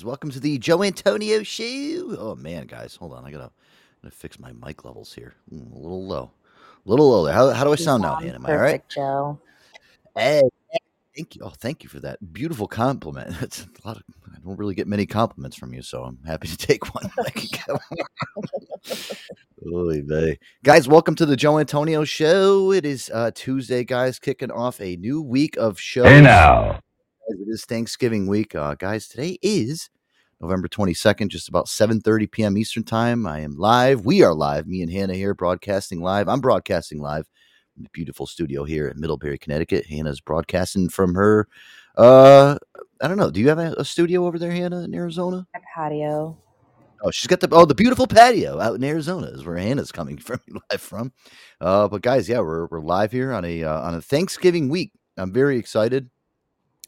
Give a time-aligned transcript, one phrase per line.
[0.00, 0.04] Guys.
[0.04, 2.16] Welcome to the Joe Antonio Show.
[2.18, 3.24] Oh man, guys, hold on.
[3.24, 3.50] I gotta,
[4.02, 5.34] gotta fix my mic levels here.
[5.52, 6.30] Mm, a little low,
[6.86, 7.34] a little low there.
[7.34, 8.36] How, how do I sound now, Hannah?
[8.36, 8.88] Am I all right?
[8.88, 9.38] Joe.
[10.16, 10.40] Hey,
[11.14, 11.42] thank you.
[11.44, 13.36] Oh, thank you for that beautiful compliment.
[13.42, 14.02] It's a lot of.
[14.34, 17.10] I don't really get many compliments from you, so I'm happy to take one.
[17.26, 17.80] I can get one.
[19.74, 20.38] Oy vey.
[20.64, 22.72] Guys, welcome to the Joe Antonio Show.
[22.72, 26.06] It is uh, Tuesday, guys, kicking off a new week of shows.
[26.06, 26.80] Hey now.
[27.30, 29.06] It is Thanksgiving week, uh, guys.
[29.06, 29.88] Today is
[30.40, 32.58] November 22nd, just about 7:30 p.m.
[32.58, 33.24] Eastern Time.
[33.24, 34.04] I am live.
[34.04, 34.66] We are live.
[34.66, 36.28] Me and Hannah here, broadcasting live.
[36.28, 37.28] I'm broadcasting live
[37.72, 39.86] from the beautiful studio here in Middlebury, Connecticut.
[39.86, 41.46] Hannah's broadcasting from her.
[41.96, 42.58] Uh,
[43.00, 43.30] I don't know.
[43.30, 45.46] Do you have a, a studio over there, Hannah, in Arizona?
[45.54, 46.36] My patio.
[47.00, 50.18] Oh, she's got the oh the beautiful patio out in Arizona is where Hannah's coming
[50.18, 51.12] from live from.
[51.60, 54.90] Uh, but guys, yeah, we're we're live here on a uh, on a Thanksgiving week.
[55.16, 56.10] I'm very excited.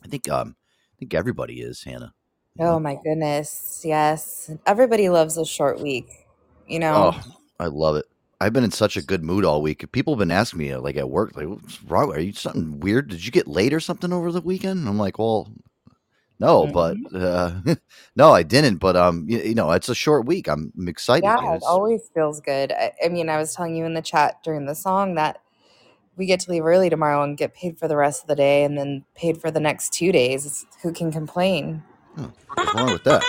[0.05, 2.15] I think um I think everybody is Hannah.
[2.59, 3.83] Oh my goodness.
[3.85, 4.51] Yes.
[4.67, 6.27] Everybody loves a short week.
[6.67, 7.23] You know, Oh,
[7.59, 8.07] I love it.
[8.41, 9.91] I've been in such a good mood all week.
[9.93, 12.13] People have been asking me, uh, like at work, like, "What's wrong?
[12.13, 13.09] Are you something weird?
[13.09, 15.53] Did you get late or something over the weekend?" And I'm like, "Well,
[16.41, 17.17] no, but Mm-hmm.
[17.17, 17.61] uh,
[18.17, 18.79] no, I didn't.
[18.79, 20.49] But um, you, you know, it's a short week.
[20.49, 21.25] I'm, I'm excited.
[21.25, 22.73] yeah, it always feels good.
[22.73, 25.42] I, I mean, I was telling you in the chat during the song that
[26.17, 28.65] we get to leave early tomorrow and get paid for the rest of the day
[28.65, 30.67] and then paid for the next two days.
[30.83, 31.83] Who can complain?
[32.15, 33.23] What's wrong with that?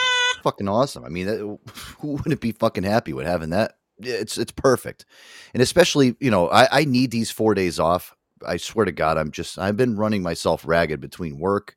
[0.43, 1.05] Fucking awesome.
[1.05, 1.37] I mean, that,
[1.99, 3.75] who wouldn't be fucking happy with having that?
[3.99, 5.05] It's it's perfect,
[5.53, 8.15] and especially you know I, I need these four days off.
[8.45, 11.75] I swear to God, I'm just I've been running myself ragged between work,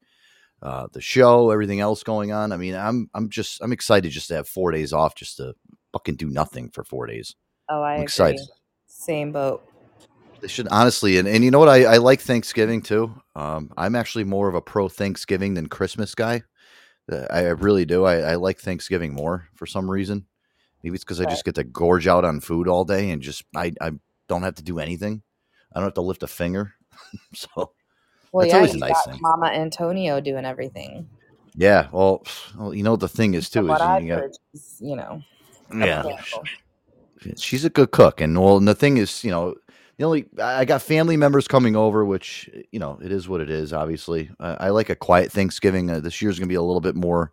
[0.62, 2.52] uh, the show, everything else going on.
[2.52, 5.54] I mean, I'm I'm just I'm excited just to have four days off, just to
[5.92, 7.36] fucking do nothing for four days.
[7.68, 8.40] Oh, I I'm excited.
[8.86, 9.62] Same boat.
[10.46, 11.68] They should honestly, and, and you know what?
[11.68, 13.20] I, I like Thanksgiving too.
[13.34, 16.44] Um, I'm actually more of a pro Thanksgiving than Christmas guy.
[17.10, 18.04] Uh, I, I really do.
[18.04, 20.24] I, I like Thanksgiving more for some reason.
[20.84, 23.42] Maybe it's because I just get to gorge out on food all day and just
[23.56, 23.90] I, I
[24.28, 25.20] don't have to do anything.
[25.74, 26.74] I don't have to lift a finger.
[27.34, 27.72] so
[28.30, 29.18] Well, That's yeah, always a nice thing.
[29.20, 31.08] Mama Antonio doing everything.
[31.56, 32.22] yeah, well,
[32.56, 35.24] well, you know what the thing is too is you got, she's, you know,
[35.74, 36.04] yeah,
[37.36, 39.56] she's a good cook and well and the thing is you know
[39.98, 43.50] the only i got family members coming over which you know it is what it
[43.50, 46.80] is obviously i, I like a quiet thanksgiving uh, this year's gonna be a little
[46.80, 47.32] bit more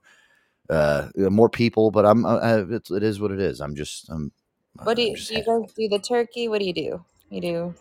[0.69, 4.09] uh more people but i'm uh, uh, it's, it is what it is i'm just
[4.09, 4.31] i'm
[4.83, 5.35] What do you do?
[5.35, 6.47] You guys do the turkey?
[6.47, 7.05] What do you do?
[7.29, 7.75] You do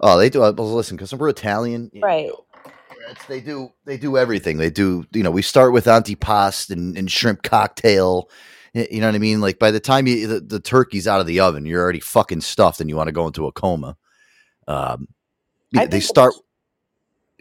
[0.00, 2.26] oh they do uh, well, listen because we're italian right.
[2.26, 6.96] know, they do they do everything they do you know we start with antipasto and,
[6.96, 8.28] and shrimp cocktail
[8.74, 11.26] you know what i mean like by the time you the, the turkey's out of
[11.26, 13.96] the oven you're already fucking stuffed and you want to go into a coma
[14.68, 15.08] um
[15.72, 16.34] yeah, they start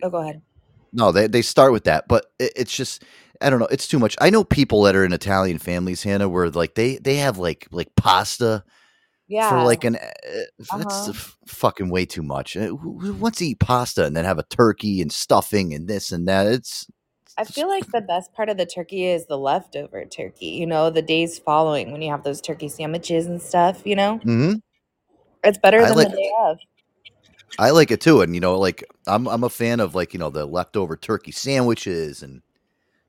[0.01, 0.41] Oh, go ahead.
[0.93, 3.03] no they, they start with that but it, it's just
[3.41, 6.29] i don't know it's too much i know people that are in italian families hannah
[6.29, 8.63] where like they they have like like pasta
[9.27, 9.49] Yeah.
[9.49, 9.99] for like an uh,
[10.75, 11.11] that's Uh-huh.
[11.11, 14.39] f- fucking way too much Uh, who, who wants to eat pasta and then have
[14.39, 16.87] a turkey and stuffing and this and that it's
[17.37, 20.47] I feel like the best part of the turkey is the leftover turkey.
[20.47, 23.81] You know, the days following when you have those turkey sandwiches and stuff.
[23.85, 24.55] You know, hmm
[25.41, 26.57] it's better I than like- the day of.
[27.57, 30.19] I like it too, and you know, like I'm I'm a fan of like you
[30.19, 32.41] know the leftover turkey sandwiches, and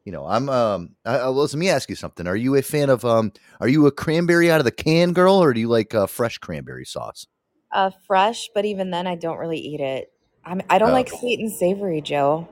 [0.05, 0.97] you know I'm um.
[1.05, 2.27] I, I, let me ask you something.
[2.27, 3.33] Are you a fan of um?
[3.61, 6.39] Are you a cranberry out of the can girl, or do you like uh, fresh
[6.39, 7.27] cranberry sauce?
[7.73, 10.13] Uh, fresh, but even then, I don't really eat it.
[10.45, 10.95] I'm, I don't Oh.
[10.95, 12.49] like sweet and savory, Joe.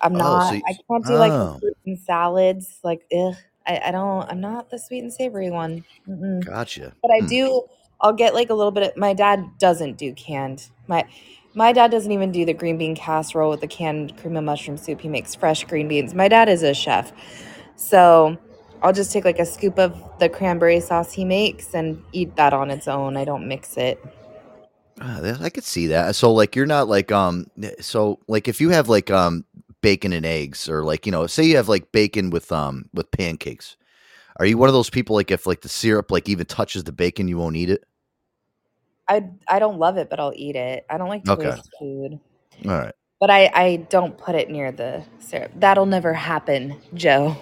[0.00, 0.48] I'm Oh, not.
[0.48, 1.58] so you- I can't do like oh.
[1.60, 2.78] fruits and salads.
[2.82, 3.34] Like, ugh.
[3.66, 4.22] I, I don't.
[4.30, 5.84] I'm not the sweet and savory one.
[6.08, 6.44] Mm-mm.
[6.46, 6.94] Gotcha.
[7.02, 7.26] But I Hmm.
[7.26, 7.64] do.
[8.00, 8.82] I'll get like a little bit.
[8.82, 10.68] Of, my dad doesn't do canned.
[10.86, 11.04] My
[11.54, 14.76] my dad doesn't even do the green bean casserole with the canned cream of mushroom
[14.76, 15.00] soup.
[15.00, 16.14] He makes fresh green beans.
[16.14, 17.12] My dad is a chef,
[17.76, 18.38] so
[18.82, 22.52] I'll just take like a scoop of the cranberry sauce he makes and eat that
[22.52, 23.16] on its own.
[23.16, 24.02] I don't mix it.
[24.96, 26.14] That- I could see that.
[26.14, 27.46] So like you're not like um.
[27.80, 29.44] So like if you have like um
[29.82, 33.10] bacon and eggs, or like you know, say you have like bacon with um with
[33.10, 33.76] pancakes.
[34.36, 36.92] Are you one of those people like if like the syrup like even touches the
[36.92, 37.84] bacon, you won't eat it?
[39.10, 40.86] I I don't love it, but I'll eat it.
[40.88, 41.50] I don't like to Okay.
[41.50, 42.20] waste food.
[42.64, 42.94] All right.
[43.18, 45.50] But I, I don't put it near the syrup.
[45.56, 47.36] That'll never happen, Joe.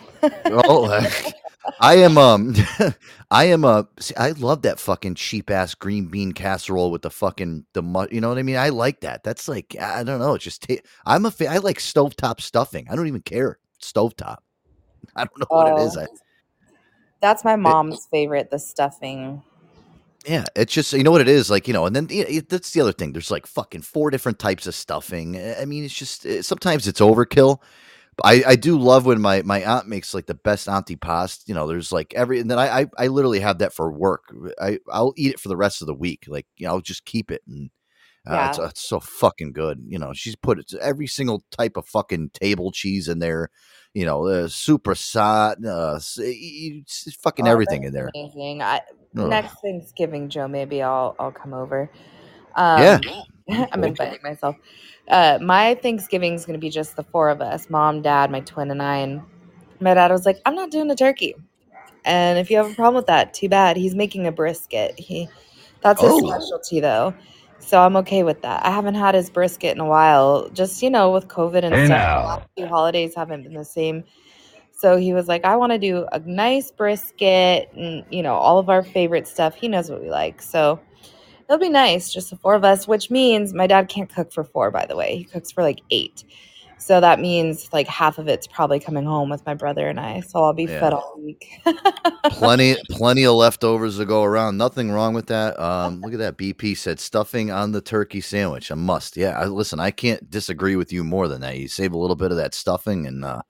[0.47, 1.07] oh,
[1.81, 2.55] I am um,
[3.31, 7.11] I am uh, see, I love that fucking cheap ass green bean casserole with the
[7.11, 8.57] fucking the mu- you know what I mean?
[8.57, 9.23] I like that.
[9.23, 10.35] That's like I don't know.
[10.35, 12.89] It's just ta- I'm a fa- I like stovetop stuffing.
[12.91, 14.39] I don't even care stovetop.
[15.17, 15.97] I don't know what it is.
[15.97, 16.03] Oh.
[16.03, 16.07] I,
[17.21, 19.43] That's my mom's favorite, the stuffing.
[20.27, 22.49] Yeah, it's just you know what it is like you know, and then yeah, it,
[22.49, 23.13] that's the other thing.
[23.13, 25.37] There's like fucking four different types of stuffing.
[25.39, 27.59] I I mean, it's just uh, sometimes it's overkill.
[28.25, 31.49] I, I do love when my, my aunt makes like the best antipast.
[31.49, 34.25] You know, there's like every and then I, I I literally have that for work.
[34.61, 36.25] I I'll eat it for the rest of the week.
[36.29, 37.71] Like you know, I'll just keep it and
[38.29, 38.49] uh, Yeah.
[38.49, 39.83] it's, it's so fucking good.
[39.87, 43.51] You know, she's put it, every single type of fucking table cheese in there.
[43.95, 48.11] You know, uh, super sot, uh, fucking Oh, everything in there.
[48.15, 48.63] Amazing.
[48.63, 48.83] I,
[49.17, 49.29] Ugh.
[49.29, 51.91] next Thanksgiving, Joe, maybe I'll I'll come over.
[52.57, 53.01] Um, Yeah.
[53.73, 54.57] I'm inviting myself.
[55.09, 58.41] Uh, my Thanksgiving is going to be just the four of us: mom, dad, my
[58.41, 58.99] twin, and I.
[58.99, 59.23] And
[59.81, 61.35] my dad was like, "I'm not doing a turkey."
[62.05, 63.77] And if you have a problem with that, too bad.
[63.77, 64.99] He's making a brisket.
[64.99, 65.29] He
[65.83, 66.19] that's his Oh.
[66.19, 67.15] specialty though.
[67.61, 68.65] So I'm okay with that.
[68.67, 70.49] I haven't had his brisket in a while.
[70.51, 72.13] Just, you know, with COVID and Hey stuff.
[72.15, 74.05] The last few holidays haven't been the same.
[74.79, 78.61] So he was like, I want to do a nice brisket and, you know, all
[78.61, 79.57] of our favorite stuff.
[79.57, 80.41] He knows what we like.
[80.41, 80.79] So
[81.49, 84.45] it'll be nice, just the four of us, which means my dad can't cook for
[84.45, 85.17] four, by the way.
[85.17, 86.23] He cooks for like eight.
[86.79, 90.21] So that means like half of it's probably coming home with my brother and I.
[90.21, 90.79] So I'll be Yeah.
[90.79, 91.61] fed all week.
[92.31, 94.59] plenty plenty of leftovers to go around.
[94.59, 95.59] Nothing wrong with that.
[95.59, 96.39] Um, look at that.
[96.39, 98.71] BP said stuffing on the turkey sandwich.
[98.71, 99.17] A must.
[99.17, 99.37] Yeah.
[99.41, 101.59] I, listen, I can't disagree with you more than that.
[101.59, 103.43] You save a little bit of that stuffing, and uh,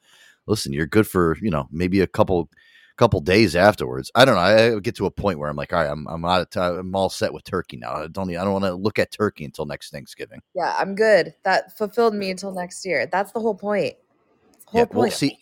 [0.49, 2.49] listen, you're good for you know maybe a couple
[2.97, 4.11] couple days afterwards.
[4.15, 4.41] I don't know.
[4.77, 6.77] I, get to a point where I'm like, all right, I'm I'm out of time.
[6.79, 7.93] I'm all set with turkey now.
[7.93, 8.29] I don't.
[8.31, 10.41] I don't want to look at turkey until next Thanksgiving.
[10.55, 11.35] yeah, I'm good.
[11.45, 13.07] That fulfilled me until next year.
[13.07, 13.95] That's the whole point.
[14.67, 14.97] The whole Yeah, point.
[14.97, 15.39] well, see,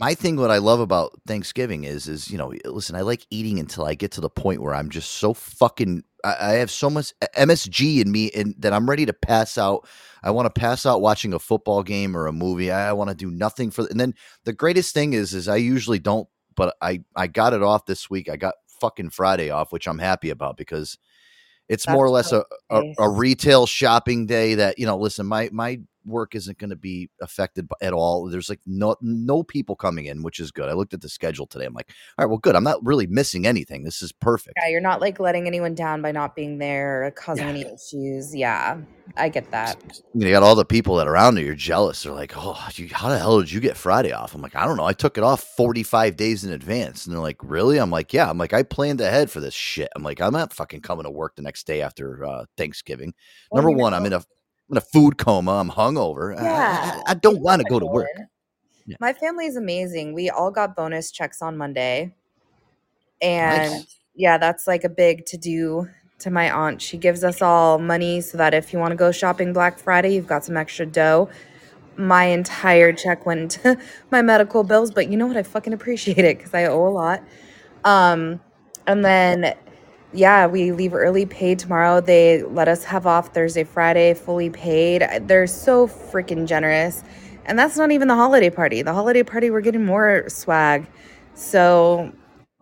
[0.00, 3.58] my thing, what I love about Thanksgiving is, is you know, listen, I like eating
[3.58, 6.04] until I get to the point where I'm just so fucking.
[6.24, 9.86] I, I have so much MSG in me, and that I'm ready to pass out.
[10.22, 12.70] I want to pass out watching a football game or a movie.
[12.70, 13.86] I, I want to do nothing for.
[13.90, 14.14] And then
[14.44, 16.26] the greatest thing is, is I usually don't,
[16.56, 18.30] but I I got it off this week.
[18.30, 20.96] I got fucking Friday off, which I'm happy about because
[21.68, 25.50] it's more or less a, a, a retail shopping day that you know listen my
[25.52, 28.28] my work isn't going to be affected at all.
[28.28, 30.68] There's like no no people coming in which is good.
[30.68, 31.64] I looked at the schedule today.
[31.66, 32.56] I'm like all right well good.
[32.56, 33.84] I'm not really missing anything.
[33.84, 34.54] This is perfect.
[34.56, 37.50] Yeah, you're not like letting anyone down by not being there or causing Yeah.
[37.50, 38.34] any issues.
[38.34, 38.78] Yeah,
[39.16, 39.76] I get that.
[40.14, 42.02] you got all the people that are around you you're jealous.
[42.02, 44.34] They're like oh you, how the hell did you get friday off?
[44.34, 44.86] I'm like i don't know.
[44.86, 47.06] I took it off 45 days in advance.
[47.06, 47.78] And they're like really?
[47.78, 48.28] I'm like yeah.
[48.30, 49.88] I'm like i planned ahead for this shit.
[49.96, 53.12] I'm like i'm not fucking coming to work the next day after uh, thanksgiving.
[53.50, 54.22] Well, number one i'm in a
[54.70, 55.52] I'm in a food coma.
[55.52, 56.38] I'm hungover.
[56.38, 58.06] I- Yeah, I, I don't want to go to work.
[58.86, 58.96] Yeah.
[59.00, 60.14] My family is amazing.
[60.14, 62.14] We all got bonus checks on Monday.
[63.20, 65.88] And yeah, that's like a big to do
[66.20, 66.80] to my aunt.
[66.82, 70.14] She gives us all money so that if you want to go shopping Black Friday,
[70.14, 71.28] you've got some extra dough.
[71.96, 73.78] My entire check went into
[74.10, 75.36] my medical bills, but you know what?
[75.36, 77.22] I fucking appreciate it because I owe a lot.
[77.84, 78.40] Um,
[78.86, 79.54] and then
[80.12, 82.00] yeah, we leave early paid tomorrow.
[82.00, 85.06] They let us have off Thursday, Friday, fully paid.
[85.22, 87.04] They're so freaking generous.
[87.44, 88.82] And that's not even the holiday party.
[88.82, 90.86] The holiday party, we're getting more swag.
[91.34, 92.12] So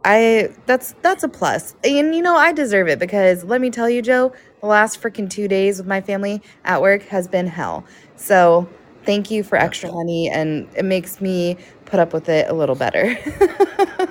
[0.05, 1.75] I that's that's a plus.
[1.83, 5.29] And you know, I deserve it because let me tell you, Joe, the last freaking
[5.29, 7.85] two days with my family at work has been hell.
[8.17, 8.69] So
[9.09, 12.75] thank you for extra money and it makes me put up with it a little
[12.75, 13.17] better.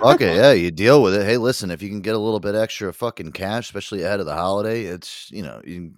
[0.02, 1.24] okay, yeah, you deal with it.
[1.24, 4.26] Hey, listen, if you can get a little bit extra fucking cash, especially ahead of
[4.26, 5.92] the holiday, it's you know you,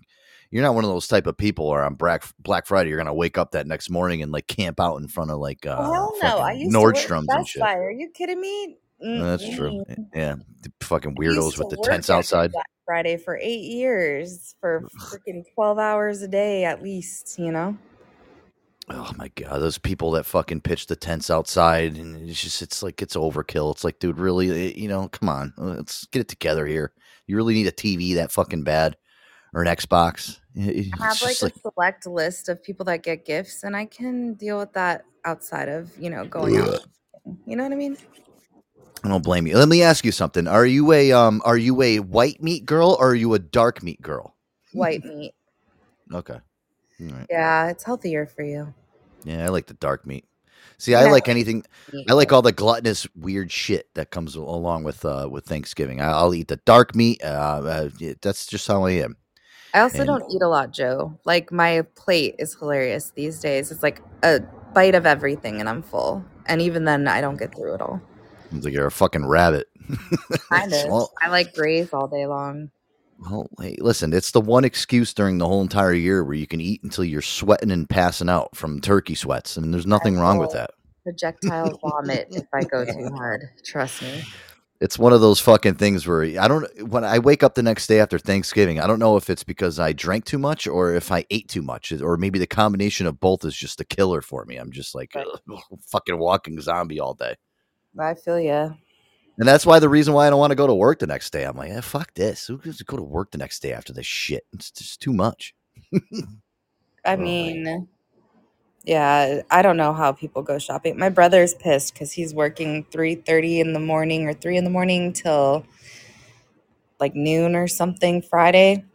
[0.52, 3.14] you're not one of those type of people where on Black Black Friday you're gonna
[3.14, 6.20] wake up that next morning and like camp out in front of like uh, Oh,
[6.22, 6.40] no.
[6.40, 7.62] I used Nordstrom's and shit.
[7.62, 7.76] Buy.
[7.76, 8.80] Are you kidding me?
[9.00, 9.82] That's true.
[10.14, 12.52] Yeah, the fucking weirdos with the tents outside.
[12.52, 17.78] Black Friday for eight years for freaking 12 hours a day at least, you know?
[18.92, 22.82] Oh my god, those people that fucking pitch the tents outside, and it's just it's
[22.82, 23.72] like it's overkill.
[23.72, 26.94] It's like, dude, really, eh, you know, come on, let's get it together here.
[27.28, 28.98] You really need a TV that fucking bad,
[29.54, 30.40] or an Xbox.
[30.56, 33.86] It- I have It's like a select list of people that get gifts, and I
[33.86, 36.86] can deal with that outside of, you know, going out.
[37.46, 37.96] You know what I mean?
[39.04, 39.56] I don't blame you.
[39.58, 40.48] Let me ask you something.
[40.48, 43.84] Are you a um, are you a white meat girl or are you a dark
[43.84, 44.36] meat girl?
[44.74, 45.34] White meat.
[46.12, 46.40] Okay,
[47.00, 47.26] right.
[47.30, 48.74] Yeah, it's healthier for you.
[49.24, 50.26] Yeah, I like the dark meat.
[50.78, 51.12] See, I Yeah.
[51.12, 51.66] like anything.
[52.10, 56.02] I like all the gluttonous weird shit that comes along with uh with Thanksgiving.
[56.02, 57.22] I'll eat the dark meat.
[57.24, 57.90] Uh, uh,
[58.22, 59.18] that's just how I am.
[59.74, 61.20] I also And- don't eat a lot, Joe.
[61.26, 63.72] Like my plate is hilarious these days.
[63.72, 64.40] It's like a
[64.74, 66.24] bite of everything, and I'm full.
[66.46, 68.02] And even then, I don't get through it all.
[68.52, 69.68] It's like you're a fucking rabbit.
[70.50, 70.88] Kind of.
[70.90, 72.72] well, I like graze all day long.
[73.20, 76.62] Well, hey, listen, it's the one excuse during the whole entire year where you can
[76.62, 80.52] eat until you're sweating and passing out from turkey sweats, and there's nothing wrong with
[80.52, 80.72] that.
[81.04, 83.42] Projectile vomit if I go too hard.
[83.66, 84.24] Trust me.
[84.82, 87.88] it's one of those fucking things where I don't when I wake up the next
[87.88, 91.12] day after Thanksgiving, I don't know if it's because I drank too much or if
[91.12, 94.46] I ate too much or maybe the combination of both is just a killer for
[94.46, 94.56] me.
[94.58, 95.26] I'm just like Right.
[95.92, 97.36] fucking walking zombie all day.
[98.00, 98.70] I feel ya.
[99.40, 101.34] And that's why the reason why I don't want to go to work the next
[101.34, 101.46] day.
[101.46, 102.48] I'm like, eh, fuck this.
[102.48, 104.46] Who goes to go to work the next day after this shit?
[104.54, 105.56] It's just too much.
[107.06, 107.88] I Oh, mean,
[108.86, 110.98] yeah, I don't know how people go shopping.
[110.98, 114.70] My brother's pissed because he's working three thirty in the morning or three in the
[114.72, 115.66] morning till
[117.00, 118.86] like noon or something Friday.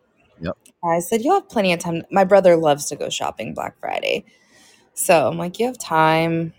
[0.41, 0.57] Yep.
[0.85, 2.05] I said you'll have plenty of time.
[2.11, 4.25] My brother loves to go shopping Black Friday,
[4.95, 6.55] so I'm like, you have time,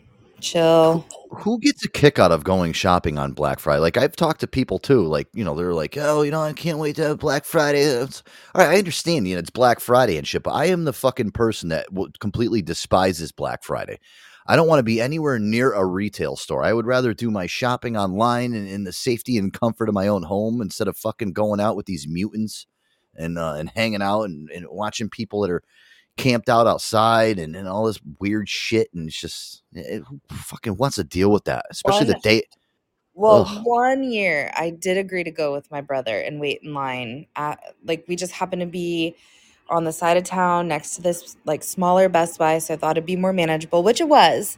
[0.45, 1.05] chill.
[1.39, 3.81] Who gets a kick out of going shopping on Black Friday?
[3.81, 5.05] Like I've talked to people too.
[5.05, 7.81] Like you know, they're like, "Oh, you know, I can't wait to have Black Friday."
[7.81, 8.23] It's,
[8.53, 9.27] all right, I understand.
[9.27, 12.11] You know, it's Black Friday and shit, but I am the fucking person that w-
[12.19, 13.99] completely despises Black Friday.
[14.47, 16.63] I don't want to be anywhere near a retail store.
[16.63, 20.07] I would rather do my shopping online and in the safety and comfort of my
[20.07, 22.67] own home instead of fucking going out with these mutants
[23.15, 25.63] and uh, and hanging out and, and watching people that are
[26.17, 28.93] camped out outside and, and all this weird shit.
[28.93, 32.43] And it's just it, who fucking wants to deal with that, especially the One- day.
[33.17, 33.61] Well, Ugh.
[33.63, 37.27] one year I did agree to go with my brother and wait in line.
[37.37, 39.15] At, like we just happened to be
[39.69, 42.97] on the side of town next to this like smaller Best Buy, so I thought
[42.97, 44.57] it'd be more manageable, which it was.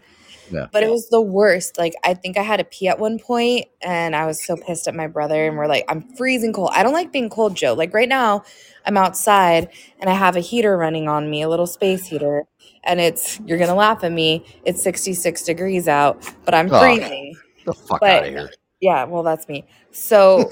[0.52, 0.68] Yeah.
[0.72, 1.78] But it was the worst.
[1.78, 4.88] Like I think I had a pee at one point, and I was so pissed
[4.88, 5.48] at my brother.
[5.48, 6.72] And we're like, I'm freezing cold.
[6.74, 7.74] I don't like being cold, Joe.
[7.74, 8.44] Like right now,
[8.86, 12.44] I'm outside and I have a heater running on me, a little space heater,
[12.84, 14.46] and it's you're gonna laugh at me.
[14.66, 16.80] It's 66 degrees out, but I'm Oh.
[16.80, 17.36] freezing.
[17.66, 18.50] the fuck But- out of here.
[18.80, 19.66] Yeah, well, that's me.
[19.92, 20.52] So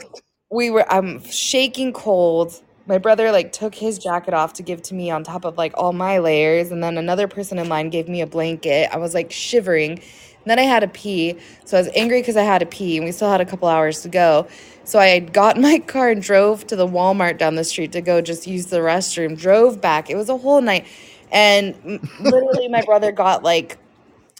[0.51, 2.61] we were, I'm shaking cold.
[2.87, 5.73] My brother like took his jacket off to give to me on top of like
[5.75, 6.71] all my layers.
[6.71, 8.89] And then another person in line gave me a blanket.
[8.93, 9.93] I was like shivering.
[9.93, 11.35] And then I had to pee.
[11.65, 13.67] So I was angry because I had to pee and we still had a couple
[13.67, 14.47] hours to go.
[14.83, 18.01] So I got in my car and drove to the Walmart down the street to
[18.01, 20.09] go just use the restroom, drove back.
[20.09, 20.85] It was a whole night.
[21.31, 21.75] And
[22.19, 23.79] literally, my brother got like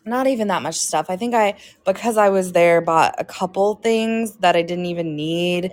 [0.06, 1.08] not even that much stuff.
[1.10, 5.16] I think I, because I was there, bought a couple things that I didn't even
[5.16, 5.72] need.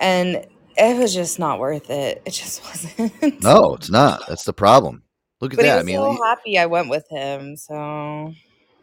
[0.00, 0.44] And
[0.76, 2.22] it was just not worth it.
[2.24, 3.42] It just wasn't.
[3.42, 4.26] No, it's not.
[4.28, 5.02] That's the problem.
[5.40, 5.78] Look at But that.
[5.78, 7.56] I mean, so happy I went with him.
[7.56, 8.32] So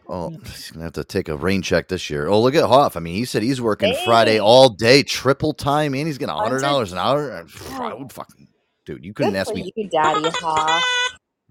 [0.09, 2.27] oh, he's gonna have to take a rain check this year.
[2.27, 2.97] Oh, look at Hoff.
[2.97, 6.37] I mean, he said he's working Friday all day, triple time, and he's getting a
[6.37, 7.45] hundred dollars an hour.
[7.71, 8.47] I would fucking,
[8.85, 9.71] dude, you couldn't good ask me.
[9.75, 10.83] you, Daddy Hoff.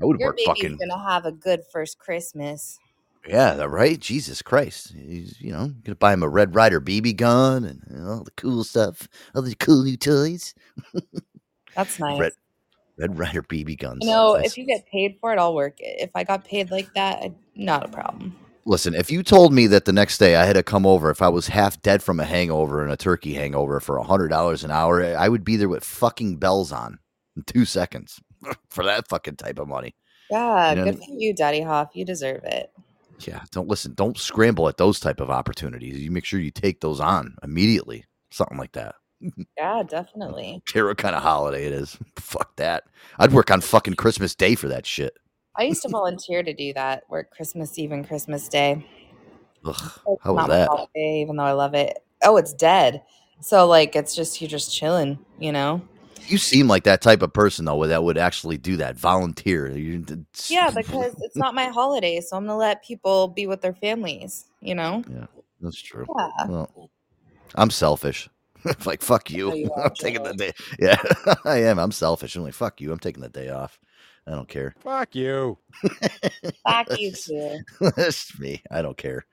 [0.01, 0.77] I would Your work baby's fucking.
[0.79, 2.79] gonna have a good first Christmas.
[3.29, 3.99] Yeah, right.
[3.99, 7.97] Jesus Christ, he's you know gonna buy him a Red Ryder BB gun and you
[7.97, 10.55] know, all the cool stuff, all the cool new toys.
[11.75, 12.19] That's nice.
[12.21, 12.33] Red
[12.99, 13.99] Red Ryder BB guns.
[14.03, 15.97] you know, if you get paid for it, I'll work it.
[16.01, 18.37] If I got paid like that, I, not a problem.
[18.65, 21.23] Listen, if you told me that the next day I had to come over, if
[21.23, 24.65] I was half dead from a hangover and a turkey hangover for a hundred dollars
[24.65, 26.99] an hour, I would be there with fucking bells on
[27.37, 28.21] in two seconds
[28.71, 29.95] for that fucking type of money.
[30.31, 31.91] Yeah, You know- good for you, Daddy Hoff.
[31.95, 32.73] You deserve it.
[33.21, 33.95] Yeah, don't listen.
[33.95, 35.99] Don't scramble at those type of opportunities.
[35.99, 38.05] You make sure you take those on immediately.
[38.31, 38.95] Something like that.
[39.57, 40.63] Yeah, definitely.
[40.69, 41.97] Care what kind of holiday it is.
[42.17, 42.85] Fuck that.
[43.19, 45.17] I'd work on fucking Christmas Day for that shit.
[45.57, 48.87] I used to volunteer to do that, work Christmas Eve and Christmas Day.
[49.65, 49.75] Ugh,
[50.07, 50.69] It's how was that?
[50.69, 51.97] holiday, even though I love it.
[52.23, 53.03] Oh, it's dead.
[53.41, 55.81] So like, it's just you're just chilling, you know.
[56.27, 58.97] You seem like that type of person though, that would actually do that.
[58.97, 59.71] Volunteer.
[59.71, 60.05] You-
[60.49, 64.47] Yeah, because it's not my holiday, so I'm gonna let people be with their families.
[64.61, 65.05] You know.
[65.13, 65.27] Yeah
[65.61, 66.07] that's true.
[66.19, 66.47] Yeah.
[66.49, 66.91] Well,
[67.55, 68.29] I'm selfish.
[68.85, 69.51] like fuck you.
[69.51, 70.53] know you I'm taking the day.
[70.79, 71.01] Yeah,
[71.45, 71.79] I am.
[71.79, 72.37] I'm selfish.
[72.37, 72.93] I'm like fuck you.
[72.93, 73.79] I'm taking the day off.
[74.27, 74.75] I don't care.
[74.81, 75.59] Fuck you.
[76.65, 77.59] Back you too.
[77.97, 78.63] That's me.
[78.71, 79.25] I don't care.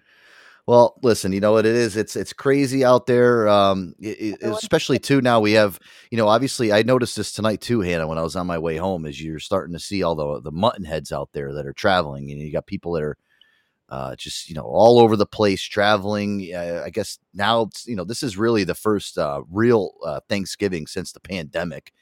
[0.65, 1.97] Well, listen, you know what it is.
[1.97, 3.49] It's it's crazy out there.
[3.49, 5.77] Um, i- i- especially too now we have.
[6.09, 8.07] You know, obviously, I noticed this tonight too, Hannah.
[8.07, 10.51] When I was on my way home, is you're starting to see all the the
[10.53, 13.17] mutton heads out there that are traveling, and you got people that are
[13.89, 16.49] uh, just you know all over the place traveling.
[16.55, 20.21] Uh, I guess now it's, you know this is really the first uh, real uh,
[20.29, 21.93] Thanksgiving since the pandemic.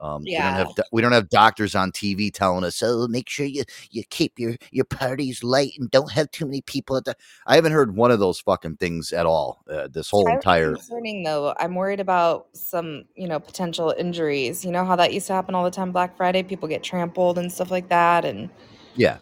[0.00, 3.46] Um, we don't have we don't have doctors on TV telling us, "Oh, make sure
[3.46, 7.14] you you keep your your parties light and don't have too many people." At the
[7.46, 9.62] I haven't heard one of those fucking things at all.
[9.70, 11.54] Uh, this whole entire concerning though.
[11.58, 14.64] I'm worried about some, you know, potential injuries.
[14.64, 16.42] You know how that used to happen all the time Black Friday?
[16.42, 18.24] People get trampled and stuff like that.
[18.24, 18.48] And
[18.94, 19.18] yeah.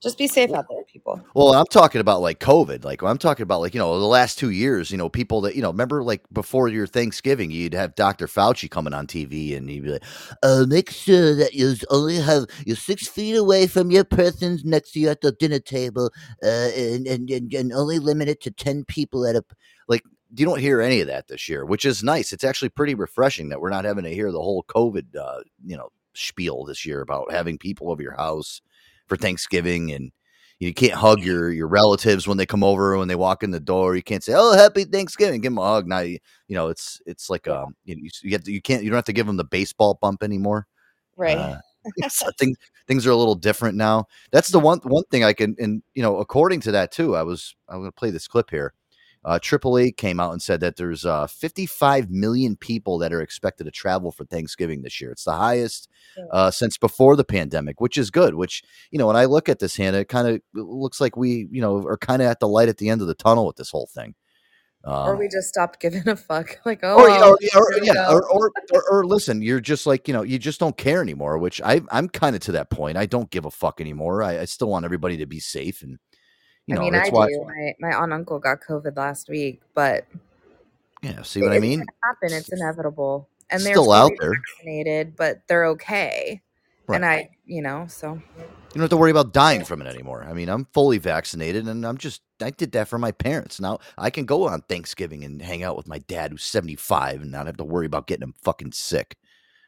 [0.00, 1.20] Just be safe out there, people.
[1.34, 2.84] Well, I'm talking about like COVID.
[2.84, 4.90] Like I'm talking about like you know the last two years.
[4.90, 8.28] You know people that you know remember like before your Thanksgiving, you'd have Dr.
[8.28, 10.04] Fauci coming on TV and he'd be like,
[10.42, 14.92] "Uh, make sure that you only have you're six feet away from your persons next
[14.92, 16.10] to you at the dinner table,
[16.44, 19.44] uh, and and and, and only limit it to ten people at a
[19.88, 20.02] like."
[20.36, 22.34] you don't hear any of that this year, which is nice.
[22.34, 25.74] It's actually pretty refreshing that we're not having to hear the whole COVID, uh, you
[25.74, 28.60] know, spiel this year about having people over your house
[29.08, 30.12] for Thanksgiving and
[30.60, 33.60] you can't hug your your relatives when they come over when they walk in the
[33.60, 33.94] door.
[33.94, 35.86] You can't say, "Oh, happy Thanksgiving," give them a hug.
[35.86, 36.18] Now you,
[36.48, 39.04] you know it's it's like um you, you have to, you can't you don't have
[39.04, 40.66] to give them the baseball bump anymore.
[41.16, 41.36] Right.
[41.36, 41.58] Uh,
[42.08, 42.56] so things
[42.88, 44.06] things are a little different now.
[44.32, 47.14] That's the one one thing I can and you know according to that too.
[47.14, 48.74] I was I'm going to play this clip here.
[49.28, 53.64] Uh, AAA came out and said that there's uh, 55 million people that are expected
[53.64, 55.10] to travel for Thanksgiving this year.
[55.10, 55.90] It's the highest
[56.32, 58.36] uh, since before the pandemic, which is good.
[58.36, 61.46] Which you know, when I look at this, Hannah, it kind of looks like we,
[61.50, 63.56] you know, are kind of at the light at the end of the tunnel with
[63.56, 64.14] this whole thing.
[64.82, 66.60] or Um, we just stopped giving a fuck.
[66.64, 69.86] Like, oh, or, well, or, yeah, or, yeah, or, or, or, or listen, you're just
[69.86, 72.70] like, you know, you just don't care anymore, which I, I'm kind of to that
[72.70, 72.96] point.
[72.96, 74.22] I don't give a fuck anymore.
[74.22, 75.82] I, I still want everybody to be safe.
[75.82, 75.98] And,
[76.68, 77.44] you know, I mean, I why, do.
[77.44, 80.06] My, my aunt uncle got COVID last week, but
[81.02, 81.84] yeah, see what I mean?
[82.02, 82.32] happen.
[82.36, 84.34] It's inevitable, and they're Still out there.
[84.34, 86.42] vaccinated, but they're okay.
[86.90, 90.24] And I, you know, so You don't have to worry about dying from it anymore.
[90.26, 93.60] I mean, I'm fully vaccinated and I'm just, I did that for my parents.
[93.60, 97.30] Now I can go on Thanksgiving and hang out with my dad who's 75 and
[97.30, 99.16] not have to worry about getting him fucking sick.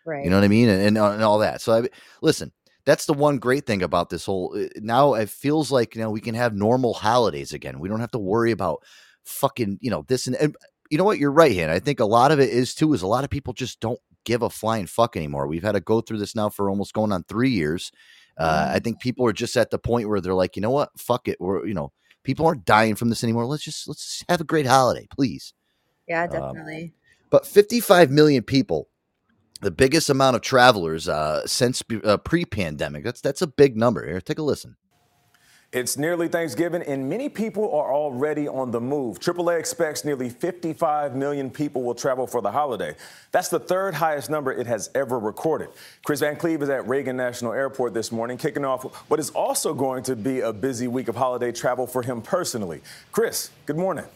[0.07, 0.25] right.
[0.25, 0.71] You know what I mean?
[0.71, 1.61] And, and, and all that.
[1.61, 1.89] So I
[2.23, 2.53] listen,
[2.85, 6.11] that's the one great thing about this whole uh, now it feels like you know
[6.11, 7.79] we can have normal holidays again.
[7.79, 8.83] We don't have to worry about
[9.25, 10.57] fucking, you know, this and, and
[10.91, 11.19] you know what?
[11.19, 11.71] You're right, Han.
[11.71, 14.01] I think a lot of it is too is a lot of people just don't
[14.25, 15.47] give a flying fuck anymore.
[15.47, 17.93] We've had to go through this now for almost going on three years.
[18.37, 20.89] Uh, I think people are just at the point where they're like, you know what?
[20.99, 21.39] Fuck it.
[21.41, 23.45] We're you know, people aren't dying from this anymore.
[23.47, 25.53] Let's just let's just have a great holiday, please.
[26.09, 26.93] yeah, um, definitely.
[27.31, 28.89] But 55 million people,
[29.61, 33.05] the biggest amount of travelers uh, since uh, pre-pandemic.
[33.05, 34.07] That's that's a big number.
[34.07, 34.77] Here, take a listen.
[35.73, 39.21] It's nearly Thanksgiving, and many people are already on the move.
[39.21, 42.97] AAA expects nearly 55 million people will travel for the holiday.
[43.31, 45.69] That's the third highest number it has ever recorded.
[46.05, 49.73] Kris Van Cleave is at Reagan National Airport this morning, kicking off what is also
[49.73, 52.81] going to be a busy week of holiday travel for him personally.
[53.13, 54.07] Kris, good morning.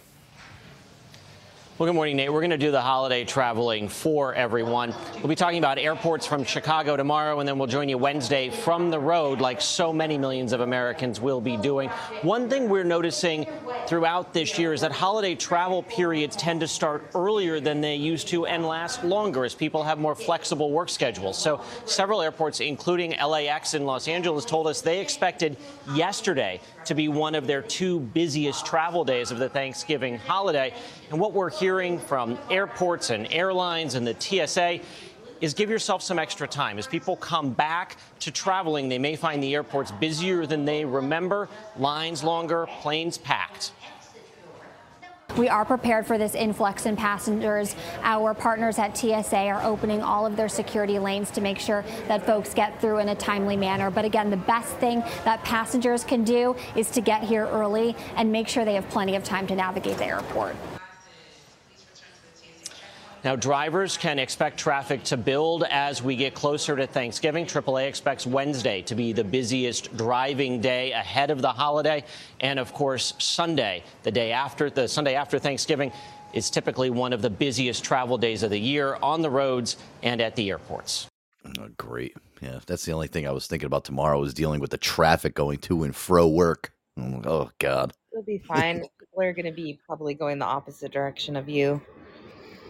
[1.76, 2.32] Well, good morning, Nate.
[2.32, 4.94] We're going to do the holiday traveling for everyone.
[5.16, 8.90] We'll be talking about airports from Chicago tomorrow, and then we'll join you Wednesday from
[8.90, 11.88] the road, like so many millions of Americans will be doing.
[12.22, 13.48] One thing we're noticing
[13.88, 18.28] throughout this year is that holiday travel periods tend to start earlier than they used
[18.28, 21.36] to and last longer as people have more flexible work schedules.
[21.36, 25.56] So, several airports, including LAX in Los Angeles, told us they expected
[25.92, 30.74] yesterday to be one of their two busiest travel days of the Thanksgiving holiday.
[31.10, 34.80] And what we're hearing from airports and airlines and the TSA
[35.40, 36.78] is give yourself some extra time.
[36.78, 41.48] As people come back to traveling, they may find the airports busier than they remember,
[41.76, 43.72] lines longer, planes packed.
[45.36, 47.74] We are prepared for this influx in passengers.
[48.04, 52.24] Our partners at TSA are opening all of their security lanes to make sure that
[52.24, 53.90] folks get through in a timely manner.
[53.90, 58.30] But again, the best thing that passengers can do is to get here early and
[58.30, 60.54] make sure they have plenty of time to navigate the airport.
[63.24, 67.46] Now, drivers can expect traffic to build as we get closer to Thanksgiving.
[67.46, 72.04] AAA expects Wednesday to be the busiest driving day ahead of the holiday.
[72.40, 75.90] And of course, Sunday, the day after, the Sunday after Thanksgiving,
[76.34, 80.20] is typically one of the busiest travel days of the year on the roads and
[80.20, 81.06] at the airports.
[81.58, 82.14] Oh, great.
[82.42, 85.34] Yeah, that's the only thing I was thinking about tomorrow is dealing with the traffic
[85.34, 86.74] going to and fro work.
[86.98, 88.80] Mm, oh God, It'll be fine.
[89.00, 91.82] People are going to be probably going the opposite direction of you.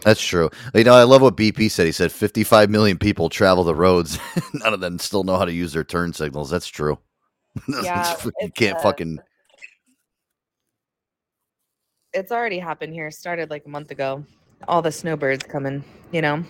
[0.05, 0.51] That's true.
[0.75, 1.87] You know, I love what BP said.
[1.87, 4.19] He said 55 million people travel the roads.
[4.53, 6.49] None of them still know how to use their turn signals.
[6.49, 6.97] That's true.
[7.81, 9.17] Yeah, you it's, can't uh, fucking.
[12.13, 13.07] It's already happened here.
[13.07, 14.25] It started like a month ago.
[14.67, 16.43] All the snowbirds coming, you know.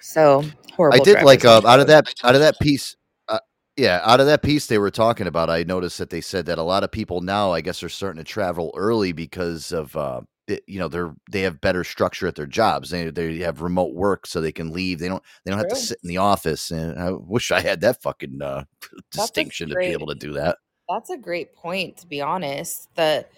[0.00, 1.00] So horrible.
[1.00, 2.94] I did like uh, out of that out of that piece.
[3.26, 3.40] Uh,
[3.76, 6.58] yeah, out of that piece they were talking about, I noticed that they said that
[6.58, 10.20] a lot of people now, I guess, are starting to travel early because of uh,
[10.66, 12.90] you know they're they have better structure at their jobs.
[12.90, 14.98] They they have remote work, so they can leave.
[14.98, 16.70] They don't they don't have to sit in the office.
[16.70, 18.64] And I wish I had that fucking uh,
[19.10, 20.58] distinction to be able to do that.
[20.88, 22.88] That's a great point, to be honest.
[22.94, 23.30] That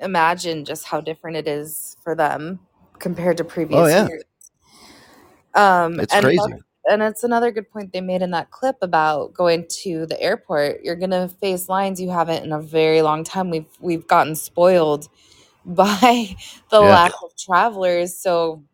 [0.00, 2.60] imagine just how different it is for them
[2.98, 4.06] compared to previous Oh, yeah.
[4.08, 4.24] years.
[5.54, 6.38] Um, It's and crazy.
[6.38, 10.20] that- and it's another good point they made in that clip about going to the
[10.20, 10.82] airport.
[10.84, 13.48] You're gonna face lines you haven't in a very long time.
[13.48, 15.08] We've we've gotten spoiled
[15.66, 16.36] by
[16.70, 16.98] the Yeah.
[16.98, 18.16] lack of travelers.
[18.16, 18.64] So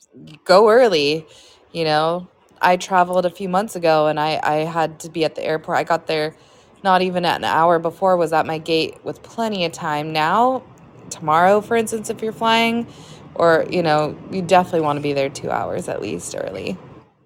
[0.44, 1.26] go early.
[1.72, 2.28] You know,
[2.60, 5.78] I traveled a few months ago and I I had to be at the airport.
[5.78, 6.36] I got there
[6.82, 10.12] not even at an hour before was at my gate with plenty of time.
[10.12, 10.62] Now,
[11.10, 12.86] tomorrow, for instance, if you're flying
[13.34, 16.78] or you know, you definitely want to be there two hours at least early.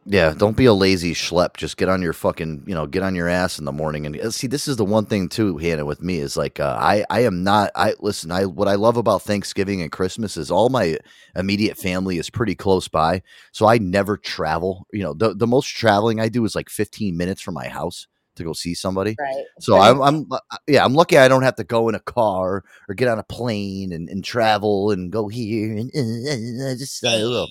[0.06, 1.56] Yeah, don't be a lazy schlep.
[1.56, 4.04] Just get on your fucking, you know, get on your ass in the morning.
[4.04, 6.76] And uh, see, this is the one thing too, Hannah, with me is like, uh,
[6.78, 7.70] I, I am not.
[7.74, 8.30] I listen.
[8.30, 10.98] I what I love about Thanksgiving and Christmas is all my
[11.34, 14.86] immediate family is pretty close by, so I never travel.
[14.92, 18.06] You know, the the most traveling I do is like 15 minutes from my house
[18.36, 19.16] to go see somebody.
[19.18, 19.44] Right.
[19.60, 21.16] So I'm, I'm, uh, yeah, I'm lucky.
[21.16, 24.24] I don't have to go in a car or get on a plane and, and
[24.24, 27.46] travel and go here and uh, uh, just, uh,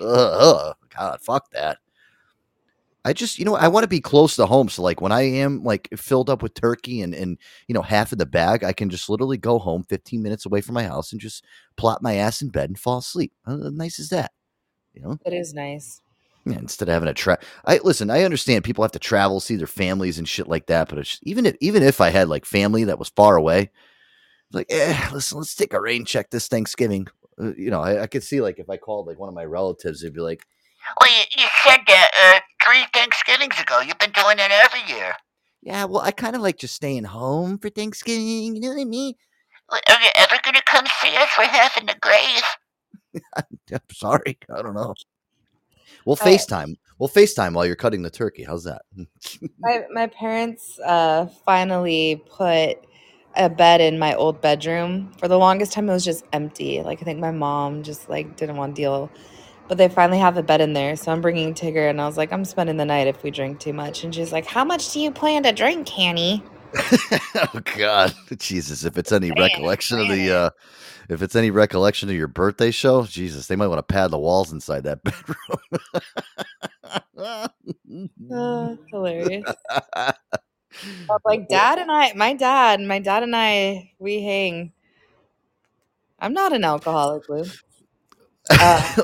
[0.00, 1.78] uh, God, fuck that.
[3.04, 4.68] I just, you know, I want to be close to home.
[4.68, 8.12] So, like, when I am like filled up with turkey and and you know half
[8.12, 11.10] of the bag, I can just literally go home, 15 minutes away from my house,
[11.12, 11.44] and just
[11.76, 13.32] plop my ass in bed and fall asleep.
[13.44, 14.30] How nice is that?
[14.94, 16.00] You know, It is nice.
[16.44, 18.10] yeah, instead of having to tra I listen.
[18.10, 20.88] I understand people have to travel, see their families and shit like that.
[20.88, 23.70] But it's, even if even if I had like family that was far away,
[24.52, 27.06] like, eh, listen, let's take a rain check this Thanksgiving.
[27.40, 29.44] Uh, you know, I, I could see like if I called like one of my
[29.44, 30.44] relatives, they'd be like,
[31.00, 33.80] Well, you, you said that uh, three Thanksgivings ago.
[33.80, 35.14] You've been doing it every year.
[35.62, 38.84] "Yeah, well, I kind of like just staying home for Thanksgiving." You know what I
[38.84, 39.14] mean?
[39.70, 41.28] Well, Are you ever going to come see us?
[41.38, 42.42] We're having the grave.
[43.36, 44.94] I'm sorry, I don't know.
[46.04, 46.76] We'll Uh, FaceTime.
[46.98, 48.44] We'll FaceTime while you're cutting the turkey.
[48.44, 48.82] How's that?
[49.60, 52.78] My my parents uh, finally put
[53.36, 55.12] a bed in my old bedroom.
[55.18, 56.82] For the longest time, it was just empty.
[56.82, 59.10] Like I think my mom just like didn't want to deal.
[59.68, 62.16] But they finally have a bed in there, so I'm bringing Tigger, and I was
[62.18, 64.04] like, I'm spending the night if we drink too much.
[64.04, 66.44] And she's like, How much do you plan to drink, Hanny?
[67.36, 68.84] oh God, Jesus!
[68.84, 70.50] If it's any recollection of the, uh,
[71.08, 74.18] if it's any recollection of your birthday show, Jesus, they might want to pad the
[74.18, 75.36] walls inside that bedroom.
[78.34, 79.46] Uh, hilarious.
[81.08, 84.72] But like dad and I, my dad, my dad and I, we hang.
[86.18, 87.52] I'm not an alcoholic, Lou.
[88.60, 88.94] Uh,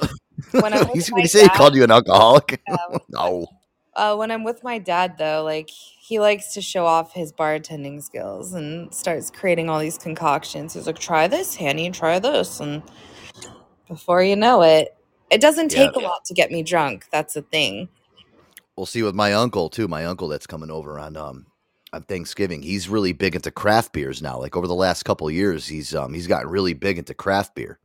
[0.60, 2.60] when I'm with my say he called you an alcoholic.
[2.68, 2.76] Yeah.
[3.08, 3.46] no.
[3.94, 8.00] Uh, when I'm with my dad, though, like he likes to show off his bartending
[8.02, 10.74] skills and starts creating all these concoctions.
[10.74, 11.90] He's like, "Try this, Hanny.
[11.90, 12.82] Try this," and
[13.88, 14.94] before you know it,
[15.30, 15.86] it doesn't Yeah.
[15.86, 17.06] take a lot to get me drunk.
[17.10, 17.88] That's the thing.
[18.76, 19.88] We'll see with my uncle too.
[19.88, 21.46] My uncle that's coming over on um
[21.92, 22.62] on Thanksgiving.
[22.62, 24.38] He's really big into craft beers now.
[24.38, 27.56] Like over the last couple of years, he's um he's gotten really big into craft
[27.56, 27.80] beer.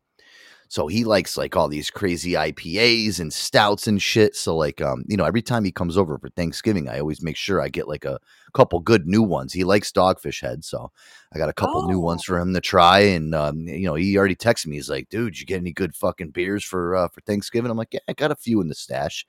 [0.73, 4.35] So he likes like all these crazy IPAs and stouts and shit.
[4.35, 7.37] So like um you know every time he comes over for Thanksgiving, I always make
[7.37, 8.17] sure I get like a
[8.55, 9.53] couple good new ones.
[9.53, 10.91] He likes Dogfish Head, so
[11.31, 13.01] I got a couple new ones for him to try.
[13.01, 14.77] And um you know he already texted me.
[14.77, 17.69] He's like, dude, you get any good fucking beers for uh, for Thanksgiving?
[17.69, 19.27] I'm like, yeah, I got a few in the stash.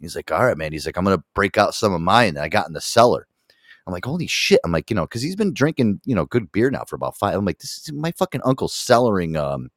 [0.00, 0.70] He's like, all right, man.
[0.70, 3.26] He's like, I'm gonna break out some of mine that I got in the cellar.
[3.88, 4.60] I'm like, holy shit.
[4.64, 7.16] I'm like, you know, because he's been drinking, you know, good beer now for about
[7.16, 7.34] five.
[7.34, 9.70] I'm like, this is my fucking uncle cellaring um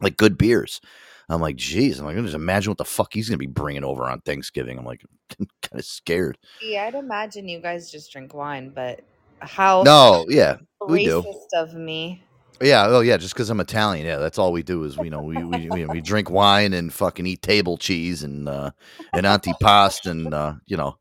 [0.00, 0.80] like good beers.
[1.28, 4.04] I'm like, geez, I'm like, just imagine what the fuck he's gonna be bringing over
[4.04, 4.78] on Thanksgiving.
[4.78, 5.02] I'm like,
[5.38, 6.38] kind of scared.
[6.62, 9.00] Yeah, I'd imagine you guys just drink wine, but
[9.40, 11.24] how No, yeah, we do.
[11.54, 12.22] of me.
[12.60, 15.22] Yeah, oh yeah, just because I'm Italian, yeah, that's all we do is you know
[15.22, 18.70] we we, we, we drink wine and fucking eat table cheese and uh
[19.12, 20.96] and antipasto and uh you know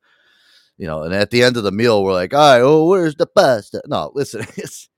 [0.78, 3.16] you know and at the end of the meal we're like, all right, oh where's
[3.16, 3.82] the pasta?
[3.86, 4.90] No, listen, it's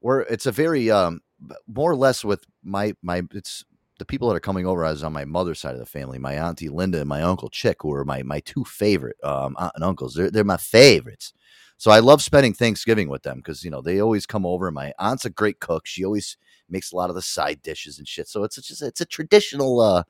[0.00, 1.20] we're it's a very um
[1.66, 3.64] more or less with my my it's
[3.98, 6.34] the people that are coming over as on my mother's side of the family, my
[6.34, 9.84] auntie Linda and my uncle Chick, who are my my two favorite um aunt and
[9.84, 10.14] uncles.
[10.14, 11.32] They're they're my favorites.
[11.78, 14.70] So I love spending Thanksgiving with them because you know they always come over.
[14.70, 15.86] My aunt's a great cook.
[15.86, 16.36] She always
[16.68, 18.28] makes a lot of the side dishes and shit.
[18.28, 20.04] So it's, it's just it's a traditional uh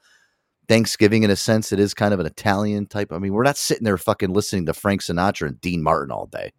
[0.68, 1.73] Thanksgiving in a sense.
[1.73, 3.12] It is kind of an Italian type.
[3.12, 6.27] I mean, we're not sitting there fucking listening to Frank Sinatra and Dean Martin all
[6.27, 6.53] day.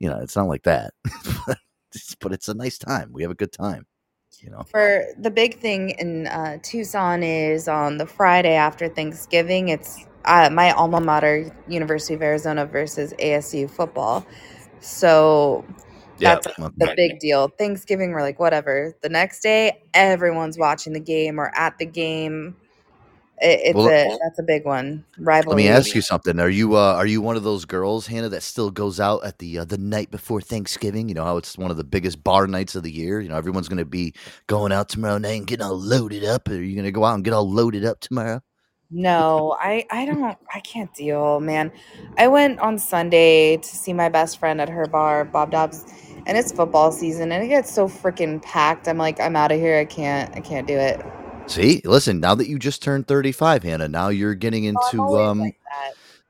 [0.00, 0.94] You know, it's not like that.
[2.20, 3.12] But it's a nice time.
[3.12, 3.86] We have a good time.
[4.44, 4.62] You know.
[4.70, 9.70] For the big thing in uh, Tucson is on the Friday after Thanksgiving.
[9.70, 14.26] It's uh, my alma mater, University of Arizona versus ASU football.
[14.80, 15.64] So
[16.18, 16.34] Yeah.
[16.42, 17.48] that's the big deal.
[17.48, 18.94] Thanksgiving, we're like, whatever.
[19.02, 22.56] The next day, everyone's watching the game or at the game.
[23.40, 25.04] It, it's Well, a that's a big one.
[25.18, 25.56] Rivalry.
[25.56, 26.40] Let me ask you something.
[26.40, 29.38] Are you uh, are you one of those girls, Hannah, that still goes out at
[29.38, 31.08] the uh, the night before Thanksgiving?
[31.08, 33.20] You know how it's one of the biggest bar nights of the year.
[33.20, 34.14] You know everyone's going to be
[34.46, 36.48] going out tomorrow night and getting all loaded up.
[36.48, 38.40] Are you going to go out and get all loaded up tomorrow?
[38.90, 41.72] No, I I don't I can't deal, man.
[42.18, 45.84] I went on Sunday to see my best friend at her bar, Bob Dobbs,
[46.26, 48.88] and it's football season and it gets so freaking packed.
[48.88, 49.78] I'm like, I'm out of here.
[49.78, 51.00] I can't I can't do it.
[51.46, 52.20] See, listen.
[52.20, 55.40] Now that you just turned thirty five, Hannah, now you're getting Oh, into um.
[55.40, 55.60] like.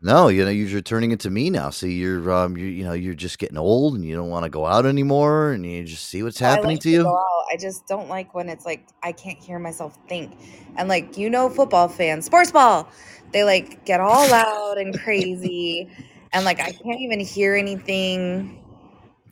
[0.03, 1.71] No, you know you're turning into me now.
[1.71, 4.51] See, you're um, you you know you're just getting old and you don't want to
[4.51, 7.03] go out anymore, and you just see what's I happening like to you.
[7.05, 7.45] go out.
[7.51, 10.37] I just don't like when it's like I can't hear myself think.
[10.77, 12.91] And like you know, football fans, sports ball,
[13.33, 15.89] they like get all loud and crazy,
[16.35, 18.63] and like I can't even hear anything.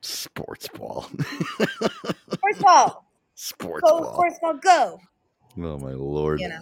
[0.01, 1.07] Sports ball,
[2.33, 4.15] Sports ball, sports go ball.
[4.15, 4.99] sports ball, go.
[5.59, 6.41] Oh my lord.
[6.41, 6.61] You know,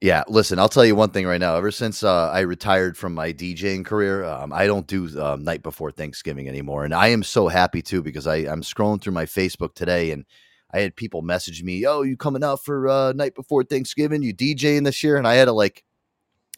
[0.00, 1.56] Yeah, listen, I'll tell you one thing right now.
[1.56, 5.62] Ever since uh, I retired from my DJing career, um, I don't do um, night
[5.62, 9.26] before Thanksgiving anymore, and I am so happy too because I I'm scrolling through my
[9.26, 10.24] Facebook today and
[10.72, 14.22] I had people message me, "Oh, you coming out for uh, night before Thanksgiving?
[14.22, 15.84] You DJing this year?" And I had to like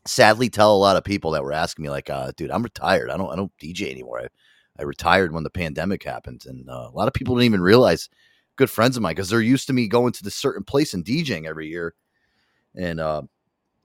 [0.07, 3.11] sadly tell a lot of people that were asking me, like, uh, "Dude, I'm retired.
[3.11, 4.21] I don't I don't DJ anymore.
[4.21, 4.29] I,
[4.79, 8.09] I retired when the pandemic happened, and uh, a lot of people didn't even realize."
[8.61, 11.03] Good friends of mine because they're used to me going to this certain place and
[11.03, 11.95] DJing every year,
[12.75, 13.23] and uh,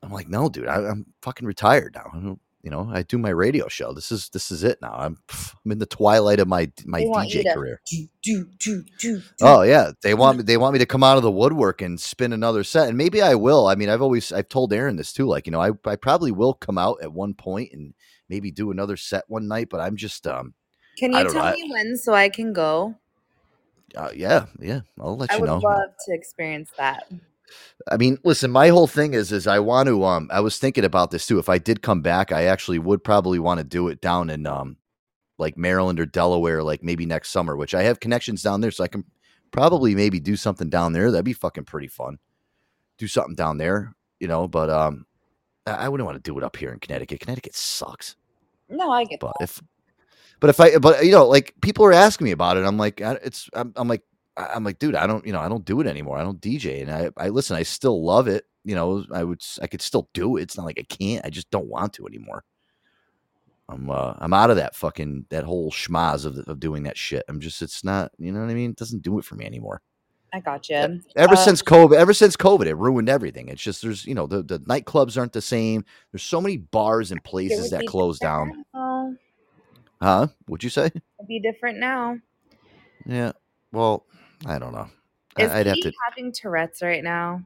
[0.04, 2.12] I'm like, no, dude, I, I'm fucking retired now.
[2.14, 3.94] I don't, you know, I do my radio show.
[3.94, 4.94] This is this is it now.
[4.94, 5.18] I'm
[5.66, 7.80] I'm in the twilight of my my They want you DJ career.
[7.90, 9.20] do do do do.
[9.20, 9.22] do.
[9.40, 10.44] Oh yeah, they want me.
[10.44, 13.22] They want me to come out of the woodwork and spin another set, and maybe
[13.22, 13.68] I will.
[13.68, 15.26] I mean, I've always I've told Aaron this too.
[15.26, 17.94] Like, you know, I I probably will come out at one point and
[18.28, 19.70] maybe do another set one night.
[19.70, 20.54] But I'm just um,
[21.00, 21.40] Can you tell know.
[21.40, 22.96] I- me when so I can go?
[23.96, 25.52] Uh, yeah, yeah, I'll let I you know.
[25.52, 27.08] I would love to experience that.
[27.92, 30.84] I mean, listen, my whole thing is is I want to um I was thinking
[30.84, 31.40] about this too.
[31.40, 34.46] If I did come back, I actually would probably want to do it down in
[34.48, 34.78] um
[35.38, 38.84] like Maryland or Delaware like maybe next summer, which I have connections down there so
[38.84, 39.04] I can
[39.52, 41.12] probably maybe do something down there.
[41.12, 42.18] That'd be fucking pretty fun.
[42.98, 45.06] Do something down there, you know, but um
[45.68, 47.20] I wouldn't want to do it up here in Connecticut.
[47.22, 48.16] Connecticut sucks.
[48.70, 49.44] No, I get But that.
[49.44, 49.62] if
[50.40, 53.02] but if I but you know, like people are asking me about it, I'm like
[53.02, 54.04] I, it's I'm, I'm like
[54.38, 56.18] I'm like, dude, I don't, you know, I don't do it anymore.
[56.18, 57.56] I don't DJ, and I, I listen.
[57.56, 58.46] I still love it.
[58.66, 60.44] You know, I would, I could still do it.
[60.44, 61.26] It's not like I can't.
[61.26, 62.44] I just don't want to anymore.
[63.70, 67.24] I'm, uh, I'm out of that fucking that whole schmaz of, of doing that shit.
[67.28, 68.72] I'm just, it's not, you know what I mean?
[68.72, 69.82] It doesn't do it for me anymore.
[70.34, 70.76] I got you.
[71.16, 73.48] Ever Uh, since COVID, ever since COVID, it ruined everything.
[73.48, 75.86] It's just there's, you know, the the nightclubs aren't the same.
[76.12, 78.66] There's so many bars and places that be close different down.
[80.02, 80.08] Now.
[80.08, 80.28] Huh?
[80.48, 80.88] What'd you say?
[80.88, 82.20] It'd be different now.
[83.06, 83.34] Yeah.
[83.72, 84.06] Well,
[84.46, 84.88] I don't know.
[85.38, 85.94] I- Is I'd have he to.
[86.10, 87.44] having Tourette's right now?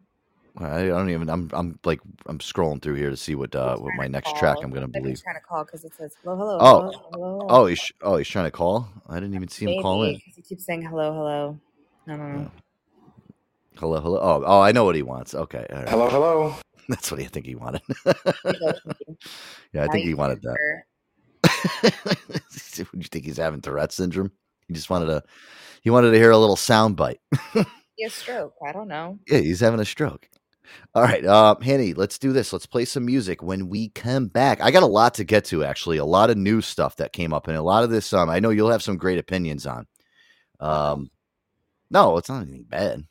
[0.58, 1.30] I don't even.
[1.30, 1.50] I'm.
[1.54, 2.02] I'm like.
[2.26, 4.58] I'm scrolling through here to see what uh what my to next track.
[4.62, 5.22] I'm gonna Like, he's believe.
[5.24, 6.58] trying to call because it says hello, hello.
[6.60, 6.80] Oh.
[6.82, 8.90] hello, hello, Oh, he's oh he's trying to call.
[9.08, 10.20] I didn't even see him call in.
[10.36, 11.60] He keeps saying hello, hello.
[12.08, 12.52] No, no, no.
[13.78, 14.20] Hello, hello.
[14.22, 15.34] Oh, oh, I know what he wants.
[15.34, 15.90] Okay, all right.
[15.90, 16.56] Hello, hello.
[16.90, 17.82] That's what I think he wanted.
[17.88, 17.94] He
[18.60, 19.18] goes, "Thank you."
[19.72, 20.58] yeah, I Now think he wanted that.
[21.84, 24.32] Would you think he's having Tourette syndrome?
[24.68, 25.24] He just wanted to.
[25.82, 27.20] He wanted to hear a little sound bite.
[27.96, 28.54] He has stroke.
[28.66, 29.20] I don't know.
[29.28, 30.30] Yeah, he's having a stroke.
[30.94, 32.54] All right, uh, Hanny, let's do this.
[32.54, 34.62] Let's play some music when we come back.
[34.62, 37.34] I got a lot to get to, actually, a lot of new stuff that came
[37.34, 38.14] up, and a lot of this.
[38.14, 39.88] Um, I know you'll have some great opinions on.
[40.60, 41.10] Um,
[41.90, 43.04] no, it's not anything bad.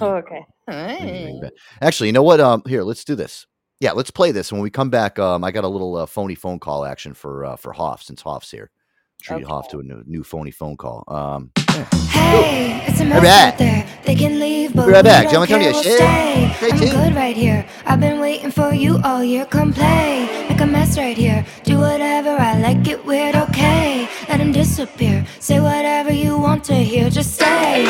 [0.00, 0.44] Oh, okay.
[0.68, 1.52] anything bad.
[1.80, 2.40] Actually, you know what?
[2.40, 3.46] Um, here, let's do this.
[3.80, 4.50] Yeah, let's play this.
[4.52, 7.44] When we come back, um, I got a little uh, phony phone call action for
[7.44, 8.70] uh, for Hoff since Hoff's here.
[9.20, 11.04] Treat Hoff to a new, new phony phone call.
[11.08, 11.50] Um,
[12.10, 13.52] Hey, it's a mess back.
[13.54, 13.86] out there.
[14.04, 15.30] They can leave, but We're right we back.
[15.30, 15.96] don't Antonio, care, we'll stay.
[16.56, 16.90] Stay I'm tuned.
[16.92, 17.66] good right here.
[17.84, 19.44] I've been waiting for you all year.
[19.44, 21.44] Come play, make a mess right here.
[21.64, 24.08] Do whatever I like, it weird, okay?
[24.28, 25.26] Let him disappear.
[25.38, 27.84] Say whatever you want to hear, just stay.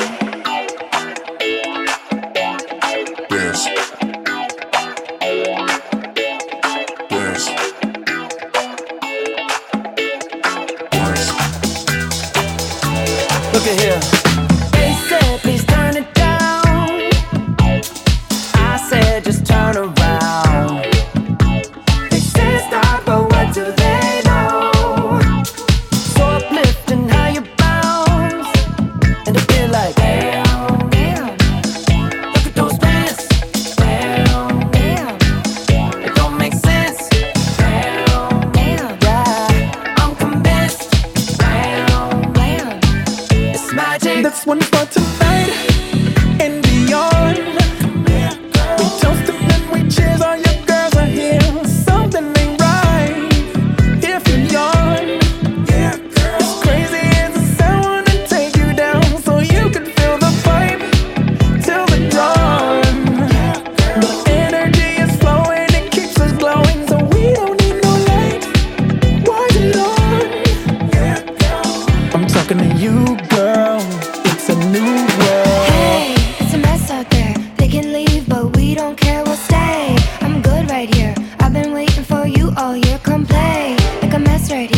[84.49, 84.76] Ready.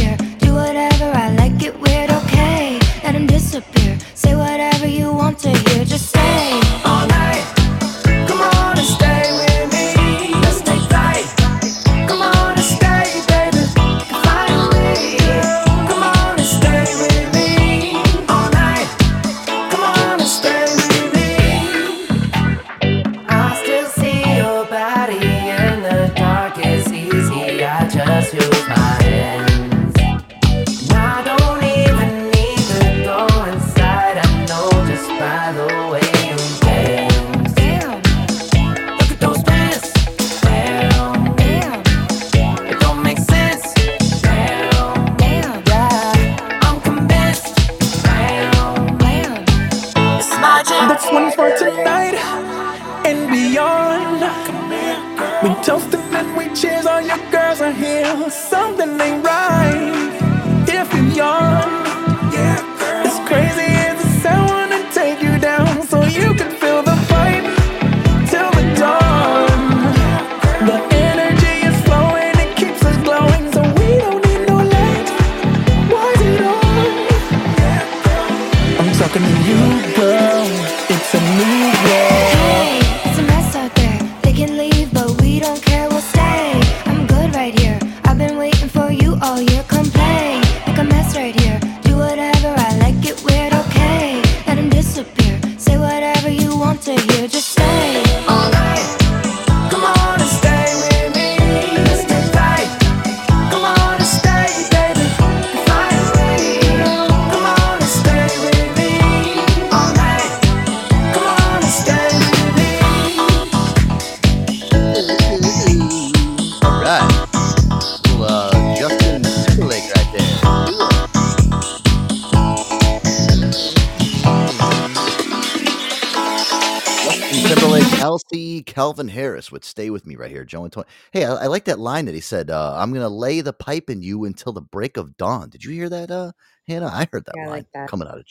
[129.53, 130.45] Would stay with me right here.
[130.45, 130.87] Joe and Tony.
[131.13, 132.51] Hey, I, I like that line that he said.
[132.51, 135.51] Uh, I'm gonna lay the pipe in you until the break of dawn.
[135.51, 136.33] Did you hear that, uh,
[136.67, 136.91] Hannah?
[136.93, 137.89] I heard that Yeah, line like that.
[137.89, 138.25] coming out of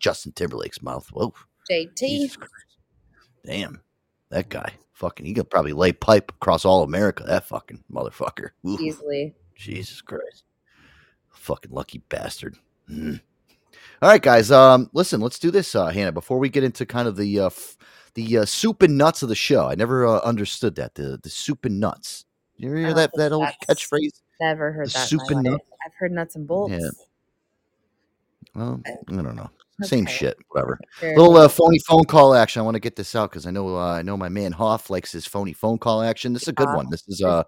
[0.00, 1.08] Justin Timberlake's mouth.
[1.12, 1.32] Whoa,
[1.70, 2.36] JT.
[3.44, 3.80] damn,
[4.30, 4.72] that guy.
[4.92, 7.24] Fucking, he could probably lay pipe across all America.
[7.24, 8.50] That fucking motherfucker.
[8.66, 8.78] Ooh.
[8.80, 9.34] Easily.
[9.56, 10.44] Jesus Christ.
[11.30, 12.56] Fucking lucky bastard.
[12.88, 13.20] Mm.
[14.00, 14.50] All right, guys.
[14.52, 16.12] Um, listen, let's do this, uh, Hannah.
[16.12, 17.76] Before we get into kind of the uh, f-
[18.14, 21.30] the uh, soup and nuts of the show, I never uh, understood that the the
[21.30, 22.24] soup and nuts.
[22.56, 24.20] You ever hear I that that old catchphrase?
[24.40, 25.08] Never heard The that.
[25.08, 25.64] soup and nuts?
[25.84, 26.72] I've heard nuts and bolts.
[26.72, 26.88] Yeah.
[28.54, 29.50] Well, I don't know.
[29.82, 30.36] Same shit.
[30.50, 30.78] Whatever.
[31.00, 32.60] Fair Little uh, phony phone call action.
[32.60, 34.88] I want to get this out because I know uh, I know my man Hoff
[34.88, 36.32] likes his phony phone call action.
[36.32, 36.88] This is a good one.
[36.90, 37.42] This is uh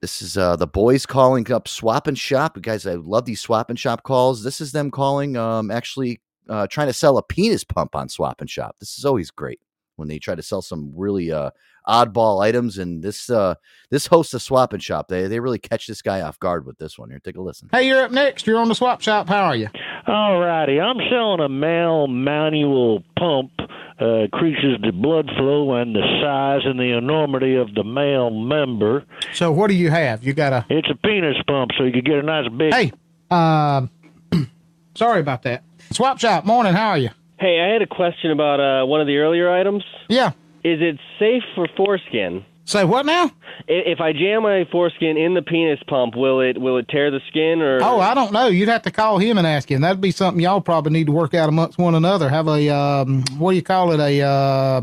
[0.00, 2.58] this is uh the boys calling up swap and shop.
[2.62, 4.42] Guys, I love these swap and shop calls.
[4.42, 8.40] This is them calling um actually uh trying to sell a penis pump on swap
[8.40, 8.76] and shop.
[8.80, 9.60] This is always great
[9.96, 11.50] when they try to sell some really uh
[11.88, 13.54] oddball items and this uh
[13.90, 16.76] this host of swap and shop they they really catch this guy off guard with
[16.78, 18.44] this one here take a listen Hey, you're up next.
[18.46, 19.28] You're on the swap shop.
[19.28, 19.68] How are you?
[20.08, 20.80] All righty.
[20.80, 23.52] I'm selling a male manual pump.
[23.98, 29.02] Uh, increases the blood flow and the size and the enormity of the male member.
[29.32, 30.22] So, what do you have?
[30.22, 30.66] You got a.
[30.68, 32.74] It's a penis pump, so you can get a nice big.
[32.74, 32.92] Hey,
[33.30, 33.90] um,
[34.94, 35.64] sorry about that.
[35.92, 36.44] Swap shop.
[36.44, 36.74] Morning.
[36.74, 37.10] How are you?
[37.38, 39.84] Hey, I had a question about uh, one of the earlier items.
[40.08, 40.32] Yeah.
[40.64, 42.44] Is it safe for foreskin?
[42.64, 43.30] Say what now?
[43.68, 47.20] If I jam my foreskin in the penis pump, will it will it tear the
[47.28, 47.78] skin or?
[47.80, 48.48] Oh, I don't know.
[48.48, 49.82] You'd have to call him and ask him.
[49.82, 52.28] That'd be something y'all probably need to work out amongst one another.
[52.28, 54.00] Have a um, what do you call it?
[54.00, 54.80] A uh,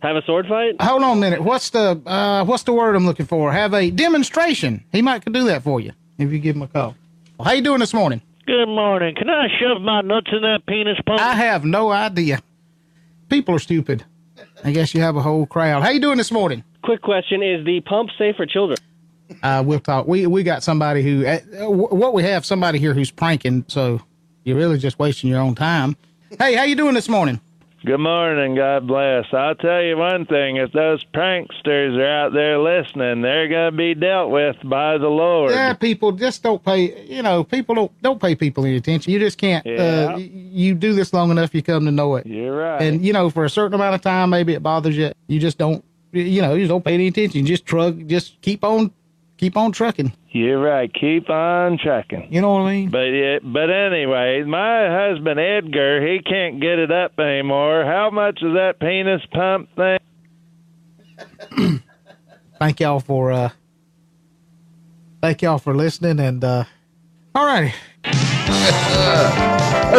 [0.00, 0.80] have a sword fight.
[0.82, 1.42] Hold on a minute.
[1.42, 3.50] What's the uh, what's the word I'm looking for?
[3.50, 4.84] Have a demonstration.
[4.92, 6.94] He might could do that for you if you give him a call.
[7.38, 8.20] Well, how you doing this morning?
[8.52, 9.14] Good morning.
[9.14, 11.18] Can I shove my nuts in that penis pump?
[11.18, 12.42] I have no idea.
[13.30, 14.04] People are stupid.
[14.62, 15.82] I guess you have a whole crowd.
[15.82, 16.62] How you doing this morning?
[16.84, 18.76] Quick question: Is the pump safe for children?
[19.42, 20.06] Uh, we'll talk.
[20.06, 21.38] We we got somebody who uh,
[21.70, 23.64] what we have somebody here who's pranking.
[23.68, 24.02] So
[24.44, 25.96] you're really just wasting your own time.
[26.38, 27.40] Hey, how you doing this morning?
[27.84, 29.24] Good morning, God bless.
[29.32, 33.76] I'll tell you one thing: if those pranksters are out there listening, they're going to
[33.76, 35.50] be dealt with by the Lord.
[35.50, 37.04] Yeah, people just don't pay.
[37.06, 39.12] You know, people don't don't pay people any attention.
[39.12, 39.66] You just can't.
[39.66, 40.12] Yeah.
[40.14, 42.24] Uh, you do this long enough, you come to know it.
[42.24, 42.80] You're right.
[42.80, 45.10] And you know, for a certain amount of time, maybe it bothers you.
[45.26, 45.84] You just don't.
[46.12, 47.40] You know, you just don't pay any attention.
[47.40, 47.96] You just truck.
[48.06, 48.92] Just keep on,
[49.38, 50.12] keep on trucking.
[50.32, 50.90] You're right.
[50.92, 52.28] Keep on trucking.
[52.30, 52.88] You know what I mean?
[52.88, 57.84] But yeah, but anyway, my husband Edgar, he can't get it up anymore.
[57.84, 59.98] How much is that penis pump thing?
[62.58, 63.50] Thank y'all for uh,
[65.20, 66.20] thank y'all for listening.
[66.20, 66.64] And uh,
[67.34, 67.74] all righty.
[68.04, 68.12] all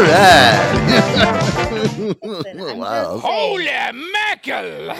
[0.01, 1.53] right
[2.75, 4.95] wow Holy mackerel!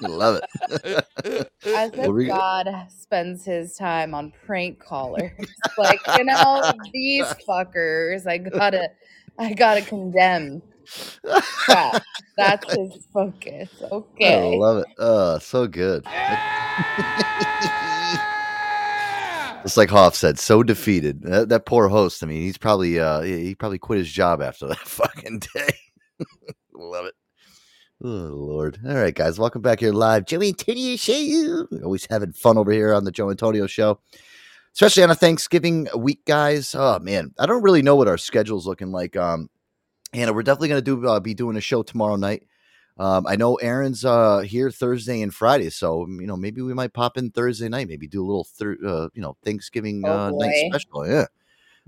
[0.00, 5.32] love it As if you- God spends his time on prank callers.
[5.78, 6.62] like, you know,
[6.92, 8.90] these fuckers, I gotta,
[9.38, 10.62] I gotta condemn.
[11.68, 12.02] That.
[12.36, 13.70] That's his focus.
[13.92, 14.54] Okay.
[14.54, 14.86] I love it.
[14.98, 16.04] Oh, so good.
[19.64, 21.22] It's like Hoff said, so defeated.
[21.22, 22.22] That, that poor host.
[22.22, 25.70] I mean, he's probably uh he probably quit his job after that fucking day.
[26.74, 27.14] love it.
[28.02, 28.78] Oh Lord.
[28.86, 30.26] All right, guys, welcome back here live.
[30.26, 31.66] Joey Antonio show.
[31.82, 34.00] Always having fun over here on the Joe Antonio show.
[34.74, 36.74] Especially on a Thanksgiving week, guys.
[36.74, 39.16] Oh man, I don't really know what our schedule's looking like.
[39.16, 39.48] Um,
[40.12, 42.42] Hannah, we're definitely gonna do uh, be doing a show tomorrow night.
[42.96, 46.92] Um, I know Aaron's uh, here Thursday and Friday, so you know maybe we might
[46.92, 50.30] pop in Thursday night, maybe do a little thir- uh, you know Thanksgiving Oh, uh,
[50.30, 51.06] night special.
[51.08, 51.26] Yeah,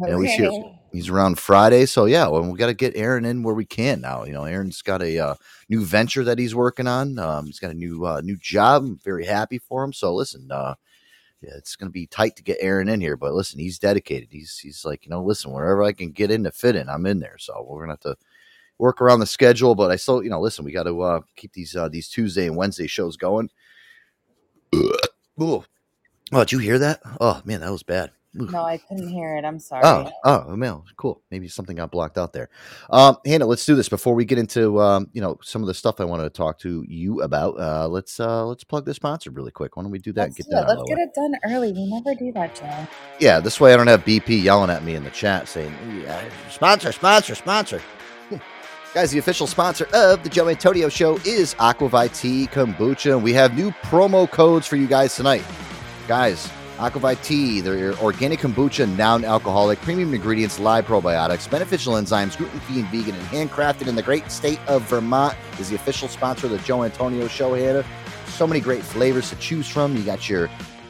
[0.00, 0.48] you know, he's here.
[0.48, 0.80] Okay.
[0.92, 4.00] He's around Friday, so yeah, well, we got to get Aaron in where we can
[4.00, 4.24] now.
[4.24, 5.34] You know, Aaron's got a uh,
[5.68, 7.18] new venture that he's working on.
[7.18, 8.82] Um, he's got a new uh, new job.
[8.82, 9.92] I'm very happy for him.
[9.92, 10.74] So listen, uh,
[11.42, 14.28] yeah, it's going to be tight to get Aaron in here, but listen, he's dedicated.
[14.32, 17.06] He's he's like, you know, listen, wherever I can get in to fit in, I'm
[17.06, 17.36] in there.
[17.38, 18.16] So we're gonna have to
[18.78, 21.52] work around the schedule, but I still, you know, listen, we got to uh, keep
[21.52, 23.50] these uh, these Tuesday and Wednesday shows going.
[24.74, 25.64] Ooh.
[26.32, 27.00] Oh, did you hear that?
[27.20, 28.10] Oh man, that was bad.
[28.40, 28.50] Ooh.
[28.50, 29.44] No, I couldn't hear it.
[29.44, 29.82] I'm sorry.
[29.84, 31.22] Oh, oh, man, cool.
[31.30, 32.50] Maybe something got blocked out there.
[32.90, 35.74] Um, Hannah, let's do this before we get into um, you know, some of the
[35.74, 37.58] stuff I want to talk to you about.
[37.58, 39.76] Uh, let's uh, let's plug the sponsor really quick.
[39.76, 40.22] Why don't we do that?
[40.22, 40.62] Let's, get do that it.
[40.62, 41.02] out Let's the get way?
[41.02, 41.72] it done early.
[41.72, 42.88] We never do that, Joe.
[43.18, 46.22] Yeah, this way I don't have BP yelling at me in the chat saying, "Yeah,
[46.50, 47.80] sponsor, sponsor, sponsor.
[48.96, 53.12] Guys, the official sponsor of the Joe Antonio Show is Aqua ViTea Kombucha.
[53.12, 55.44] and We have new promo codes for you guys tonight.
[56.08, 62.88] Guys, Aqua ViTea, their organic kombucha, non-alcoholic, premium ingredients, live probiotics, beneficial enzymes, gluten-free and
[62.88, 66.58] vegan, and handcrafted in the great state of Vermont, is the official sponsor of the
[66.60, 67.84] Joe Antonio Show, Hannah.
[68.28, 69.94] So many great flavors to choose from.
[69.94, 70.48] You got your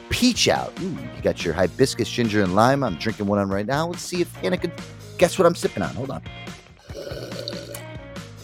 [0.09, 0.71] peach out.
[0.79, 2.85] Ooh, you got your hibiscus, ginger, and lime.
[2.85, 3.87] I'm drinking one on right now.
[3.87, 4.71] Let's see if Hannah could
[5.17, 5.93] guess what I'm sipping on.
[5.93, 6.21] Hold on.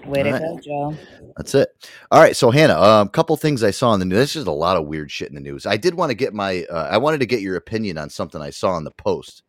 [0.06, 0.40] Way to All right.
[0.40, 0.98] go, Joe.
[1.36, 1.68] That's it.
[2.10, 4.16] All right, so Hannah, a um, couple things I saw in the news.
[4.16, 5.66] There's just a lot of weird shit in the news.
[5.66, 8.40] I did want to get my, uh, I wanted to get your opinion on something
[8.40, 9.42] I saw in the post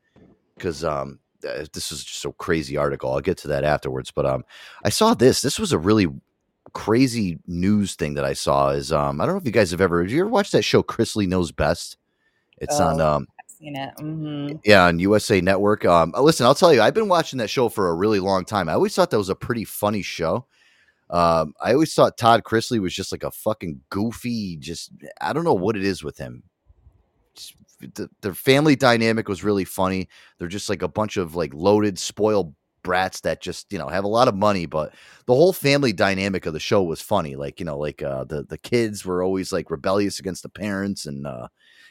[0.57, 3.13] because um, uh, this is just a crazy article.
[3.13, 4.11] I'll get to that afterwards.
[4.11, 4.43] But um,
[4.83, 5.41] I saw this.
[5.41, 6.07] This was a really
[6.73, 8.69] crazy news thing that I saw.
[8.69, 10.63] Is um, I don't know if you guys have ever, have you ever watched that
[10.63, 11.97] show Chrisley Knows Best?
[12.57, 13.93] It's on Oh, um, I've seen it.
[13.97, 15.85] hmm yeah, on USA Network.
[15.85, 18.45] Um, uh, listen, I'll tell you, I've been watching that show for a really long
[18.45, 18.69] time.
[18.69, 20.47] I always thought that was a pretty funny show.
[21.09, 24.91] Um, I always thought Todd Chrisley was just like a fucking goofy, just
[25.21, 26.43] I don't know what it is with him.
[27.93, 30.07] The, their family dynamic was really funny.
[30.37, 32.53] They're just like a bunch of like loaded, spoiled
[32.85, 34.93] brats that just you know have a lot of money, but
[35.25, 37.35] the whole family dynamic of the show was funny.
[37.35, 41.05] Like you know, like uh, the the kids were always like rebellious against the parents,
[41.05, 41.47] and uh,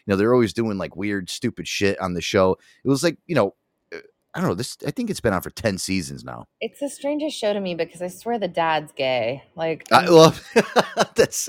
[0.07, 2.57] you know they're always doing like weird, stupid shit on the show.
[2.85, 3.55] It was like you know,
[4.35, 4.55] I don't know.
[4.55, 6.47] This I think it's been on for ten seasons now.
[6.61, 9.45] It's the strangest show to me because I swear the dad's gay.
[9.55, 10.45] Like, I love
[11.15, 11.49] that's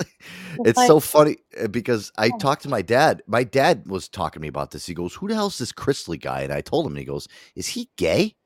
[0.64, 3.22] it's like- so funny uh, because I talked to my dad.
[3.26, 4.86] My dad was talking to me about this.
[4.86, 7.26] He goes, "Who the hell's this Chrisley guy?" And I told him, he goes,
[7.56, 8.36] "Is he gay?"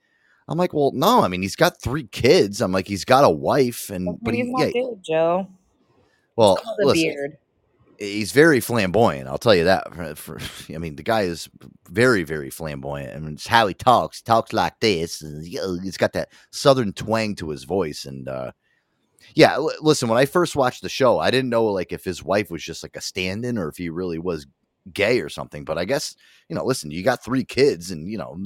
[0.49, 1.21] I'm like, "Well, no.
[1.21, 2.63] I mean, he's got three kids.
[2.63, 5.49] I'm like, he's got a wife, and but he's he, not yeah, gay, Joe.
[6.37, 7.37] well, listen, beard.
[8.01, 9.29] He's very flamboyant.
[9.29, 9.95] I'll tell you that.
[9.95, 10.41] For, for-
[10.75, 11.49] I mean, the guy is
[11.89, 13.15] very, very flamboyant.
[13.15, 14.19] I mean, it's how he talks.
[14.19, 15.21] He talks like this.
[15.21, 18.07] He's got that southern twang to his voice.
[18.07, 18.53] And uh,
[19.35, 20.09] yeah, l- listen.
[20.09, 22.83] When I first watched the show, I didn't know like if his wife was just
[22.83, 24.47] like a stand-in or if he really was
[24.93, 25.65] gay or something.
[25.65, 26.17] But I guess
[26.49, 28.37] you know, listen, you got three kids, and you know,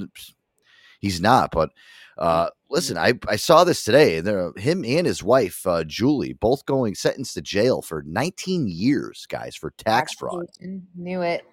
[0.99, 1.51] he's not.
[1.51, 1.69] But
[2.17, 4.19] uh, listen, I I saw this today.
[4.19, 9.25] There, him and his wife uh, Julie both going sentenced to jail for 19 years,
[9.29, 10.45] guys, for tax fraud.
[10.95, 11.43] Knew it.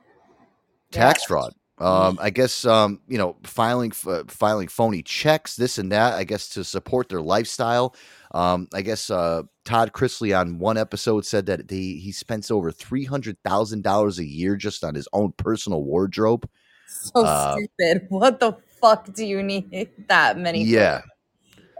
[0.91, 1.55] Tax fraud.
[1.79, 6.15] Um, I guess um, you know, filing uh, filing phony checks, this and that.
[6.15, 7.97] I guess to support their lifestyle.
[8.33, 12.71] Um, I guess uh, Todd Chrisley on one episode said that he he spends over
[12.71, 16.49] three hundred thousand dollars a year just on his own personal wardrobe.
[16.87, 18.07] So Uh, stupid.
[18.11, 20.65] What the fuck do you need that many?
[20.65, 21.03] Yeah.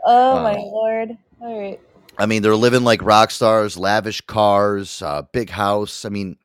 [0.05, 1.11] Oh my Um, lord.
[1.41, 1.81] All right.
[2.17, 6.05] I mean, they're living like rock stars, lavish cars, uh, big house.
[6.05, 6.37] I mean,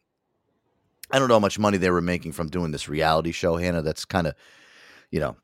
[1.10, 3.82] I don't know how much money they were making from doing this reality show, Hannah.
[3.82, 4.34] That's kind of,
[5.10, 5.36] you know,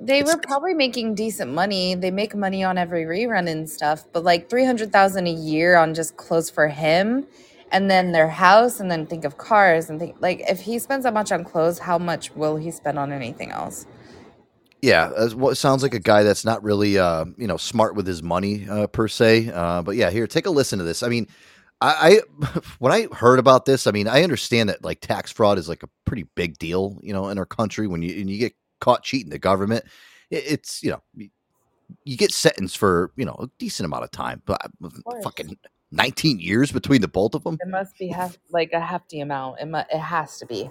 [0.00, 1.94] They were probably making decent money.
[1.94, 6.16] They make money on every rerun and stuff, but like 300,000 a year on just
[6.16, 7.26] clothes for him
[7.72, 11.04] and then their house and then think of cars and think like if he spends
[11.04, 13.86] that much on clothes, how much will he spend on anything else?
[14.84, 18.22] Yeah, what sounds like a guy that's not really, uh, you know, smart with his
[18.22, 19.50] money uh, per se.
[19.52, 21.02] Uh, but yeah, here, take a listen to this.
[21.02, 21.26] I mean,
[21.80, 25.58] I, I when I heard about this, I mean, I understand that like tax fraud
[25.58, 27.86] is like a pretty big deal, you know, in our country.
[27.86, 29.86] When you and you get caught cheating the government,
[30.30, 31.02] it, it's you know,
[32.04, 35.24] you get sentenced for you know a decent amount of time, but uh, course.
[35.24, 35.56] fucking
[35.92, 37.56] nineteen years between the both of them.
[37.60, 39.60] It must be half, like a hefty amount.
[39.60, 40.68] It, mu- it has to be.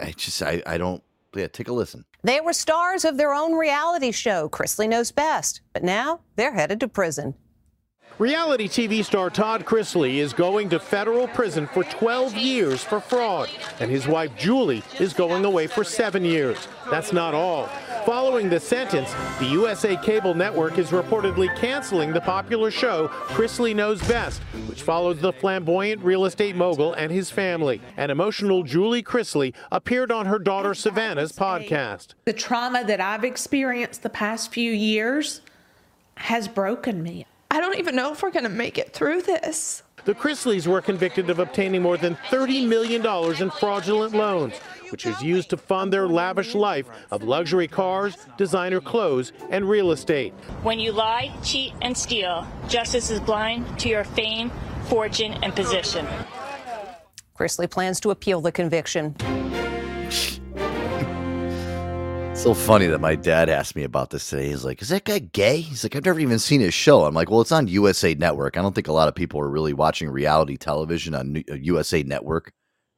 [0.00, 1.02] I just, I, I don't.
[1.36, 2.04] Yeah, take a listen.
[2.22, 6.80] They were stars of their own reality show, Chrisley Knows Best, but now they're headed
[6.80, 7.34] to prison.
[8.18, 13.50] Reality TV star Todd Chrisley is going to federal prison for 12 years for fraud,
[13.78, 16.66] and his wife Julie is going away for seven years.
[16.90, 17.68] That's not all.
[18.06, 24.00] Following the sentence, the USA Cable Network is reportedly canceling the popular show Chrisley Knows
[24.06, 27.80] Best, which follows the flamboyant real estate mogul and his family.
[27.96, 32.14] An emotional Julie Chrisley appeared on her daughter Savannah's podcast.
[32.26, 35.40] The trauma that I've experienced the past few years
[36.14, 37.26] has broken me.
[37.50, 39.82] I don't even know if we're going to make it through this.
[40.04, 43.04] The Chrisleys were convicted of obtaining more than $30 million
[43.42, 44.54] in fraudulent loans,
[44.90, 49.90] which is used to fund their lavish life of luxury cars, designer clothes, and real
[49.92, 50.32] estate.
[50.62, 54.50] When you lie, cheat, and steal, justice is blind to your fame,
[54.88, 56.06] fortune, and position.
[57.38, 59.14] Chrisley plans to appeal the conviction.
[62.36, 64.48] It's so funny that my dad asked me about this today.
[64.48, 67.14] He's like, "Is that guy gay?" He's like, "I've never even seen his show." I'm
[67.14, 68.58] like, "Well, it's on USA Network.
[68.58, 72.02] I don't think a lot of people are really watching reality television on uh, USA
[72.02, 72.52] Network."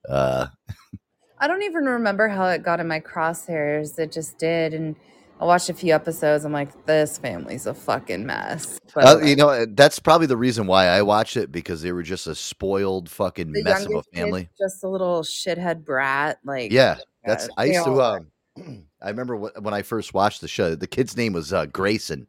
[0.08, 0.48] Uh,
[1.40, 3.98] I don't even remember how it got in my crosshairs.
[3.98, 4.74] It just did.
[4.74, 4.96] And
[5.40, 6.44] I watched a few episodes.
[6.44, 8.78] I'm like, this family's a fucking mess.
[8.96, 12.02] Uh, you know, uh, that's probably the reason why I watched it because they were
[12.02, 14.48] just a spoiled fucking the mess of a youngest kid's family.
[14.58, 16.38] just a little shithead brat.
[16.44, 17.46] Like, Yeah, oh that's.
[17.46, 18.02] God, I used to.
[18.02, 18.26] Um,
[19.00, 20.74] I remember when I first watched the show.
[20.74, 22.26] The kid's name was uh, Grayson,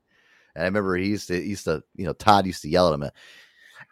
[0.54, 2.90] and I remember he used to he used to you know Todd used to yell
[2.90, 3.10] at him.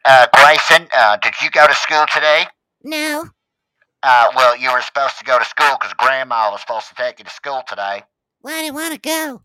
[0.05, 2.45] Uh, Grayson, uh, did you go to school today?
[2.84, 3.28] No.
[4.09, 7.19] Uh, well, you were supposed to go to school because Grandma was supposed to take
[7.19, 8.03] you to school today.
[8.39, 9.41] Why do you want to go?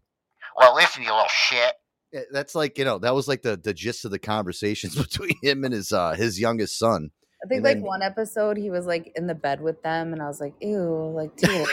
[0.56, 1.72] Well, listen, you little shit.
[2.12, 5.34] Yeah, That's like you know that was like the the gist of the conversations between
[5.42, 7.10] him and his uh his youngest son.
[7.44, 10.12] I think And like then- one episode he was like in the bed with them,
[10.12, 11.66] and I was like, ew, like too.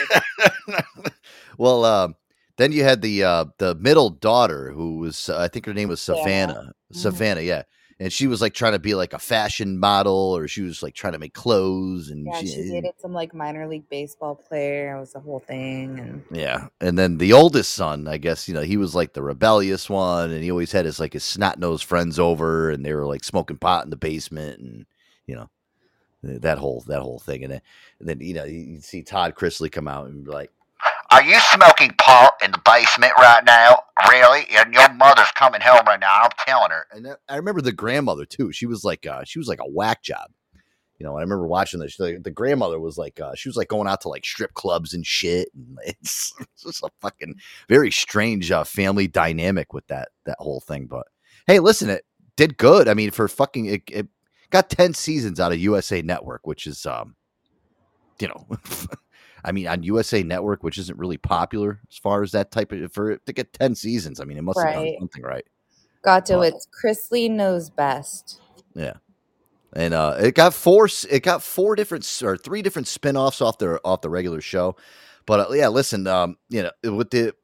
[1.57, 2.15] Well, um,
[2.57, 5.89] then you had the uh, the middle daughter who was uh, I think her name
[5.89, 6.25] was Savannah.
[6.53, 6.73] Savannah.
[6.93, 7.63] Savannah, yeah,
[7.99, 10.93] and she was like trying to be like a fashion model, or she was like
[10.93, 14.95] trying to make clothes, and yeah, she, she dated some like minor league baseball player.
[14.95, 18.53] It was the whole thing, and Yeah, and then the oldest son, I guess you
[18.53, 21.59] know he was like the rebellious one, and he always had his like his snot
[21.59, 24.85] nosed friends over, and they were like smoking pot in the basement, and
[25.27, 25.49] you know
[26.23, 27.61] that whole that whole thing, and then,
[27.99, 30.51] and then you know you see Todd Chrisley come out and be like,
[31.11, 33.79] Are you smoking pot in the basement right now?
[34.09, 34.45] Really?
[34.55, 36.21] And your mother's coming home right now.
[36.23, 36.85] I'm telling her.
[36.91, 38.51] and I remember the grandmother too.
[38.51, 40.31] She was like uh, she was like a whack job.
[40.99, 41.95] You know, I remember watching this.
[41.95, 44.93] The, the grandmother was like, uh, she was like going out to like strip clubs
[44.93, 45.49] and shit.
[45.55, 47.35] And it's, it's just a fucking
[47.69, 50.85] very strange uh, family dynamic with that that whole thing.
[50.87, 51.07] But
[51.47, 52.05] hey, listen, it
[52.35, 52.87] did good.
[52.87, 54.07] I mean, for fucking it, it
[54.51, 57.15] got ten seasons out of USA Network, which is um,
[58.19, 58.45] you know,
[59.43, 62.91] I mean, on USA Network, which isn't really popular as far as that type of
[62.93, 64.19] for it to get ten seasons.
[64.19, 65.45] I mean, it must have done something right.
[66.03, 68.41] Gato, Well- it's Chrisley knows best.
[68.73, 68.93] Yeah.
[69.73, 70.89] And uh, it got four.
[71.09, 74.75] It got four different or three different spin-offs off the off the regular show.
[75.27, 77.35] But uh, yeah, listen, um, you know, with the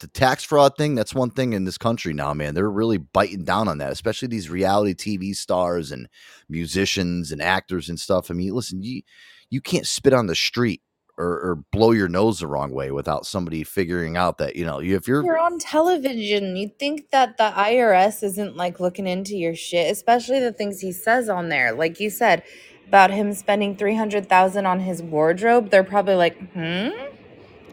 [0.00, 2.54] the tax fraud thing, that's one thing in this country now, man.
[2.54, 6.08] They're really biting down on that, especially these reality TV stars and
[6.48, 8.30] musicians and actors and stuff.
[8.30, 9.02] I mean, listen, you
[9.50, 10.80] you can't spit on the street
[11.18, 14.80] or, or blow your nose the wrong way without somebody figuring out that you know
[14.80, 16.56] if you're You're on television.
[16.56, 20.92] You'd think that the IRS isn't like looking into your shit, especially the things he
[20.92, 21.72] says on there.
[21.72, 22.42] Like you said
[22.86, 25.70] about him spending three hundred thousand on his wardrobe.
[25.70, 26.90] They're probably like, hmm.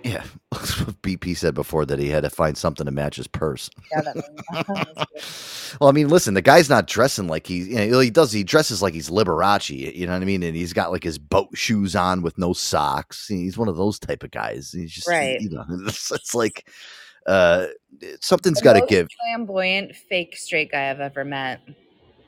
[0.05, 0.23] Yeah.
[0.53, 3.69] BP said before that he had to find something to match his purse.
[3.91, 4.13] Yeah,
[5.81, 8.31] Well, I mean, listen, the guy's not dressing like he, you know, he does.
[8.31, 9.93] He dresses like he's Liberace.
[9.95, 10.43] You know what I mean?
[10.43, 13.27] And he's got like his boat shoes on with no socks.
[13.27, 14.71] He's one of those type of guys.
[14.71, 15.41] He's just, Right.
[15.41, 16.69] You know, it's, it's like,
[17.27, 17.67] Uh,
[18.21, 19.07] something's got to give.
[19.25, 21.59] Flamboyant, fake straight guy I've ever met.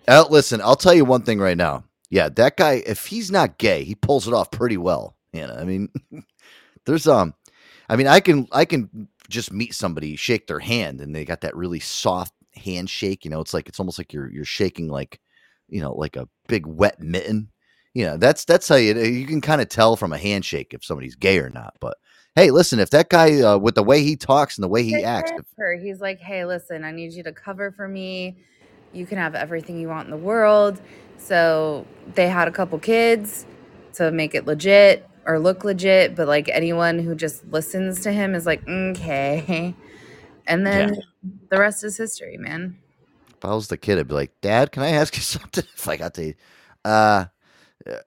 [0.08, 1.84] Uh, listen, I'll tell you one thing right now.
[2.10, 5.16] Yeah, that guy, if he's not gay, he pulls it off pretty well.
[5.34, 5.90] You know, I mean,
[6.86, 7.34] there's um,
[7.90, 11.42] I mean, I can I can just meet somebody, shake their hand, and they got
[11.42, 13.24] that really soft handshake.
[13.24, 15.20] You know, it's like it's almost like you're you're shaking like,
[15.70, 17.50] you know, like a big wet mitten.
[17.94, 20.84] You know, that's that's how you you can kind of tell from a handshake if
[20.84, 21.76] somebody's gay or not.
[21.80, 21.98] But
[22.36, 25.04] hey, listen, if that guy uh, with the way he talks and the way he
[25.04, 25.82] acts, if.
[25.82, 28.38] He's like, hey, listen, I need you to cover for me.
[28.94, 30.80] You can have everything you want in the world.
[31.18, 33.46] So they had a couple kids
[33.94, 38.34] to make it legit or look legit, but like anyone who just listens to him
[38.34, 39.76] is like, okay.
[40.50, 40.96] And then
[41.50, 42.78] the rest is history, man.
[43.36, 45.66] if I was the kid, I'd be like, Dad, can I ask you something?
[45.76, 46.34] If I got to,
[46.86, 47.26] uh,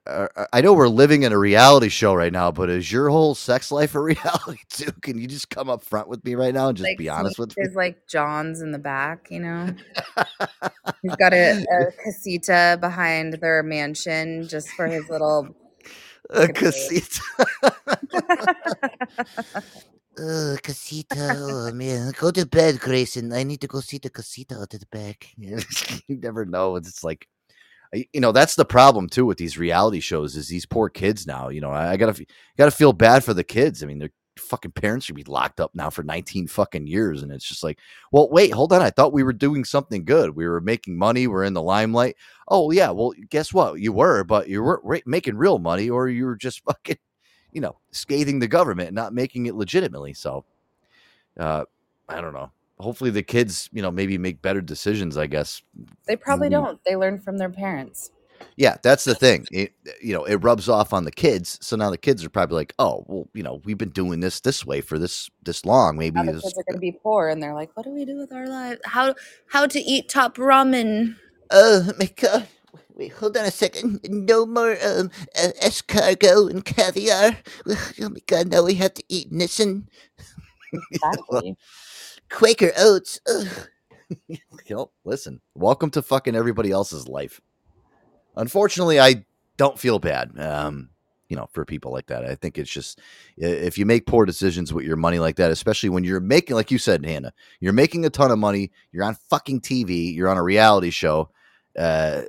[0.07, 3.35] uh, I know we're living in a reality show right now, but is your whole
[3.35, 4.91] sex life a reality too?
[5.03, 7.37] Can you just come up front with me right now and just like be honest
[7.37, 7.55] with me?
[7.57, 9.75] There's like John's in the back, you know.
[11.03, 15.55] He's got a, a casita behind their mansion just for his little
[16.31, 17.21] A casita.
[20.19, 21.35] Uh, casita.
[21.37, 22.11] Oh, man.
[22.19, 23.31] Go to bed, Grayson.
[23.31, 25.29] I need to go see the casita out at the back.
[25.37, 25.57] you
[26.09, 26.75] never know.
[26.75, 27.27] It's like,
[27.93, 31.47] you know, that's the problem too with these reality shows is these poor kids now.
[31.47, 32.25] You know, I, gotta,
[32.57, 33.81] gotta feel bad for the kids.
[33.81, 37.31] I mean, their fucking parents should be locked up now for 19 fucking years, and
[37.31, 37.79] it's just like,
[38.11, 38.81] well, wait, hold on.
[38.81, 40.35] I thought we were doing something good.
[40.35, 41.27] We were making money.
[41.27, 42.15] We're in the limelight.
[42.47, 43.79] Oh yeah, well, guess what?
[43.79, 46.97] You were, but you weren't making real money, or you were just fucking,
[47.51, 50.13] you know, scathing the government, and not making it legitimately.
[50.13, 50.45] So,
[51.39, 51.65] uh,
[52.09, 52.51] I don't know.
[52.79, 55.17] Hopefully, the kids, you know, maybe make better decisions.
[55.17, 55.61] I guess
[56.07, 56.51] They probably Mhm.
[56.51, 56.83] don't.
[56.83, 58.11] They learn from their parents.
[58.55, 59.45] Yeah, that's the thing.
[59.51, 61.57] It, you know, it rubs off on the kids.
[61.61, 64.39] So now the kids are probably like, "Oh, well, you know, we've been doing this
[64.39, 65.97] this way for this this long.
[65.97, 68.05] Maybe now the kids are going to be poor, and they're like, "What do we
[68.05, 68.81] do with our lives?
[68.85, 69.15] How
[69.47, 71.15] how to eat top ramen?"
[71.49, 72.47] Oh my god.
[72.93, 73.99] Wait, hold on a second.
[74.09, 77.37] No more um uh, escargot and caviar.
[78.01, 79.87] Oh my god, now we have to eat Nissin.
[80.93, 81.57] Exactly.
[82.29, 83.19] Quaker oats.
[83.27, 83.67] Ugh.
[84.27, 84.37] you
[84.69, 87.41] know, listen, welcome to fucking everybody else's life.
[88.35, 89.25] Unfortunately, I
[89.57, 90.31] don't feel bad.
[90.39, 90.89] Um,
[91.29, 92.99] you know, for people like that, I think it's just
[93.37, 96.71] if you make poor decisions with your money like that, especially when you're making, like
[96.71, 98.71] you said, Hannah, you're making a ton of money.
[98.91, 100.13] You're on fucking TV.
[100.13, 101.29] You're on a reality show.
[101.77, 102.23] Uh,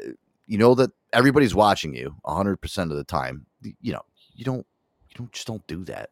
[0.47, 3.47] you know that everybody's watching you 100 percent of the time.
[3.81, 4.03] You know,
[4.35, 4.67] you don't,
[5.09, 6.11] you don't just don't do that.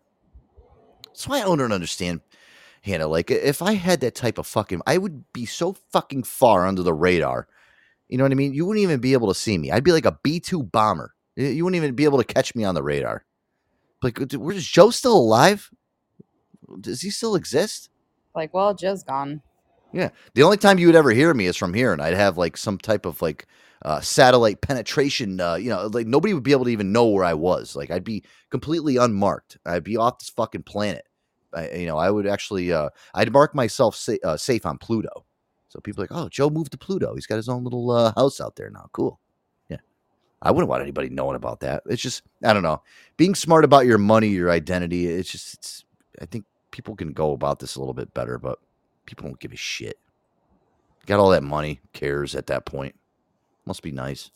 [1.07, 2.23] That's why I don't understand
[2.83, 3.07] Hannah.
[3.07, 6.83] Like, if I had that type of fucking, I would be so fucking far under
[6.83, 7.47] the radar.
[8.11, 8.53] You know what I mean?
[8.53, 9.71] You wouldn't even be able to see me.
[9.71, 11.15] I'd be like a B 2 bomber.
[11.37, 13.25] You wouldn't even be able to catch me on the radar.
[14.03, 15.71] Like, where's Joe still alive?
[16.81, 17.89] Does he still exist?
[18.35, 19.43] Like, well, Joe's gone.
[19.93, 20.11] Yeah.
[20.35, 22.57] The only time you would ever hear me is from here, and I'd have like
[22.57, 23.47] some type of like
[23.85, 25.41] uh, satellite penetration.
[25.41, 27.77] Uh, you know, like nobody would be able to even know where I was.
[27.77, 29.59] Like I'd be completely unmarked.
[29.65, 31.05] I'd be off this fucking planet.
[31.55, 35.25] I, you know, I would actually, uh, I'd mark myself sa- uh, safe on Pluto.
[35.71, 37.15] So people are like, oh, Joe moved to Pluto.
[37.15, 38.91] He's got his own little uh, house out there now.
[38.93, 39.21] Cool.
[39.69, 39.79] Yeah.
[40.43, 41.85] I wouldn't want anybody knowing about that.
[41.87, 42.83] It's just, I don't know.
[43.17, 45.85] Being smart about your money, your identity, it's just, it's,
[46.21, 48.59] I think people can go about this a little bit better, but
[49.07, 49.97] people don't give a shit.
[51.07, 52.97] Got all that money, cares at that point.
[53.65, 54.31] Must be nice.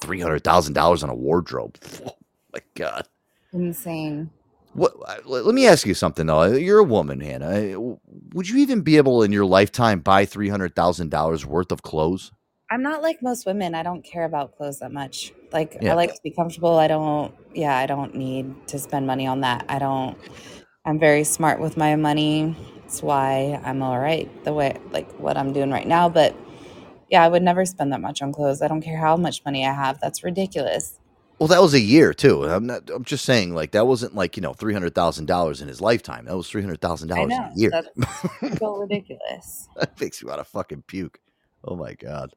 [0.00, 1.78] Three hundred thousand dollars on a wardrobe.
[2.54, 3.08] Oh my god.
[3.54, 4.28] Insane.
[4.72, 4.94] What?
[5.26, 6.44] Let let me ask you something though.
[6.44, 7.76] You're a woman, Hannah.
[7.76, 7.96] Uh,
[8.34, 11.82] Would you even be able in your lifetime buy three hundred thousand dollars worth of
[11.82, 12.32] clothes?
[12.70, 13.74] I'm not like most women.
[13.74, 15.32] I don't care about clothes that much.
[15.52, 15.90] Like Yeah.
[15.90, 16.78] I like to be comfortable.
[16.78, 19.66] I don't yeah, I don't need to spend money on that.
[19.68, 20.18] I don't
[20.84, 22.56] I'm very smart with my money.
[22.82, 26.36] That's why I'm all right the way like what I'm doing right now, but
[27.10, 28.62] yeah, I would never spend that much on clothes.
[28.62, 30.00] I don't care how much money I have.
[30.00, 30.98] That's ridiculous.
[31.38, 32.44] Well, that was a year too.
[32.44, 32.88] I'm not.
[32.88, 35.80] I'm just saying, like that wasn't like you know three hundred thousand dollars in his
[35.80, 36.26] lifetime.
[36.26, 37.70] That was three hundred thousand dollars a year.
[37.70, 39.68] That's so ridiculous.
[39.76, 41.18] that makes me want to fucking puke.
[41.64, 42.32] Oh my god.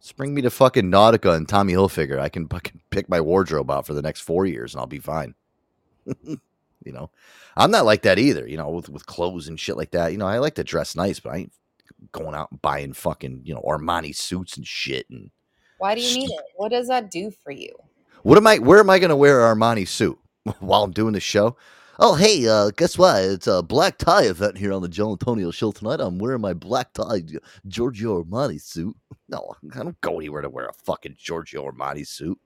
[0.00, 2.18] Just bring me to fucking Nautica and Tommy Hilfiger.
[2.18, 4.98] I can fucking pick my wardrobe out for the next four years and I'll be
[4.98, 5.34] fine.
[6.04, 7.08] you know,
[7.56, 8.46] I'm not like that either.
[8.46, 10.12] You know, with with clothes and shit like that.
[10.12, 11.52] You know, I like to dress nice, but I ain't
[12.12, 15.08] going out and buying fucking you know Armani suits and shit.
[15.08, 15.30] And
[15.78, 16.44] Why do you need it?
[16.56, 17.74] What does that do for you?
[18.24, 18.58] What am I?
[18.58, 20.18] Where am I going to wear an Armani suit
[20.58, 21.56] while I'm doing the show?
[22.00, 23.22] Oh, hey, uh, guess what?
[23.22, 26.00] It's a black tie event here on the Joe Antonio show tonight.
[26.00, 27.22] I'm wearing my black tie
[27.68, 28.96] Giorgio Armani suit.
[29.26, 32.38] No, I don't go anywhere to wear a fucking Giorgio Armani suit.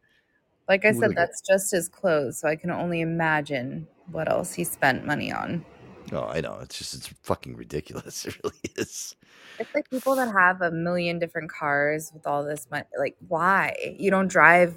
[0.68, 4.62] Like I said, that's just his clothes, so I can only imagine what else he
[4.62, 5.64] spent money on.
[6.12, 6.60] Oh, I know.
[6.62, 8.24] It's just it's fucking ridiculous.
[8.26, 9.16] It really is.
[9.58, 12.84] It's like people that have a million different cars with all this money.
[12.96, 13.74] Like, why?
[13.98, 14.74] You don't drive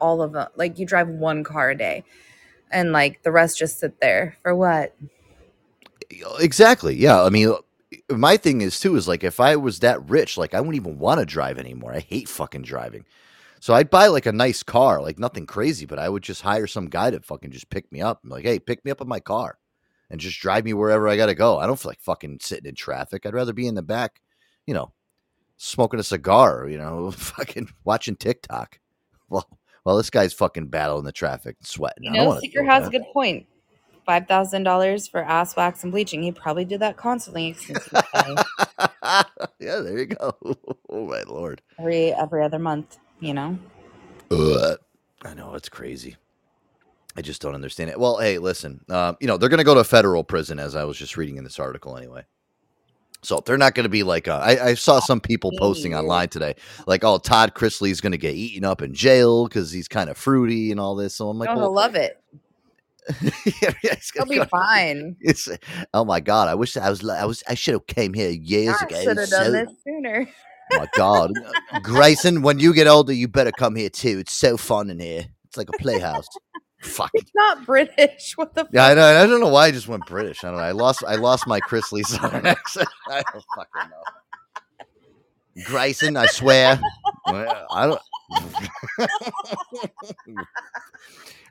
[0.00, 0.48] all of them.
[0.56, 2.04] Like, you drive one car a day,
[2.70, 4.94] and like the rest just sit there for what?
[6.38, 6.94] Exactly.
[6.94, 7.22] Yeah.
[7.22, 7.54] I mean,
[8.10, 10.98] my thing is too is like if I was that rich, like I wouldn't even
[10.98, 11.94] want to drive anymore.
[11.94, 13.04] I hate fucking driving.
[13.60, 16.66] So I'd buy like a nice car, like nothing crazy, but I would just hire
[16.66, 18.20] some guy to fucking just pick me up.
[18.22, 19.58] I'm like, hey, pick me up in my car
[20.10, 21.58] and just drive me wherever I gotta go.
[21.58, 23.24] I don't feel like fucking sitting in traffic.
[23.24, 24.20] I'd rather be in the back,
[24.66, 24.92] you know,
[25.56, 28.78] smoking a cigar, you know, fucking watching TikTok.
[29.30, 29.48] Well,
[29.84, 32.04] well, this guy's fucking battling the traffic, and sweating.
[32.04, 33.46] You know, Seeker has a good point.
[34.06, 36.22] Five thousand dollars for ass wax and bleaching.
[36.22, 39.24] He probably did that constantly since he was
[39.58, 40.36] yeah, there you go.
[40.90, 41.62] oh my lord.
[41.78, 42.98] every every other month.
[43.20, 43.58] You know.
[44.30, 44.78] Ugh.
[45.24, 46.16] I know it's crazy.
[47.16, 47.98] I just don't understand it.
[47.98, 50.84] Well, hey, listen, um, you know they're going to go to federal prison, as I
[50.84, 52.24] was just reading in this article, anyway.
[53.24, 56.28] So they're not going to be like uh, I, I saw some people posting online
[56.28, 56.54] today,
[56.86, 60.16] like, "Oh, Todd Chrisley's going to get eaten up in jail because he's kind of
[60.16, 62.20] fruity and all this." So I'm like, oh, well, love it.
[63.44, 65.16] He'll be fine.
[65.20, 65.48] it's,
[65.92, 68.76] oh my god, I wish I was I was I should have came here years
[68.80, 69.02] I ago.
[69.02, 70.28] should have So- done this sooner.
[70.72, 71.32] Oh my god,
[71.82, 74.18] Grayson, when you get older, you better come here too.
[74.20, 75.26] It's so fun in here.
[75.44, 76.26] It's like a playhouse.
[76.84, 77.10] Fuck.
[77.14, 78.34] It's not British.
[78.36, 78.68] What the?
[78.72, 79.04] Yeah, I know.
[79.04, 80.44] I don't know why I just went British.
[80.44, 80.62] I don't know.
[80.62, 81.02] I lost.
[81.06, 82.88] I lost my Chrisley Southern accent.
[83.08, 85.64] I don't fucking know.
[85.64, 86.80] Grayson, I swear.
[87.26, 88.00] I don't.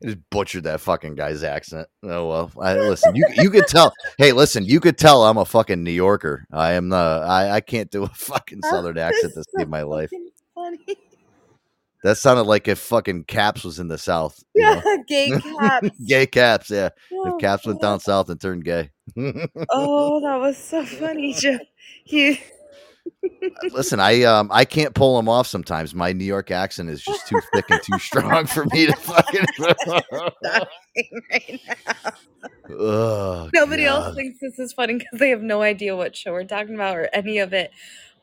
[0.03, 1.87] I just butchered that fucking guy's accent.
[2.03, 2.51] Oh well.
[2.61, 3.93] I, listen, you you could tell.
[4.17, 6.45] Hey, listen, you could tell I'm a fucking New Yorker.
[6.51, 6.91] I am.
[6.91, 10.11] Uh, I I can't do a fucking Southern accent to save my life.
[10.53, 10.79] Funny.
[12.03, 14.43] That sounded like if fucking Caps was in the South.
[14.53, 15.03] Yeah, know?
[15.07, 15.89] gay caps.
[16.05, 16.69] gay Caps.
[16.69, 16.89] Yeah.
[17.13, 18.89] Oh, if Caps went down south and turned gay.
[19.71, 21.59] Oh, that was so funny, Joe.
[22.05, 22.37] You
[23.71, 25.93] Listen, I um I can't pull them off sometimes.
[25.93, 29.45] My New York accent is just too thick and too strong for me to fucking.
[31.31, 32.11] right now.
[32.69, 34.05] oh, Nobody God.
[34.07, 36.95] else thinks this is funny because they have no idea what show we're talking about
[36.97, 37.71] or any of it.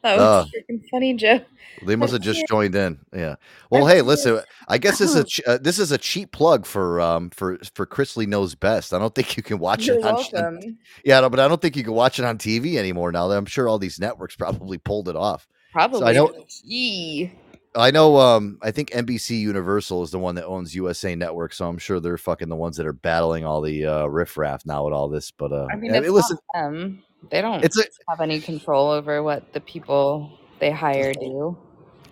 [0.02, 0.22] That Oh.
[0.42, 1.40] was freaking funny, Joe.
[1.86, 2.98] They must have just joined in.
[3.12, 3.36] Yeah.
[3.70, 4.40] Well, hey, listen.
[4.68, 7.58] I guess this is a ch- uh, this is a cheap plug for um for
[7.74, 8.92] for Chrisley knows best.
[8.92, 10.04] I don't think you can watch You're it.
[10.04, 13.28] On, yeah, no, but I don't think you can watch it on TV anymore now.
[13.28, 15.46] That I'm sure all these networks probably pulled it off.
[15.72, 16.00] Probably.
[16.00, 16.44] So I know.
[16.66, 17.32] Gee.
[17.76, 18.16] I know.
[18.18, 22.00] Um, I think NBC Universal is the one that owns USA Network, so I'm sure
[22.00, 25.30] they're fucking the ones that are battling all the uh, riffraff now with all this.
[25.30, 27.02] But uh, I mean, I mean, listen, them.
[27.30, 31.56] They don't It's a- have any control over what the people they hire do.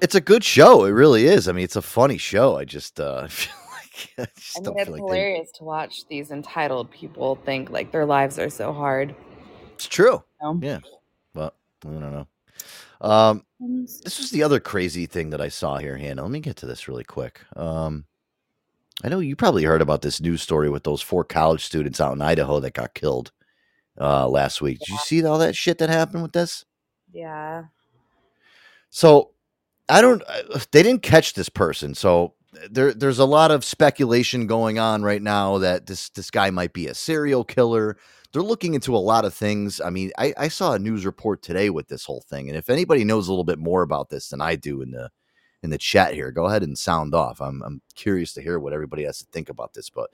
[0.00, 0.84] it's a good show.
[0.84, 1.48] It really is.
[1.48, 2.56] I mean, it's a funny show.
[2.56, 5.50] I just uh, feel like I just I mean, don't it's feel like they, hilarious
[5.52, 9.14] to watch these entitled people think like their lives are so hard.
[9.74, 10.22] it's true.
[10.42, 10.58] No.
[10.62, 10.80] Yeah,
[11.34, 11.54] but
[11.84, 12.26] I don't know.
[13.00, 16.22] Um, Um, this was the other crazy thing that I saw here, Hannah.
[16.22, 17.40] Let me get to this really quick.
[17.56, 18.04] Um,
[19.04, 22.12] I know you probably heard about this news story with those four college students out
[22.14, 23.30] in Idaho that got killed
[24.00, 24.78] uh, last week.
[24.80, 26.64] Did you see all that shit that happened with this?
[27.12, 27.64] Yeah.
[28.90, 29.30] So
[29.88, 30.22] I don't.
[30.28, 31.94] uh, They didn't catch this person.
[31.94, 32.34] So
[32.70, 36.72] there, there's a lot of speculation going on right now that this this guy might
[36.72, 37.96] be a serial killer.
[38.32, 39.80] They're looking into a lot of things.
[39.80, 42.68] I mean, I, I saw a news report today with this whole thing, and if
[42.68, 45.10] anybody knows a little bit more about this than I do in the
[45.62, 47.40] in the chat here, go ahead and sound off.
[47.40, 49.90] I'm I'm curious to hear what everybody has to think about this.
[49.90, 50.10] But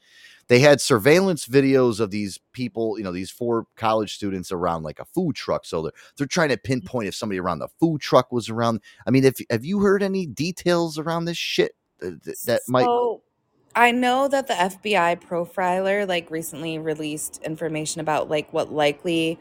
[0.49, 5.01] they had surveillance videos of these people, you know, these four college students around like
[5.01, 5.65] a food truck.
[5.67, 8.81] So they're they're trying to pinpoint if somebody around the food truck was around.
[9.07, 12.85] I mean, if have you heard any details around this shit that, that- that might?
[12.85, 13.23] So
[13.77, 19.39] I know that the FBI profiler like recently released information about like what likely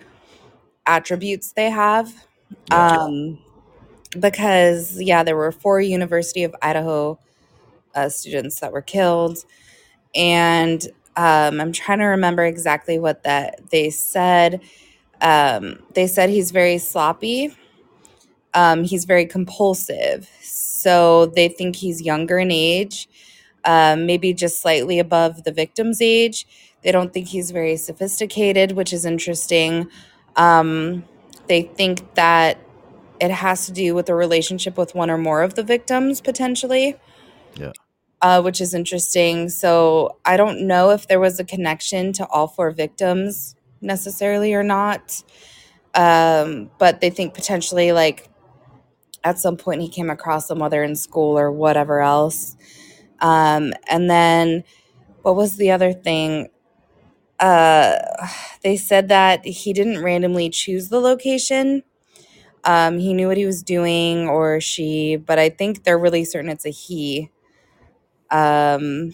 [0.86, 2.14] attributes they have.
[2.72, 3.40] Um
[4.20, 7.20] because yeah, there were four University of Idaho
[7.96, 9.40] uh, students that were killed
[10.16, 10.88] and
[11.18, 14.62] um I'm trying to remember exactly what that they said.
[15.22, 17.56] Um they said he's very sloppy.
[18.54, 20.30] Um he's very compulsive.
[20.42, 23.08] So they think he's younger in age
[23.66, 26.48] um, maybe just slightly above the victim's age.
[26.84, 29.90] They don't think he's very sophisticated, which is interesting.
[30.36, 31.04] Um,
[31.48, 32.58] they think that
[33.20, 36.96] it has to do with a relationship with one or more of the victims, potentially,
[37.56, 37.72] Yeah.
[38.22, 39.50] uh, which is interesting.
[39.50, 44.64] So I don't know if there was a connection to all four victims necessarily or
[44.64, 45.24] not.
[45.96, 48.30] Um, but they think potentially, like,
[49.24, 52.58] at some point he came across them, whether in school or whatever else.
[53.20, 54.64] Um, and then
[55.22, 56.50] what was the other thing?
[57.40, 57.98] uh,
[58.64, 61.84] they said that he didn't randomly choose the location.
[62.66, 66.50] Um, he knew what he was doing, or she, but I think they're really certain
[66.50, 67.32] it's a he.
[68.32, 69.14] Um,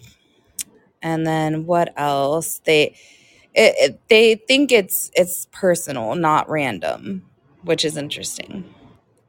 [1.01, 2.59] and then what else?
[2.65, 2.95] They
[3.55, 7.25] it, it, they think it's it's personal, not random,
[7.63, 8.65] which is interesting.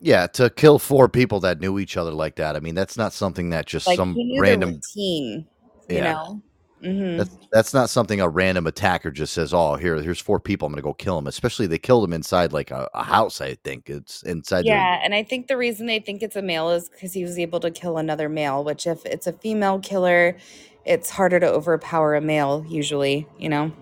[0.01, 2.57] Yeah, to kill four people that knew each other like that.
[2.57, 4.83] I mean, that's not something that just Like some random.
[4.95, 5.49] routine,
[5.89, 6.03] you Yeah.
[6.03, 6.43] know.
[6.83, 9.53] Hmm That's that's not something a random attacker just says.
[9.53, 10.67] Oh, here, here's four people.
[10.67, 11.27] I'm gonna go kill them.
[11.27, 13.41] Especially they killed them inside like a, a house.
[13.41, 14.65] I think it's inside.
[14.65, 17.23] their- Yeah, and I think the reason they think it's a male is because he
[17.25, 18.63] was able to kill another male.
[18.65, 20.37] Which, if it's a female killer,
[20.85, 23.27] it's harder to overpower a male usually.
[23.39, 23.73] You know.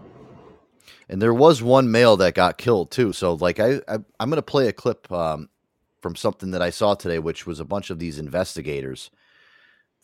[1.10, 3.12] And there was one male that got killed too.
[3.12, 5.48] So like I, I I'm gonna play a clip um,
[6.02, 9.10] from something that I saw today, which was a bunch of these investigators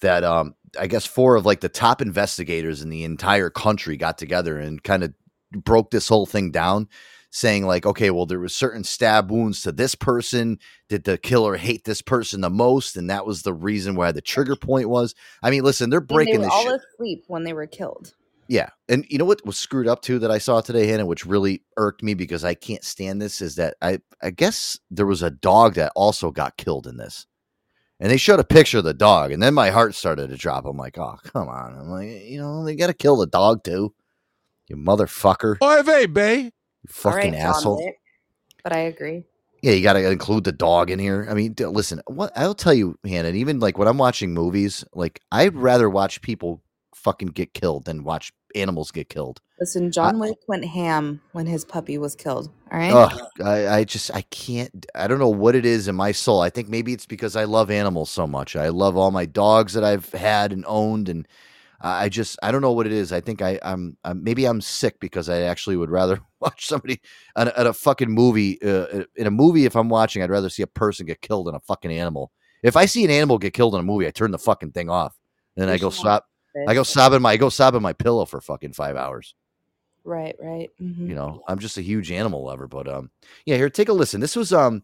[0.00, 4.18] that um I guess four of like the top investigators in the entire country got
[4.18, 5.14] together and kind of
[5.52, 6.88] broke this whole thing down
[7.30, 11.56] saying like okay well there was certain stab wounds to this person did the killer
[11.56, 15.14] hate this person the most and that was the reason why the trigger point was
[15.42, 18.14] i mean listen they're they breaking were this all shit asleep when they were killed.
[18.48, 18.70] yeah.
[18.88, 21.62] And you know what was screwed up too that I saw today, Hannah, which really
[21.76, 25.30] irked me because I can't stand this is that I I guess there was a
[25.30, 27.26] dog that also got killed in this.
[28.00, 30.66] And they showed a picture of the dog, and then my heart started to drop.
[30.66, 31.78] I'm like, oh, come on.
[31.78, 33.94] I'm like, you know, they gotta kill the dog too.
[34.68, 35.58] You motherfucker.
[35.60, 36.38] Oh, Oy vey, bay.
[36.38, 36.50] You
[36.88, 37.84] fucking All right, John asshole.
[37.84, 37.96] Wick.
[38.62, 39.24] But I agree.
[39.62, 41.26] Yeah, you got to include the dog in here.
[41.28, 45.20] I mean, listen, what I'll tell you, Hannah, even like when I'm watching movies, like
[45.32, 46.62] I'd rather watch people
[47.04, 49.40] fucking get killed than watch animals get killed.
[49.60, 52.50] Listen, John Wick went ham when his puppy was killed.
[52.72, 52.92] All right.
[52.92, 56.40] Ugh, I, I just I can't I don't know what it is in my soul.
[56.40, 58.56] I think maybe it's because I love animals so much.
[58.56, 61.28] I love all my dogs that I've had and owned, and
[61.80, 63.12] I just I don't know what it is.
[63.12, 67.00] I think I I'm, I'm maybe I'm sick because I actually would rather watch somebody
[67.36, 69.66] at a, at a fucking movie uh, in a movie.
[69.66, 72.32] If I'm watching, I'd rather see a person get killed than a fucking animal.
[72.62, 74.88] If I see an animal get killed in a movie, I turn the fucking thing
[74.88, 75.14] off.
[75.56, 76.24] Then I go sob.
[76.68, 79.34] I go sobbing my I go sobbing my pillow for fucking five hours.
[80.04, 80.70] Right, right.
[80.80, 81.08] mhm.
[81.08, 83.10] You know, I'm just a huge animal lover, but um,
[83.46, 83.56] yeah.
[83.56, 84.20] Here, take a listen.
[84.20, 84.82] This was um,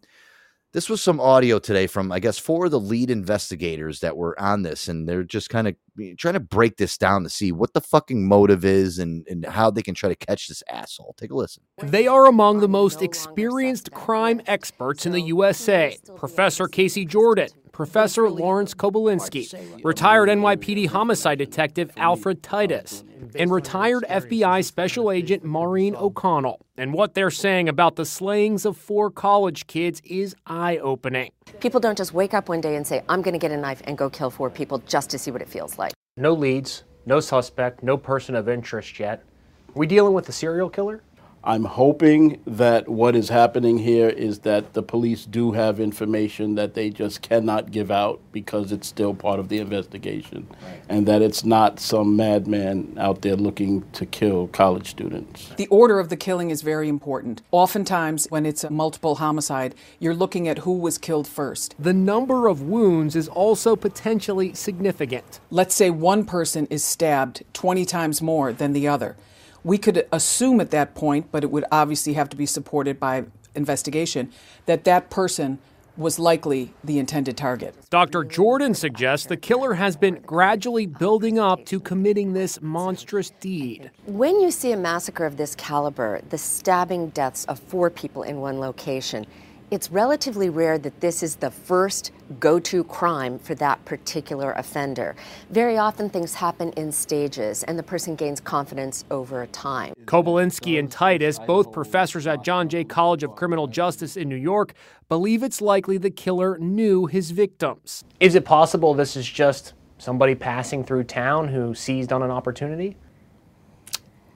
[0.73, 4.41] this was some audio today from I guess four of the lead investigators that were
[4.41, 5.77] on this, and they're just kind of
[6.17, 9.71] trying to break this down to see what the fucking motive is and and how
[9.71, 11.15] they can try to catch this asshole.
[11.19, 11.65] Take a listen.
[11.83, 15.99] They are among the most experienced crime experts in the USA.
[16.17, 23.05] Professor Casey Jordan, Professor Lawrence Kobilinsky, retired NYPD homicide detective Alfred Titus,
[23.35, 26.61] and retired FBI Special Agent Maureen O'Connell.
[26.77, 31.31] And what they're saying about the slayings of four college kids is eye opening.
[31.61, 33.83] People don't just wake up one day and say, I'm going to get a knife
[33.85, 35.93] and go kill four people just to see what it feels like.
[36.17, 39.25] No leads, no suspect, no person of interest yet.
[39.69, 41.03] Are we dealing with a serial killer?
[41.43, 46.75] I'm hoping that what is happening here is that the police do have information that
[46.75, 50.47] they just cannot give out because it's still part of the investigation,
[50.91, 55.49] and that it's not some madman out there looking to kill college students.
[55.57, 57.41] The order of the killing is very important.
[57.53, 61.75] Oftentimes, when it's a multiple homicide, you're looking at who was killed first.
[61.79, 65.41] The number of wounds is also potentially significant.
[65.51, 69.17] Let's say one person is stabbed 20 times more than the other.
[69.65, 73.25] We could assume at that point, but it would obviously have to be supported by
[73.55, 74.33] investigation,
[74.67, 75.59] that that person
[75.97, 77.75] was likely the intended target.
[77.91, 78.25] Dr.
[78.25, 83.91] Jordan suggests the killer has been gradually building up to committing this monstrous deed.
[84.07, 88.41] When you see a massacre of this caliber, the stabbing deaths of four people in
[88.41, 89.27] one location,
[89.71, 92.11] it's relatively rare that this is the first
[92.41, 95.15] go to crime for that particular offender.
[95.51, 99.95] Very often things happen in stages and the person gains confidence over time.
[100.07, 104.75] Kobilinsky and Titus, both professors at John Jay College of Criminal Justice in New York,
[105.09, 108.05] believe it's likely the killer knew his victims.
[108.19, 112.97] Is it possible this is just somebody passing through town who seized on an opportunity?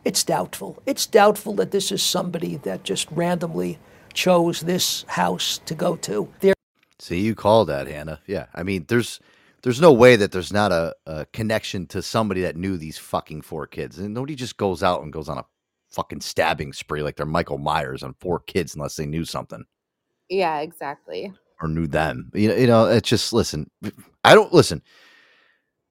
[0.04, 0.80] It's doubtful.
[0.86, 3.78] It's doubtful that this is somebody that just randomly
[4.14, 6.28] chose this house to go to.
[6.40, 6.54] There
[6.98, 8.20] See, you call that, Hannah.
[8.26, 9.20] Yeah, I mean, there's
[9.62, 13.42] there's no way that there's not a, a connection to somebody that knew these fucking
[13.42, 15.44] four kids, and nobody just goes out and goes on a
[15.90, 19.64] fucking stabbing spree like they're Michael Myers on four kids unless they knew something
[20.28, 21.32] Yeah, exactly.
[21.60, 22.30] or knew them.
[22.34, 23.70] You know, you know, it's just listen.
[24.24, 24.82] I don't listen.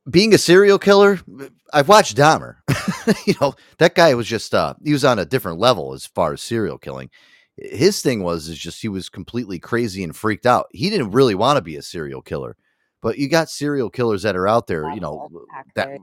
[0.10, 1.20] Being a serial killer,
[1.72, 2.56] I've watched Dahmer.
[3.26, 6.34] you know, that guy was just uh he was on a different level as far
[6.34, 7.10] as serial killing.
[7.58, 10.68] His thing was is just he was completely crazy and freaked out.
[10.72, 12.56] He didn't really want to be a serial killer.
[13.02, 15.30] But you got serial killers that are out there, you know,
[15.76, 16.00] that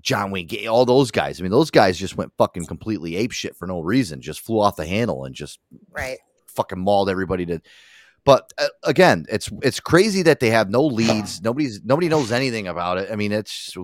[0.00, 1.40] John Wayne all those guys.
[1.40, 4.20] I mean, those guys just went fucking completely ape shit for no reason.
[4.20, 5.58] Just flew off the handle and just
[5.90, 6.18] Right.
[6.46, 7.60] fucking mauled everybody to.
[8.24, 11.40] But uh, again, it's it's crazy that they have no leads.
[11.42, 13.10] Nobody's nobody knows anything about it.
[13.12, 13.76] I mean, it's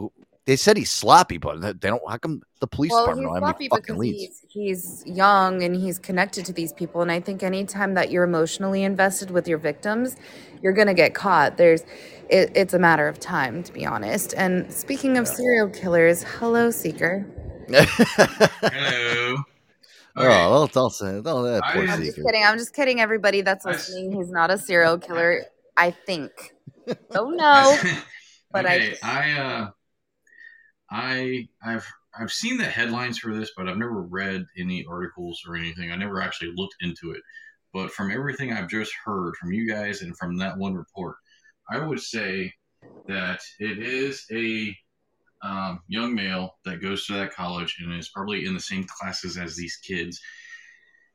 [0.50, 2.02] they said he's sloppy, but they don't.
[2.08, 4.40] How come the police well, department he's don't have any fucking because leads?
[4.48, 7.02] he's, he's young and he's connected to these people.
[7.02, 10.16] And I think anytime that you're emotionally invested with your victims,
[10.60, 11.56] you're going to get caught.
[11.56, 11.82] There's,
[12.28, 14.34] it, it's a matter of time, to be honest.
[14.36, 17.24] And speaking of serial killers, hello, Seeker.
[17.68, 19.36] Hello.
[20.16, 22.44] Oh, don't, don't say don't that poor I'm just kidding.
[22.44, 24.12] I'm just kidding, everybody that's listening.
[24.12, 25.44] He's not a serial killer,
[25.76, 26.32] I think.
[27.12, 27.78] Don't know,
[28.52, 29.32] but okay, I.
[29.32, 29.70] I uh,
[30.90, 31.86] I I've
[32.18, 35.92] I've seen the headlines for this, but I've never read any articles or anything.
[35.92, 37.22] I never actually looked into it.
[37.72, 41.16] But from everything I've just heard from you guys and from that one report,
[41.70, 42.52] I would say
[43.06, 44.76] that it is a
[45.42, 49.38] um, young male that goes to that college and is probably in the same classes
[49.38, 50.20] as these kids.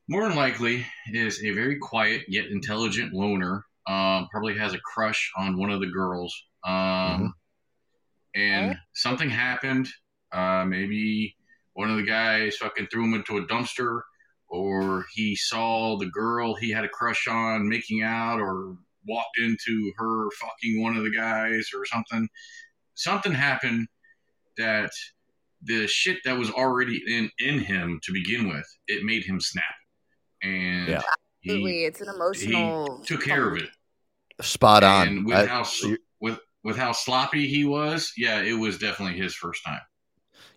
[0.07, 3.65] More than likely, is a very quiet yet intelligent loner.
[3.87, 6.33] Um, probably has a crush on one of the girls.
[6.63, 7.33] Um,
[8.35, 9.87] and something happened.
[10.31, 11.35] Uh, maybe
[11.73, 14.01] one of the guys fucking threw him into a dumpster,
[14.47, 18.75] or he saw the girl he had a crush on making out, or
[19.07, 22.27] walked into her fucking one of the guys, or something.
[22.95, 23.87] Something happened
[24.57, 24.91] that
[25.63, 29.63] the shit that was already in in him to begin with, it made him snap,
[30.43, 31.01] and Yeah.
[31.47, 31.83] Absolutely.
[31.85, 32.97] It's an emotional.
[33.01, 33.69] he took care of it.
[34.41, 35.07] Spot on.
[35.07, 35.85] And with I- how s-
[36.65, 39.79] with how sloppy he was, yeah, it was definitely his first time.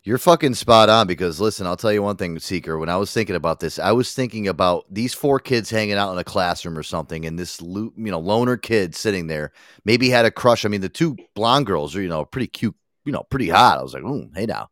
[0.03, 2.79] You're fucking spot on because listen, I'll tell you one thing, Seeker.
[2.79, 6.11] When I was thinking about this, I was thinking about these four kids hanging out
[6.13, 9.53] in a classroom or something, and this you know loner kid sitting there
[9.85, 10.65] maybe had a crush.
[10.65, 12.75] I mean, the two blonde girls are you know pretty cute,
[13.05, 13.79] you know, pretty hot.
[13.79, 14.71] I was like, ooh, hey now.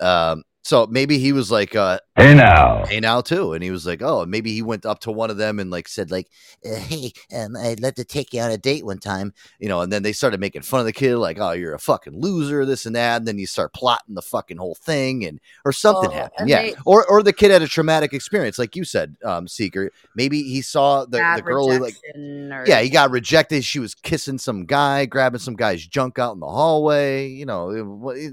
[0.00, 2.84] Um, so maybe he was like, uh, Hey now.
[2.86, 5.36] hey now too, and he was like, oh, maybe he went up to one of
[5.36, 6.28] them and like said like,
[6.64, 9.34] Uh, hey, um, I'd love to take you on a date one time.
[9.60, 11.78] you know, and then they started making fun of the kid, like, oh, you're a
[11.78, 13.18] fucking loser, this and that.
[13.18, 16.48] And then you start plotting the fucking whole thing, and or something Oh, happened.
[16.48, 19.90] Yeah, they- or or the kid had a traumatic experience, like you said, um, Seeker.
[20.16, 23.64] Maybe he saw the the girl, he, like, or- yeah, he got rejected.
[23.64, 27.28] She was kissing some guy, grabbing some guy's junk out in the hallway.
[27.28, 27.70] You know,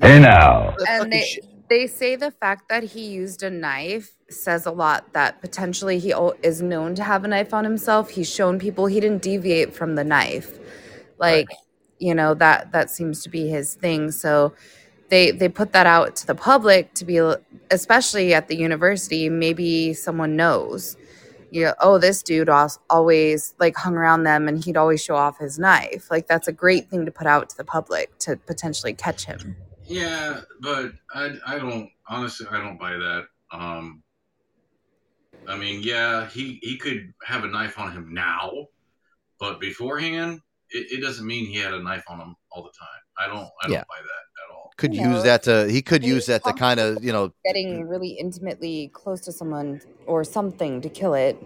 [0.02, 0.76] Hey now.
[0.88, 1.45] and they shit.
[1.72, 6.14] They say the fact that he used a knife says a lot that potentially he
[6.43, 8.10] is known to have a knife on himself.
[8.10, 10.60] He's shown people he didn't deviate from the knife.
[11.18, 11.48] Like
[11.98, 14.11] you know that that seems to be his thing.
[14.11, 14.53] So
[15.07, 17.22] they they put that out to the public to be
[17.72, 20.98] especially at the university maybe someone knows.
[21.52, 22.49] You know, oh this dude
[22.89, 26.11] always like hung around them and he'd always show off his knife.
[26.11, 29.56] Like that's a great thing to put out to the public to potentially catch him
[29.91, 33.26] Yeah, but I I don't honestly I don't buy that.
[33.51, 34.03] Um,
[35.45, 38.68] I mean, yeah, he he could have a knife on him now,
[39.38, 40.39] but beforehand,
[40.69, 42.88] it, it doesn't mean he had a knife on him all the time.
[43.19, 43.84] I don't I don't Yeah.
[43.89, 44.72] buy that at all.
[44.77, 47.34] Could You know, use that to he could use that to kind of you know
[47.43, 51.38] getting really intimately close to someone or something to kill it.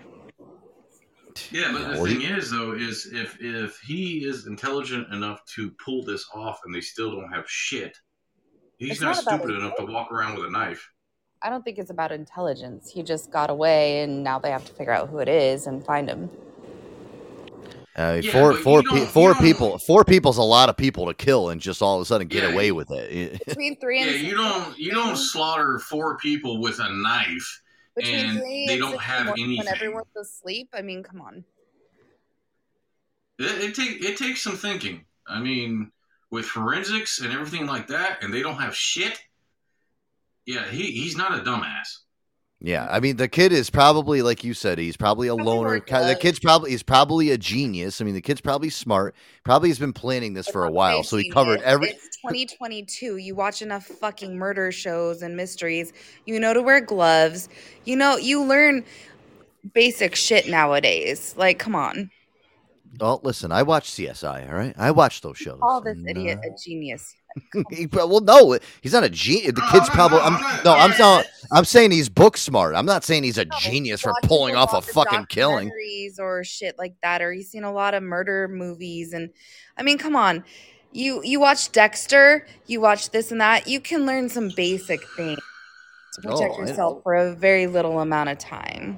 [1.52, 5.72] Yeah, but the thing he- is, though, is if if he is intelligent enough to
[5.84, 7.98] pull this off, and they still don't have shit,
[8.78, 10.90] he's It's not, not stupid enough to walk around with a knife.
[11.42, 12.92] I don't think it's about intelligence.
[12.92, 15.86] He just got away, and now they have to figure out who it is and
[15.86, 16.30] find him.
[17.96, 21.50] Uh, Yeah, four four pe- four people four people's a lot of people to kill
[21.50, 23.42] and just all of a sudden get Yeah, away with it.
[23.46, 27.62] Between three Yeah, and you don't you don't slaughter four people with a knife,
[27.96, 29.66] between and they don't six in the have morning anything.
[29.66, 30.70] when everyone's asleep.
[30.74, 31.46] I mean, come on.
[33.40, 35.06] It, it take it takes some thinking.
[35.28, 35.92] I mean,
[36.32, 39.20] with forensics and everything like that, and they don't have shit.
[40.46, 42.00] Yeah, he he's not a dumbass.
[42.62, 45.80] Yeah, I mean the kid is probably like you said, he's probably a loner.
[45.80, 48.00] The kid's probably he's probably a genius.
[48.00, 49.14] I mean, the kid's probably smart.
[49.44, 51.90] Probably has been planning this for a while, so he covered every.
[51.90, 53.18] It's 2022.
[53.18, 55.94] You watch enough fucking murder shows and mysteries.
[56.26, 57.50] You know to wear gloves.
[57.84, 58.86] You know you learn
[59.74, 61.36] basic shit nowadays.
[61.38, 62.10] Like, come on.
[63.02, 64.50] Oh, listen, I watch CSI.
[64.50, 65.60] All right, I watch those shows.
[65.60, 67.16] Call this and, idiot uh, a genius.
[67.70, 69.54] he well, no, he's not a genius.
[69.54, 70.20] The kid's probably.
[70.20, 72.76] I'm no, I'm saying I'm saying he's book smart.
[72.76, 75.72] I'm not saying he's a genius for pulling off a of fucking killing.
[76.20, 79.12] or shit like that, or he's seen a lot of murder movies.
[79.14, 79.32] And
[79.78, 80.46] I mean, come on,
[80.92, 83.68] you you watch Dexter, you watch this and that.
[83.68, 85.40] You can learn some basic things
[86.14, 88.98] to protect Oh, yourself for a very little amount of time.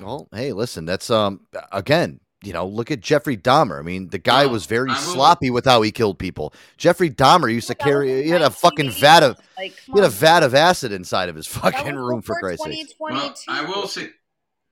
[0.00, 1.40] Well, hey, listen, that's um
[1.72, 3.78] again, you know, look at Jeffrey Dahmer.
[3.78, 6.54] I mean, the guy was very I will- sloppy with how he killed people.
[6.76, 8.22] Jeffrey Dahmer used to carry.
[8.22, 9.38] He had a fucking vat of.
[9.56, 12.88] Like, He had a vat of acid inside of his fucking room for Christ's sake.
[12.98, 12.98] 2022.
[13.00, 14.08] Well, I will say,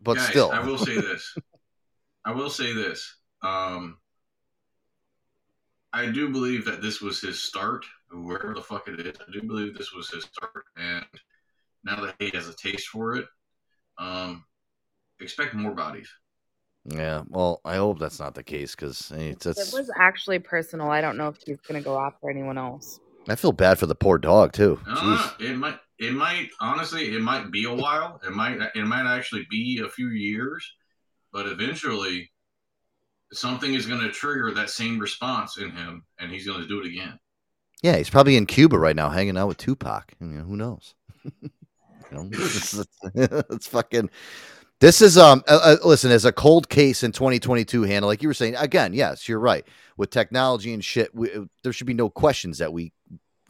[0.01, 1.34] But guys, still, I will say this.
[2.24, 3.16] I will say this.
[3.42, 3.98] Um,
[5.92, 9.16] I do believe that this was his start, wherever the fuck it is.
[9.20, 11.05] I do believe this was his start, and
[11.84, 13.26] now that he has a taste for it,
[13.98, 14.44] um,
[15.20, 16.09] expect more bodies.
[16.86, 17.23] Yeah.
[17.28, 19.47] Well, I hope that's not the case because it's.
[19.47, 22.59] Eh, it's it was actually personal, I don't know if he's gonna go after anyone
[22.59, 23.01] else.
[23.28, 24.78] I feel bad for the poor dog too.
[24.86, 25.27] I don't Jeez.
[25.27, 25.78] Uh, it might.
[25.98, 26.48] It might.
[26.61, 28.20] Honestly, it might be a while.
[28.27, 28.59] It might.
[28.74, 30.70] It might actually be a few years,
[31.32, 32.31] but eventually,
[33.32, 36.81] something is going to trigger that same response in him, and he's going to do
[36.81, 37.19] it again.
[37.82, 40.12] Yeah, he's probably in Cuba right now, hanging out with Tupac.
[40.20, 40.94] You know, who knows?
[41.24, 41.51] you
[42.12, 44.11] know, it's, it's- it's fucking.
[44.80, 45.42] This is um.
[45.48, 48.92] Uh, uh, listen, as a cold case in 2022, Hannah, like you were saying again.
[48.92, 49.66] Yes, you're right.
[49.96, 52.92] With technology and shit, we, uh, there should be no questions that we.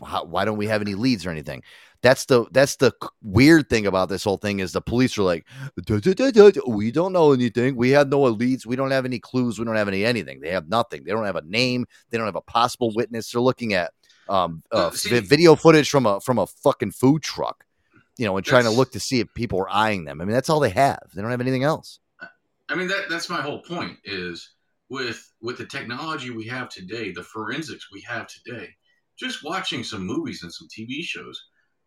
[0.04, 1.62] How, why don't we have any leads or anything?
[2.02, 2.92] That's the that's the
[3.22, 5.46] weird thing about this whole thing is the police are like,
[5.86, 7.76] "Duh, duh, duh, duh, duh, we don't know anything.
[7.76, 8.66] We have no leads.
[8.66, 9.58] We don't have any clues.
[9.58, 10.40] We don't have any anything.
[10.40, 11.04] They have nothing.
[11.04, 11.86] They don't have a name.
[12.10, 13.30] They don't have a possible witness.
[13.32, 13.92] They're looking at
[14.28, 17.63] um uh, see- video footage from a from a fucking food truck,
[18.16, 20.20] you know, and trying to look to see if people are eyeing them.
[20.20, 21.00] I mean, that's all they have.
[21.14, 21.98] They don't have anything else.
[22.70, 24.50] I mean that that's my whole point is
[24.88, 28.68] with with the technology we have today, the forensics we have today,
[29.18, 31.38] just watching some movies and some TV shows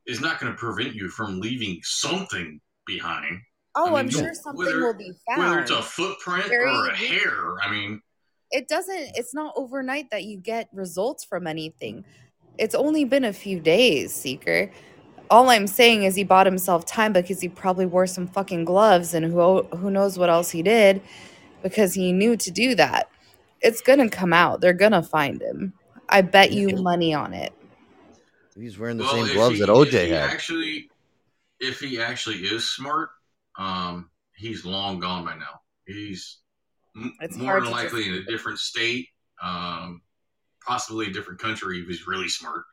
[0.06, 3.38] is not going to prevent you from leaving something behind.
[3.76, 5.41] Oh, I I'm mean, sure something whether- will be found.
[5.41, 7.08] Whether it's a footprint Very or a easy.
[7.08, 8.02] hair, I mean,
[8.52, 12.06] it doesn't it's not overnight that you get results from anything
[12.58, 14.72] it's only been a few days seeker
[15.30, 19.14] all i'm saying is he bought himself time because he probably wore some fucking gloves
[19.14, 21.02] and who who knows what else he did
[21.64, 23.10] because he knew to do that
[23.62, 25.74] it's gonna come out they're gonna find him
[26.10, 27.54] i bet you money on it
[28.60, 30.32] He's wearing the well, same gloves he- that OJ he had.
[30.32, 30.90] Actually,
[31.60, 33.10] if he actually is smart,
[33.60, 35.62] um, he's long gone by now.
[35.86, 36.40] He's
[37.22, 39.10] It's more than likely just- in a different state,
[39.44, 40.02] um,
[40.66, 41.82] possibly a different country.
[41.82, 42.64] If he's really smart.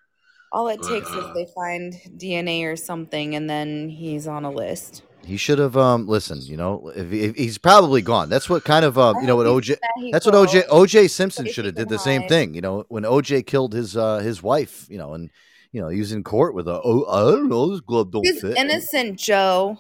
[0.55, 4.51] All it takes uh, is they find dna or something and then he's on a
[4.51, 8.29] list He should have um listen, you know, if, if he's probably gone.
[8.29, 10.69] That's what kind of um, you know what OJ that That's what OJ.
[10.69, 14.19] OJ Simpson should have did the same thing, you know, when OJ killed his uh
[14.29, 15.31] his wife, you know, and
[15.73, 18.25] you know, he was in court with a oh I don't know, this glove don't
[18.27, 18.57] he's fit.
[18.57, 19.79] innocent joe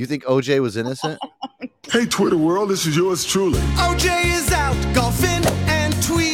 [0.00, 1.18] You think OJ was innocent?
[1.92, 3.60] Hey, Twitter world, this is yours truly.
[3.88, 4.06] OJ
[4.38, 5.44] is out golfing
[5.78, 6.33] and tweeting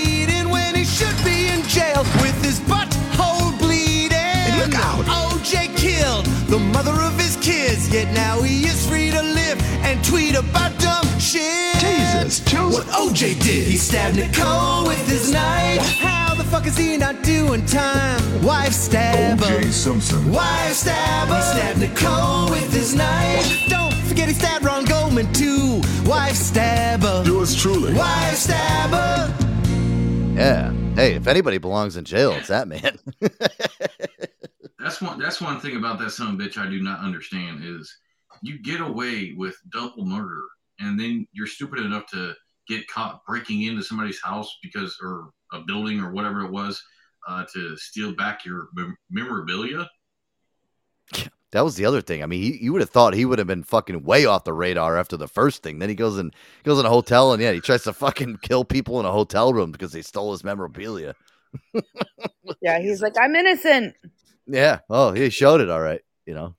[6.73, 11.07] mother of his kids, yet now he is free to live and tweet about dumb
[11.19, 11.75] shit.
[11.81, 12.87] Jesus, Joseph.
[12.87, 15.81] What OJ did, he stabbed Nicole with his knife.
[15.99, 18.21] How the fuck is he not doing time?
[18.43, 19.45] Wife stabber.
[19.45, 19.71] O.J.
[19.71, 20.31] Simpson.
[20.33, 21.37] Wife stabber.
[21.37, 23.69] He stabbed Nicole with his knife.
[23.69, 25.81] Don't forget he stabbed Ron Goldman too.
[26.07, 27.23] Wife stabber.
[27.27, 27.95] Yours truly.
[27.95, 29.35] Wife stabber.
[30.35, 30.73] yeah.
[30.97, 32.99] Hey, if anybody belongs in jail, it's that man.
[34.81, 35.19] That's one.
[35.19, 37.94] That's one thing about that son of a bitch I do not understand is
[38.43, 40.43] you get away with double murder,
[40.78, 42.35] and then you're stupid enough to
[42.66, 46.82] get caught breaking into somebody's house because or a building or whatever it was
[47.28, 49.89] uh, to steal back your mem- memorabilia.
[51.51, 52.23] that was the other thing.
[52.23, 54.52] I mean, he, you would have thought he would have been fucking way off the
[54.52, 55.78] radar after the first thing.
[55.78, 56.31] Then he goes in
[56.65, 59.52] goes in a hotel and yeah, he tries to fucking kill people in a hotel
[59.52, 61.15] room because they stole his memorabilia.
[62.62, 63.94] yeah he's like i'm innocent
[64.51, 64.81] Yeah.
[64.90, 66.55] Oh, he showed it all right, you know.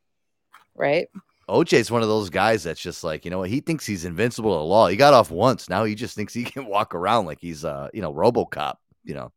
[0.76, 1.08] right
[1.50, 4.56] OJ's one of those guys that's just like, you know what, he thinks he's invincible
[4.58, 4.88] to law.
[4.88, 5.68] He got off once.
[5.70, 9.16] Now he just thinks he can walk around like he's uh, you know, Robocop, you
[9.16, 9.32] know.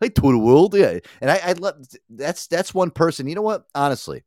[0.00, 0.98] like to the world, yeah.
[1.20, 1.76] And I, I love
[2.08, 3.28] that's that's one person.
[3.28, 3.64] You know what?
[3.74, 4.24] Honestly,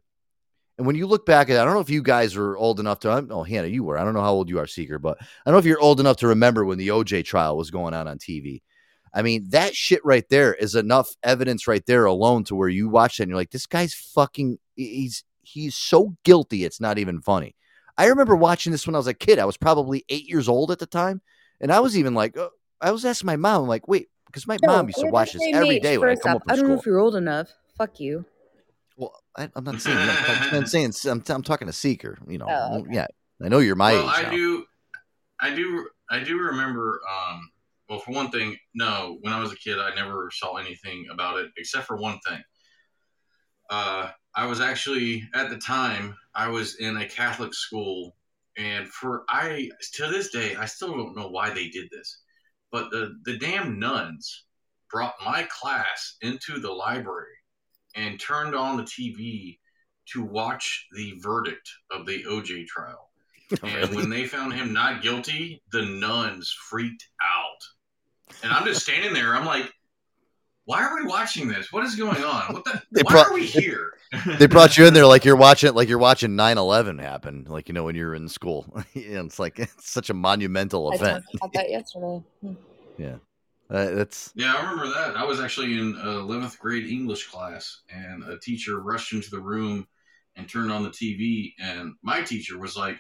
[0.78, 3.00] and when you look back at, I don't know if you guys are old enough
[3.02, 3.10] to.
[3.10, 3.98] I'm- Oh, Hannah, you were.
[3.98, 6.00] I don't know how old you are, Seeker, but I don't know if you're old
[6.00, 8.62] enough to remember when the OJ trial was going on on TV.
[9.14, 12.90] I mean, that shit right there is enough evidence right there alone to where you
[12.90, 14.58] watch that and you're like, this guy's fucking.
[14.76, 16.64] He's he's so guilty.
[16.64, 17.56] It's not even funny.
[17.98, 19.38] I remember watching this when I was a kid.
[19.38, 21.22] I was probably eight years old at the time,
[21.62, 22.50] and I was even like, uh,
[22.82, 25.44] I was asking my mom, I'm like, wait, because my mom used to watch this
[25.54, 27.50] every day when I come up I don't know if you're old enough.
[27.78, 28.26] Fuck you.
[28.98, 29.98] Well, I, I'm not saying.
[29.98, 30.94] I'm, I'm saying.
[31.06, 32.18] I'm, I'm talking to Seeker.
[32.28, 32.90] You know, Oh, okay.
[32.92, 33.08] yeah.
[33.44, 34.32] I know you're my well, age I now.
[34.32, 34.66] do,
[35.42, 37.02] I do, I do remember.
[37.10, 37.50] Um,
[37.90, 41.40] well, for one thing, no, when I was a kid, I never saw anything about
[41.40, 42.42] it except for one thing.
[43.70, 48.16] Uh, I was actually at the time I was in a Catholic school
[48.58, 52.22] And for I to this day, I still don't know why they did this,
[52.72, 54.46] but the the damn nuns
[54.92, 57.36] brought my class into the library
[57.96, 59.60] and turned on the TV
[60.14, 63.12] to watch the verdict of the OJ trial.
[63.64, 63.96] And Really?
[63.96, 67.62] when they found him not guilty, the nuns freaked out.
[68.44, 69.36] And I'm just standing there.
[69.36, 69.72] I'm like,
[70.66, 71.72] why are we watching this?
[71.72, 72.54] What is going on?
[72.54, 72.82] What the?
[72.92, 73.94] They why brought- are we here?
[74.38, 77.74] they brought you in there like you're watching like you're watching 9-11 happen like you
[77.74, 81.36] know when you're in school and it's like it's such a monumental I event talked
[81.36, 82.24] about that yesterday.
[82.42, 82.54] Hmm.
[83.00, 83.16] yeah
[83.72, 85.18] uh, that's Yeah, I remember that.
[85.18, 89.40] I was actually in uh, 11th grade English class, and a teacher rushed into the
[89.40, 89.88] room
[90.36, 91.54] and turned on the TV.
[91.60, 93.00] And my teacher was like,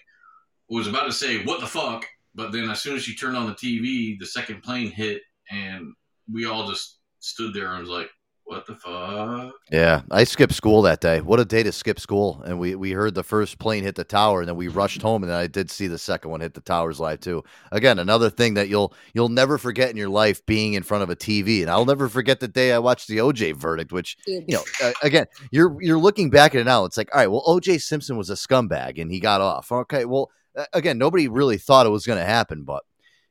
[0.69, 2.07] was about to say, What the fuck?
[2.33, 5.21] But then as soon as she turned on the TV, the second plane hit,
[5.53, 5.93] and
[6.31, 8.09] we all just stood there and was like,
[8.45, 9.53] What the fuck?
[9.71, 11.21] yeah i skipped school that day.
[11.21, 12.41] What a day to skip school.
[12.45, 15.23] And we we heard the first plane hit the tower and then we rushed home
[15.23, 17.43] and then i did see the second one hit the towers live too.
[17.71, 21.09] Again another thing that you'll you'll never forget in your life being in front of
[21.09, 24.43] a tv and i'll never forget the day i watched the oj verdict which you
[24.49, 27.43] know uh, again you're you're looking back at it now it's like all right well
[27.47, 29.71] oj simpson was a scumbag and he got off.
[29.71, 32.83] Okay well uh, again nobody really thought it was going to happen but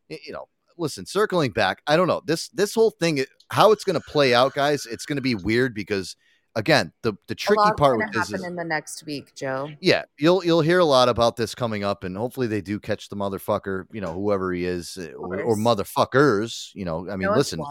[0.08, 0.46] you know
[0.78, 4.34] listen circling back i don't know this this whole thing how it's going to play
[4.34, 6.16] out guys it's going to be weird because
[6.54, 9.04] again the the A tricky lot's part gonna with this happen is in the next
[9.06, 9.70] week, Joe.
[9.80, 13.08] yeah, you'll you'll hear a lot about this coming up, and hopefully they do catch
[13.08, 16.70] the motherfucker, you know, whoever he is, uh, or, or motherfuckers.
[16.74, 17.64] You know, I mean, No, listen,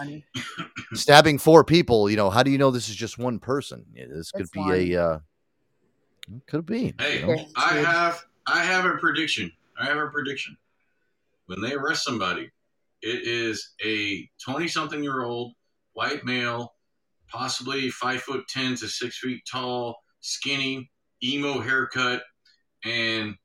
[0.94, 2.10] stabbing four people.
[2.10, 3.86] You know, how do you know this is just one person?
[3.94, 4.74] Yeah, This could It's be one.
[4.74, 5.20] a uh,
[6.48, 6.96] could be.
[7.00, 7.46] Hey, you know?
[7.56, 9.52] I have I have a prediction.
[9.80, 10.58] I have a prediction.
[11.46, 12.50] When they arrest somebody,
[13.02, 15.54] it is a twenty something year old
[15.94, 16.74] white male,
[17.30, 20.90] possibly five foot ten to six feet tall, skinny,
[21.24, 22.22] emo haircut,
[22.86, 23.36] and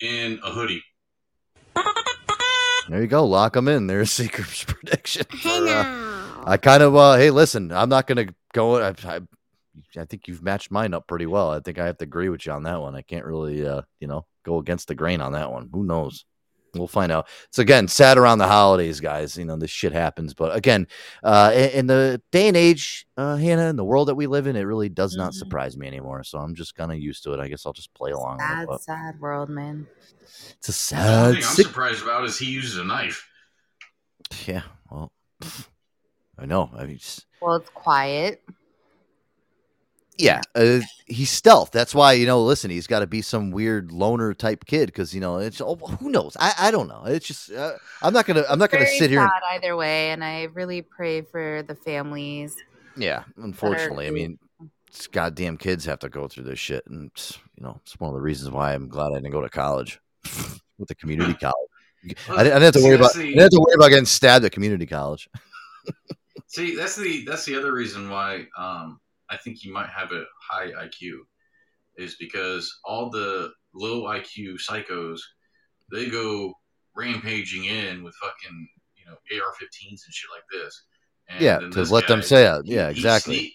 [0.00, 0.82] in a hoodie.
[2.88, 3.24] There you go.
[3.26, 3.86] Lock them in.
[3.86, 5.24] There's Seeker's prediction.
[5.24, 8.80] for, uh, I kind of, uh, hey, listen, I'm not going to go.
[8.80, 9.20] I, I,
[9.96, 11.50] I think you've matched mine up pretty well.
[11.50, 12.94] I think I have to agree with you on that one.
[12.94, 15.68] I can't really, uh, you know, go against the grain on that one.
[15.72, 16.24] Who knows?
[16.78, 17.28] We'll find out.
[17.48, 19.36] It's again sad around the holidays, guys.
[19.36, 20.34] You know, this shit happens.
[20.34, 20.86] But again,
[21.22, 24.46] uh, in, in the day and age, uh, Hannah, in the world that we live
[24.46, 26.24] in, it really does not surprise me anymore.
[26.24, 27.40] So I'm just kind of used to it.
[27.40, 28.48] I guess I'll just play along with it.
[28.48, 29.86] Sad, But sad world, man.
[30.58, 33.28] it's a The only sad, thing I'm surprised about is he uses a knife.
[34.46, 35.12] Yeah, well,
[36.38, 36.70] I know.
[36.76, 38.42] I mean, just, Well, it's quiet.
[40.18, 41.70] Yeah, uh, he's stealth.
[41.70, 42.42] That's why you know.
[42.42, 45.60] Listen, he's got to be some weird loner type kid because you know it's.
[45.60, 46.36] Oh, who knows?
[46.40, 47.04] I, I don't know.
[47.06, 49.20] It's just uh, I'm not gonna I'm not gonna sit here.
[49.20, 52.56] And, either way, and I really pray for the families.
[52.96, 54.38] yeah, unfortunately, I mean,
[54.88, 58.08] it's goddamn kids have to go through this shit, and it's, you know it's one
[58.08, 60.00] of the reasons why I'm glad I didn't go to college
[60.78, 61.54] with the community college.
[62.04, 63.16] I didn't, I didn't have to worry about.
[63.16, 65.28] I didn't have to worry about getting stabbed at community college.
[66.46, 70.24] See, that's the that's the other reason why um, I think he might have a
[70.50, 71.18] high IQ,
[71.96, 75.18] is because all the low IQ psychos,
[75.92, 76.52] they go
[76.94, 79.12] rampaging in with fucking you know
[79.44, 80.82] AR-15s and shit like this.
[81.28, 82.62] And Yeah, to this let them say it.
[82.66, 83.38] Yeah, he exactly.
[83.38, 83.52] sneak-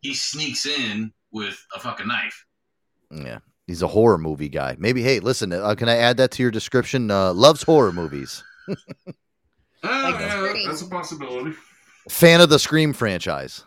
[0.00, 2.46] he sneaks in with a fucking knife.
[3.10, 4.76] Yeah, he's a horror movie guy.
[4.78, 5.02] Maybe.
[5.02, 7.10] Hey, listen, uh, can I add that to your description?
[7.10, 8.44] Uh, loves horror movies.
[9.84, 11.56] Oh, yeah, that's a possibility.
[12.08, 13.64] Fan of the Scream franchise.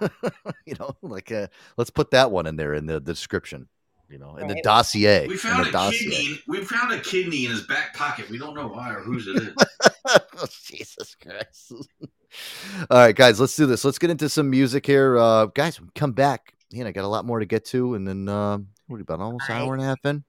[0.66, 1.46] you know, like uh,
[1.76, 3.68] let's put that one in there in the, the description.
[4.08, 5.26] You know, in the dossier.
[5.26, 6.10] We found a dossier.
[6.10, 6.40] kidney.
[6.48, 8.30] We found a kidney in his back pocket.
[8.30, 9.54] We don't know why or whose it is.
[10.38, 11.72] oh, Jesus Christ.
[12.90, 13.84] All right, guys, let's do this.
[13.84, 15.18] Let's get into some music here.
[15.18, 16.54] Uh, guys, come back.
[16.70, 19.02] You know, I got a lot more to get to, and then uh, what are
[19.02, 20.24] about almost an hour and a half in?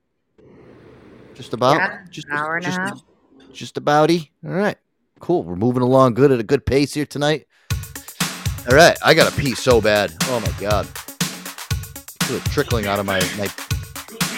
[1.36, 1.78] Just about.
[1.78, 3.02] Yeah, just an hour and a half.
[3.54, 4.30] Just abouty.
[4.46, 4.78] All right,
[5.20, 5.44] cool.
[5.44, 7.46] We're moving along good at a good pace here tonight.
[8.70, 10.14] All right, I got to pee so bad.
[10.24, 10.86] Oh my god,
[12.30, 13.48] Feel it trickling out of my my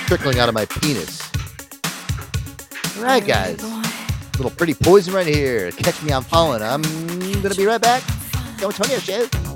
[0.07, 1.21] trickling out of my penis.
[2.97, 3.61] All right, guys.
[4.37, 5.71] Little pretty poison right here.
[5.71, 6.61] Catch me, I'm falling.
[6.61, 6.81] I'm
[7.41, 8.03] gonna be right back.
[8.57, 9.50] Joe Antonio show.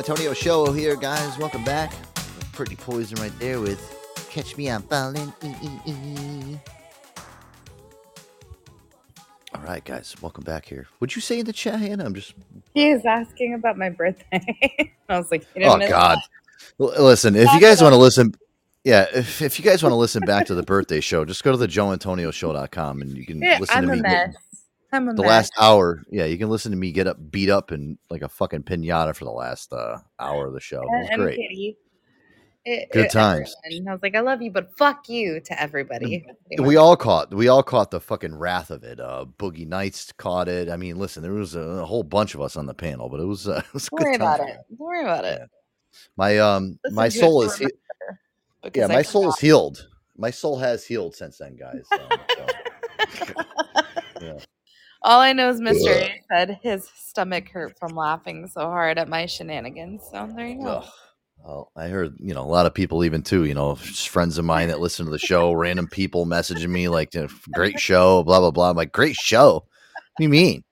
[0.00, 1.36] Antonio show here, guys.
[1.36, 1.92] Welcome back.
[2.54, 3.78] Pretty poison right there with
[4.30, 5.30] "Catch Me I'm Falling."
[9.54, 10.86] All right, guys, welcome back here.
[10.98, 12.06] What'd you say in the chat, Hannah?
[12.06, 12.32] I'm just.
[12.72, 14.90] He is asking about my birthday.
[15.10, 16.16] I was like, Oh God.
[16.78, 18.32] Listen, if you guys want to listen,
[18.84, 21.52] yeah, if, if you guys want to listen back to the birthday show, just go
[21.52, 24.00] to the joeantonioshow.com and you can Yeah, listen I'm to me.
[24.00, 24.34] mess.
[24.92, 25.28] I'm the mess.
[25.28, 28.28] last hour, yeah, you can listen to me get up, beat up, and like a
[28.28, 30.82] fucking pinata for the last uh, hour of the show.
[30.82, 31.76] It was and, and great.
[32.66, 33.54] It- Good it- times.
[33.64, 33.88] everyone.
[33.88, 36.26] I was like, I love you, but fuck you to everybody.
[36.58, 38.98] We all caught we all caught the fucking wrath of it.
[39.00, 40.68] Uh, Boogie Nights caught it.
[40.68, 43.20] I mean, listen, there was a, a whole bunch of us on the panel, but
[43.20, 44.48] it was uh, it was a Don't worry about time.
[44.48, 44.56] it.
[44.68, 45.42] Don't worry about it.
[46.16, 47.68] My um Listen my soul is he-
[48.74, 49.88] yeah, I my soul is healed.
[50.18, 51.86] My soul has healed since then, guys.
[51.92, 53.34] Um, so,
[54.20, 54.38] yeah.
[55.02, 55.88] All I know is Mr.
[55.88, 60.02] A said his stomach hurt from laughing so hard at my shenanigans.
[60.10, 60.84] So there you go.
[61.42, 64.36] Well, I heard, you know, a lot of people even too, you know, just friends
[64.36, 67.14] of mine that listen to the show, random people messaging me like,
[67.52, 68.70] great show, blah, blah, blah.
[68.70, 69.54] I'm like, great show.
[69.54, 70.64] What do you mean?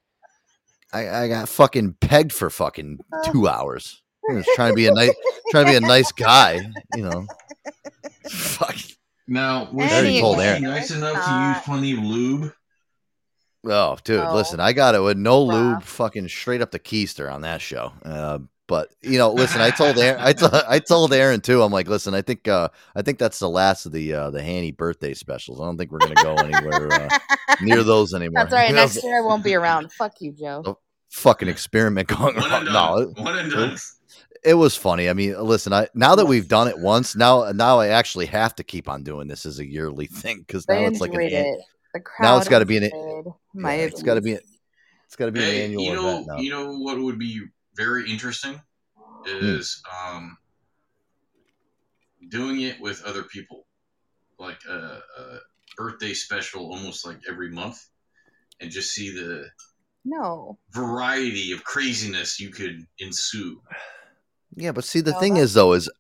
[0.93, 3.33] I, I got fucking pegged for fucking uh.
[3.33, 4.03] two hours.
[4.31, 5.15] I was trying to be a nice,
[5.51, 6.61] trying to be a nice guy,
[6.95, 7.27] you know.
[8.29, 8.77] Fuck.
[9.27, 12.01] Now, was I already she, told was she nice enough to uh use plenty of
[12.01, 12.53] lube?
[13.67, 17.33] Oh, dude, Oh, listen, I got it with no lube, fucking straight up the keister
[17.33, 17.93] on that show.
[18.05, 21.63] Uh, but you know, listen, I told Aaron, I told, Aaron too.
[21.63, 24.43] I'm like, listen, I think, uh, I think that's the last of the uh, the
[24.43, 25.61] Hanny birthday specials.
[25.61, 27.09] I don't think we're gonna go anywhere uh,
[27.63, 28.43] near those anymore.
[28.45, 28.75] That's all right.
[28.75, 29.91] Next year I won't be around.
[29.93, 30.63] Fuck you, Joe.
[30.63, 30.75] the
[31.11, 32.65] fucking experiment going One on.
[32.67, 33.77] and No, it, One and it- done.
[34.45, 35.09] it was funny.
[35.09, 38.55] I mean, listen, I now that we've done it once, now now I actually have
[38.57, 41.23] to keep on doing this as a yearly thing because now They it's like an
[41.23, 41.61] enjoyed an- it.
[42.05, 42.91] The now it's got to be an
[43.55, 46.09] my yeah, it's got to be it's got to be an Hey, annual you know,
[46.09, 46.39] event now.
[46.39, 47.43] you know what would be
[47.77, 48.61] very interesting
[49.27, 49.47] hmm.
[49.47, 50.37] is um,
[52.29, 53.67] doing it with other people,
[54.39, 55.39] like a, a
[55.77, 57.79] birthday special, almost like every month,
[58.61, 59.47] and just see the
[60.05, 60.59] No.
[60.75, 63.61] variety of craziness you could ensue.
[64.57, 65.91] Yeah, but see, the thing is, though, is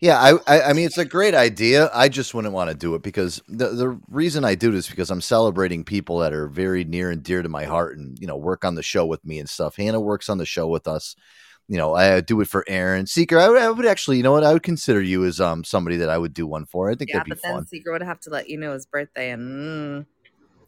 [0.00, 1.90] yeah, I, I, I mean, it's a great idea.
[1.94, 4.88] I just wouldn't want to do it because the the reason I do it is
[4.88, 8.26] because I'm celebrating people that are very near and dear to my heart, and you
[8.26, 9.76] know, work on the show with me and stuff.
[9.76, 11.16] Hannah works on the show with us.
[11.68, 13.38] You know, I do it for Aaron Seeker.
[13.38, 15.96] I would, I would actually, you know what, I would consider you as um somebody
[15.96, 16.90] that I would do one for.
[16.90, 17.66] I think Yeah, that'd be but then fun.
[17.66, 20.04] Seeker would have to let you know his birthday and.
[20.04, 20.06] Mm.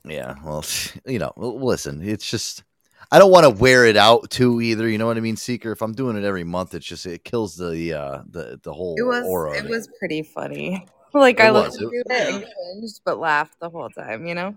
[0.09, 0.65] Yeah, well,
[1.07, 2.65] you know, listen, it's just
[3.13, 4.89] I don't want to wear it out too either.
[4.89, 5.71] You know what I mean, Seeker?
[5.73, 8.95] If I'm doing it every month, it's just it kills the uh the the whole
[8.99, 9.57] It was aura.
[9.59, 10.87] it of was pretty funny.
[11.15, 11.73] Like It I was.
[11.81, 14.27] listened to it and cringed, but laughed the whole time.
[14.27, 14.55] You know.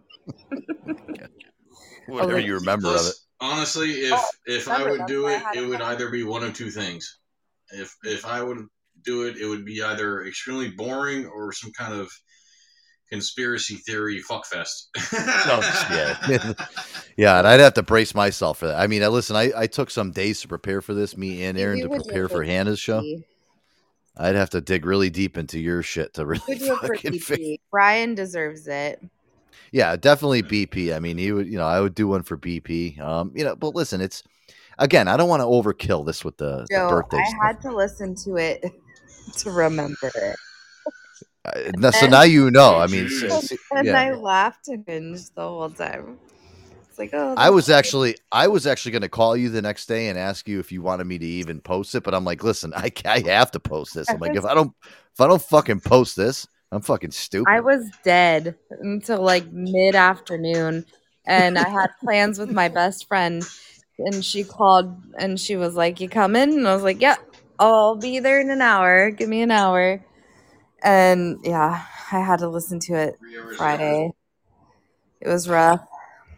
[2.08, 3.14] Whatever like- you remember of it.
[3.42, 6.54] Honestly, if Oh, if I would do it, it it would either be one of
[6.54, 7.20] two things.
[7.72, 8.66] If if I would
[9.06, 12.12] do it, it would be either extremely boring or some kind of
[13.12, 14.88] conspiracy theory fuckfest.
[15.14, 16.54] Oh, yeah,
[17.18, 18.80] yeah, and I'd have to brace myself for that.
[18.80, 19.36] I mean, I listen.
[19.36, 21.18] I, I took some days to prepare for this.
[21.18, 23.04] Me and Aaron You to prepare for Hannah's show.
[24.18, 27.20] I'd have to dig really deep into your shit to really Would do it fucking
[27.20, 27.64] fix.
[27.72, 29.02] Brian deserves it.
[29.72, 30.96] Yeah, definitely BP.
[30.96, 33.00] I mean, he would, you know, I would do one for BP.
[33.00, 34.24] Um, you know, but listen, it's
[34.78, 37.42] again, I don't want to overkill this with the, the birthday I stuff.
[37.42, 38.66] had to listen to it
[39.38, 40.36] to remember it.
[41.46, 42.76] Uh, so now you know.
[42.76, 43.10] I mean,
[43.72, 44.00] and yeah.
[44.00, 46.20] I laughed and cringed the whole time.
[46.90, 47.78] It's like, oh, I was funny.
[47.78, 50.72] actually, I was actually going to call you the next day and ask you if
[50.72, 53.60] you wanted me to even post it, but I'm like, listen, I, I have to
[53.60, 54.10] post this.
[54.10, 57.50] I'm like, if I don't, if I don't fucking post this, I'm fucking stupid.
[57.50, 60.86] I was dead until like mid afternoon,
[61.26, 63.44] and I had plans with my best friend,
[63.98, 67.18] and she called and she was like, "You coming?" And I was like, "Yep,
[67.58, 69.10] I'll be there in an hour.
[69.10, 70.04] Give me an hour."
[70.84, 73.20] And yeah, I had to listen to it
[73.58, 74.12] Friday.
[75.22, 75.82] It was rough.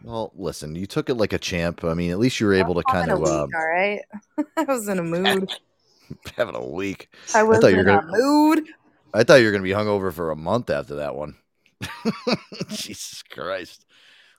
[0.03, 1.83] Well, listen, you took it like a champ.
[1.83, 4.01] I mean, at least you were able to kind of week, um, all right.
[4.57, 5.49] I was in a mood.
[6.37, 7.09] having a week.
[7.35, 8.67] I was thought you were in a gonna, mood.
[9.13, 11.35] I thought you were going to be hungover for a month after that one.
[12.69, 13.85] Jesus Christ.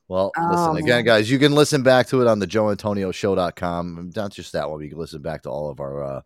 [0.08, 1.04] Well, Oh, listen again, man.
[1.04, 1.30] guys.
[1.30, 4.12] You can listen back to it on the joeantonioshow.com.
[4.14, 6.20] Not just that one, but you can listen back to all of our uh,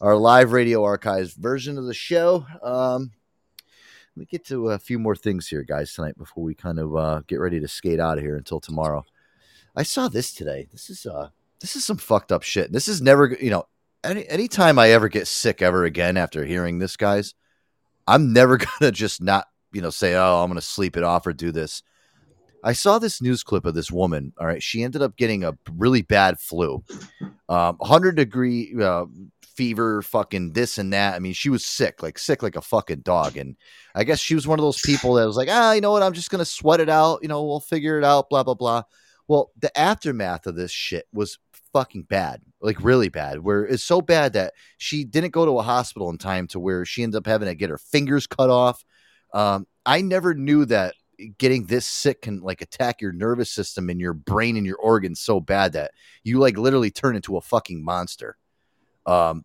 [0.00, 2.46] our live radio archives version of the show.
[2.62, 3.12] Um,
[4.16, 6.96] let me get to a few more things here, guys, tonight before we kind of
[6.96, 9.04] uh, get ready to skate out of here until tomorrow.
[9.76, 10.68] I saw this today.
[10.72, 11.28] This is uh,
[11.60, 12.72] this is some fucked up shit.
[12.72, 13.64] This is never, you know,
[14.04, 17.34] any anytime I ever get sick ever again after hearing this, guys,
[18.06, 21.32] I'm never gonna just not, you know, say, oh, I'm gonna sleep it off or
[21.32, 21.82] do this.
[22.64, 24.32] I saw this news clip of this woman.
[24.38, 26.82] All right, she ended up getting a really bad flu,
[27.48, 29.04] um, 100 degree uh,
[29.58, 31.14] fever, fucking this and that.
[31.14, 33.36] I mean, she was sick, like sick like a fucking dog.
[33.36, 33.56] And
[33.92, 36.04] I guess she was one of those people that was like, ah, you know what?
[36.04, 37.18] I'm just gonna sweat it out.
[37.22, 38.30] You know, we'll figure it out.
[38.30, 38.84] Blah blah blah.
[39.26, 41.40] Well, the aftermath of this shit was
[41.72, 43.40] fucking bad, like really bad.
[43.40, 46.84] Where it's so bad that she didn't go to a hospital in time to where
[46.84, 48.84] she ended up having to get her fingers cut off.
[49.34, 50.94] Um, I never knew that
[51.36, 55.18] getting this sick can like attack your nervous system and your brain and your organs
[55.18, 55.90] so bad that
[56.22, 58.36] you like literally turn into a fucking monster.
[59.04, 59.44] Um,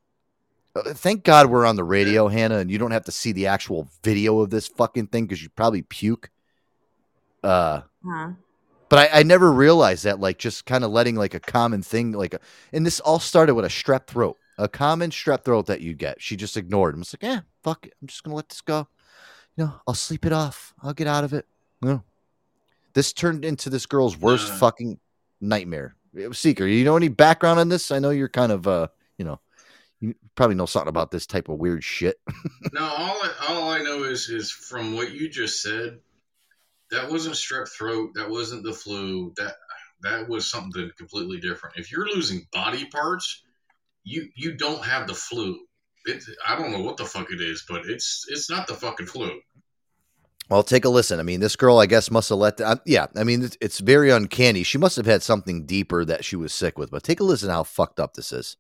[0.82, 3.88] thank God we're on the radio, Hannah, and you don't have to see the actual
[4.04, 6.30] video of this fucking thing because you probably puke.
[7.44, 8.32] Uh, Huh.
[8.90, 12.12] but I, I never realized that, like, just kind of letting like a common thing,
[12.12, 12.40] like, a,
[12.72, 16.22] and this all started with a strep throat, a common strep throat that you get.
[16.22, 16.96] She just ignored.
[16.96, 17.02] him.
[17.02, 18.88] It's like, yeah, fuck it, I'm just gonna let this go.
[19.56, 20.74] You know, I'll sleep it off.
[20.82, 21.46] I'll get out of it.
[21.82, 22.04] No,
[22.94, 25.00] this turned into this girl's worst fucking
[25.40, 25.96] nightmare.
[26.32, 27.92] Seeker, you know any background on this?
[27.92, 28.88] I know you're kind of, uh,
[29.18, 29.40] you know,
[30.04, 32.18] you probably know something about this type of weird shit.
[32.74, 36.00] No, all I, all I know is is from what you just said.
[36.90, 38.12] That wasn't strep throat.
[38.16, 39.32] That wasn't the flu.
[39.38, 39.58] That
[40.02, 41.78] that was something completely different.
[41.78, 43.44] If you're losing body parts,
[44.04, 45.60] you you don't have the flu.
[46.06, 49.06] It, I don't know what the fuck it is, but it's it's not the fucking
[49.06, 49.40] flu.
[50.50, 51.20] Well, take a listen.
[51.20, 52.58] I mean, this girl, I guess, must have let.
[52.58, 54.64] The, uh, yeah, I mean, it's, it's very uncanny.
[54.64, 56.90] She must have had something deeper that she was sick with.
[56.90, 58.58] But take a listen how fucked up this is.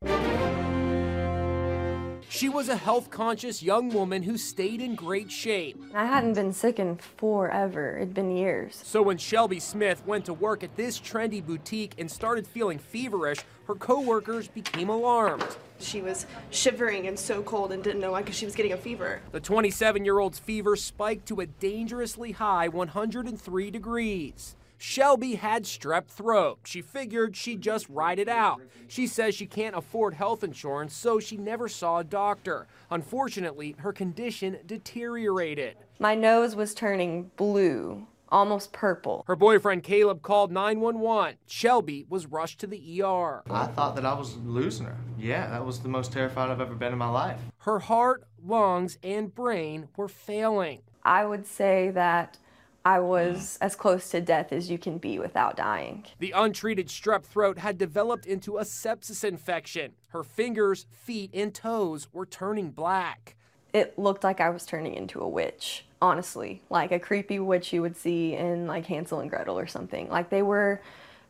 [2.33, 5.79] She was a health conscious young woman who stayed in great shape.
[5.93, 7.97] I hadn't been sick in forever.
[7.97, 8.81] It'd been years.
[8.83, 13.41] So when Shelby Smith went to work at this trendy boutique and started feeling feverish,
[13.67, 15.45] her coworkers became alarmed.
[15.79, 18.77] She was shivering and so cold and didn't know why because she was getting a
[18.77, 19.21] fever.
[19.31, 24.55] The 27 year old's fever spiked to a dangerously high 103 degrees.
[24.83, 26.59] Shelby had strep throat.
[26.65, 28.61] She figured she'd just ride it out.
[28.89, 32.67] She says she can't afford health insurance, so she never saw a doctor.
[32.91, 35.77] Unfortunately, her condition deteriorated.
[35.99, 39.23] My nose was turning blue, almost purple.
[39.25, 41.37] Her boyfriend Caleb called 911.
[41.47, 43.41] Shelby was rushed to the ER.
[43.49, 44.97] I thought that I was losing her.
[45.17, 47.39] Yeah, that was the most terrified I've ever been in my life.
[47.59, 50.81] Her heart, lungs, and brain were failing.
[51.05, 52.37] I would say that
[52.85, 56.05] I was as close to death as you can be without dying.
[56.19, 59.93] The untreated strep throat had developed into a sepsis infection.
[60.09, 63.35] Her fingers, feet, and toes were turning black.
[63.71, 67.81] It looked like I was turning into a witch, honestly, like a creepy witch you
[67.81, 70.09] would see in like Hansel and Gretel or something.
[70.09, 70.81] Like they were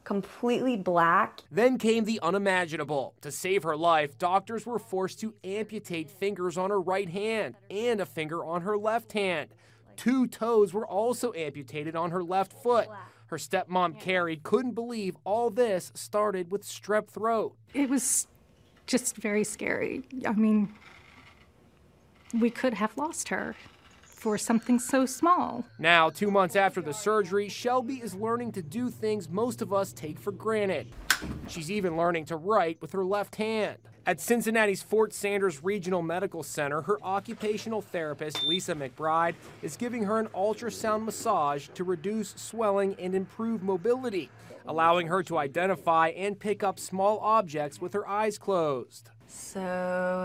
[0.03, 1.41] completely black.
[1.51, 3.13] Then came the unimaginable.
[3.21, 8.01] To save her life, doctors were forced to amputate fingers on her right hand and
[8.01, 9.49] a finger on her left hand.
[9.95, 12.89] Two toes were also amputated on her left foot.
[13.27, 17.55] Her stepmom, Carrie, couldn't believe all this started with strep throat.
[17.73, 18.27] It was
[18.85, 20.03] just very scary.
[20.25, 20.73] I mean,
[22.39, 23.55] we could have lost her
[24.23, 25.65] for something so small.
[25.77, 29.91] Now, two months after the surgery, Shelby is learning to do things most of us
[29.91, 30.87] take for granted.
[31.49, 33.79] She's even learning to write with her left hand.
[34.05, 40.19] At Cincinnati's Fort Sanders Regional Medical Center, her occupational therapist, Lisa McBride, is giving her
[40.19, 44.29] an ultrasound massage to reduce swelling and improve mobility,
[44.65, 49.09] allowing her to identify and pick up small objects with her eyes closed.
[49.27, 49.59] So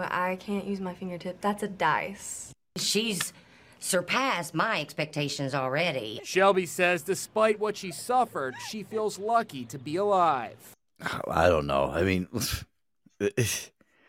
[0.09, 1.41] I can't use my fingertip.
[1.41, 2.53] That's a dice.
[2.77, 3.33] She's
[3.79, 6.21] surpassed my expectations already.
[6.25, 10.57] Shelby says despite what she suffered, she feels lucky to be alive.
[11.31, 11.91] I don't know.
[11.91, 12.29] I mean,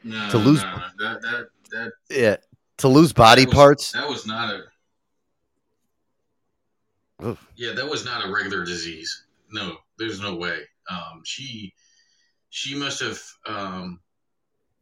[0.03, 2.37] No, to lose, no, that that that yeah,
[2.77, 3.91] to lose body that was- parts.
[3.91, 4.63] That was not a.
[7.25, 7.47] Oof.
[7.57, 9.25] Yeah, that was not a regular disease.
[9.51, 10.61] No, there's no way.
[10.89, 11.73] Um, she
[12.49, 13.99] she must have um,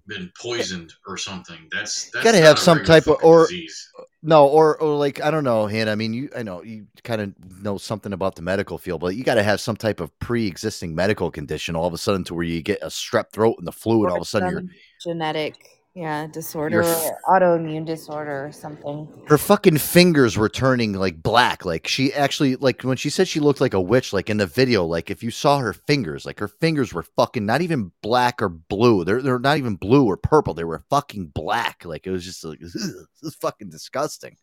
[0.08, 1.58] been poisoned or something.
[1.72, 3.90] That's that's got to have some type of or disease.
[4.24, 5.92] no or or like I don't know, Hannah.
[5.92, 9.16] I mean, you I know you kind of know something about the medical field, but
[9.16, 12.34] you got to have some type of pre-existing medical condition all of a sudden to
[12.34, 14.64] where you get a strep throat and the flu, and all of a sudden you're
[15.02, 19.07] genetic, yeah, disorder, f- autoimmune disorder or something.
[19.26, 21.65] her fucking fingers were turning like black.
[21.65, 24.45] Like she actually like when she said she looked like a witch, like in the
[24.45, 28.44] video, like if you saw her fingers, like her fingers were fucking not even black
[28.44, 29.06] or blue.
[29.06, 30.53] They're they're not even blue or purple.
[30.53, 31.84] They were fucking black.
[31.84, 34.38] Like it was just like this is fucking disgusting.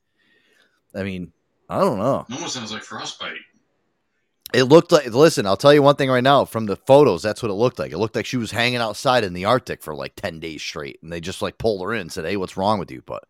[0.92, 1.32] I mean,
[1.68, 2.26] I don't know.
[2.28, 3.38] It almost sounds like frostbite.
[4.54, 7.42] It looked like listen, I'll tell you one thing right now, from the photos, that's
[7.42, 7.92] what it looked like.
[7.92, 10.98] It looked like she was hanging outside in the Arctic for like 10 days straight,
[11.02, 13.02] and they just like pulled her in and said, Hey, what's wrong with you?
[13.04, 13.24] But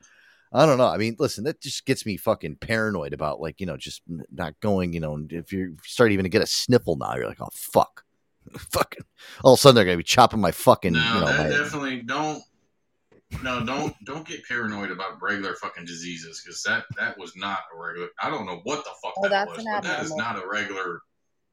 [0.52, 0.86] I don't know.
[0.86, 4.02] I mean, listen, that just gets me fucking paranoid about like, you know, just
[4.32, 7.40] not going, you know, if you start even to get a sniffle now, you're like,
[7.40, 8.04] oh fuck.
[8.70, 9.02] fucking
[9.42, 11.56] all of a sudden they're gonna be chopping my fucking, No, you know, that my,
[11.56, 12.42] definitely don't
[13.42, 17.82] no, don't don't get paranoid about regular fucking diseases because that that was not a
[17.82, 18.08] regular.
[18.22, 21.00] I don't know what the fuck Oh, that was, but that is not a regular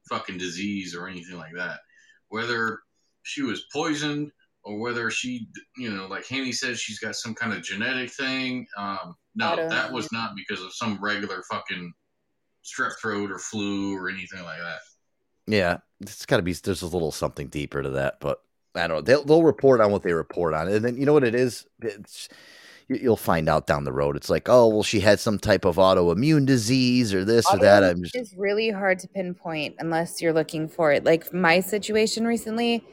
[0.08, 1.80] fucking disease or anything like that.
[2.28, 2.80] Whether
[3.22, 4.30] she was poisoned
[4.64, 8.66] or whether she, you know, like Hanny said, she's got some kind of genetic thing.
[8.76, 11.92] Um, no, that was not because of some regular fucking
[12.64, 14.78] strep throat or flu or anything like that.
[15.46, 16.52] Yeah, it's got to be.
[16.52, 18.40] There's a little something deeper to that, but
[18.74, 19.02] I don't know.
[19.02, 21.66] They'll, they'll report on what they report on, and then you know what it is.
[21.80, 22.36] It's you-
[23.00, 24.16] you'll find out down the road.
[24.16, 27.84] It's like, oh, well, she had some type of autoimmune disease or this or that.
[27.84, 31.04] I'm just, It's really hard to pinpoint unless you're looking for it.
[31.04, 32.84] Like my situation recently,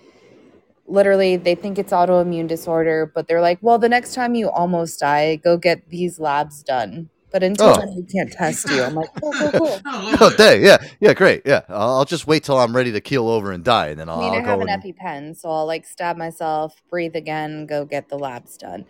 [0.88, 5.00] literally, they think it's autoimmune disorder, but they're like, well, the next time you almost
[5.00, 7.10] die, go get these labs done.
[7.32, 7.76] But until Oh.
[7.76, 8.84] then, we can't test you.
[8.84, 9.82] I'm like, cool, cool, cool.
[9.86, 11.62] oh, oh dang, yeah, yeah, great, yeah.
[11.70, 14.18] I'll, I'll just wait till I'm ready to keel over and die, and then I
[14.18, 14.62] I'll, mean, I I'll have go.
[14.62, 18.86] an And, EpiPen, so I'll like stab myself, breathe again, go get the labs done.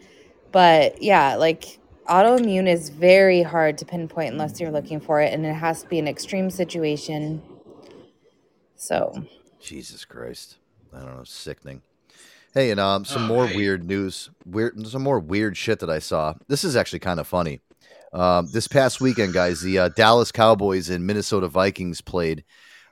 [0.52, 5.46] But yeah, like autoimmune is very hard to pinpoint unless you're looking for it, and
[5.46, 7.42] it has to be an extreme situation.
[8.76, 9.26] So
[9.62, 10.58] Jesus Christ,
[10.94, 11.82] I don't know, sickening.
[12.54, 16.34] Hey, and um, some more weird news, weird, some more weird shit that I saw.
[16.48, 17.62] This is actually kind of funny.
[18.12, 22.44] Um, this past weekend, guys, the uh, Dallas Cowboys and Minnesota Vikings played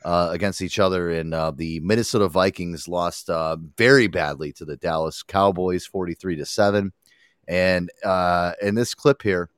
[0.06, 4.78] uh, against each other, and uh, the Minnesota Vikings lost uh, very badly to the
[4.78, 6.94] Dallas Cowboys, forty-three to seven.
[7.48, 9.49] And uh, in this clip here,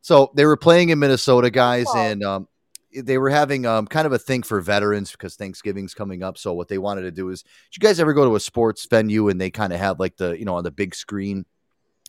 [0.00, 2.48] so they were playing in Minnesota, guys, and um,
[2.94, 6.38] they were having um, kind of a thing for veterans because Thanksgiving's coming up.
[6.38, 8.86] So what they wanted to do is, did you guys ever go to a sports
[8.86, 11.44] venue and they kind of have like the you know on the big screen?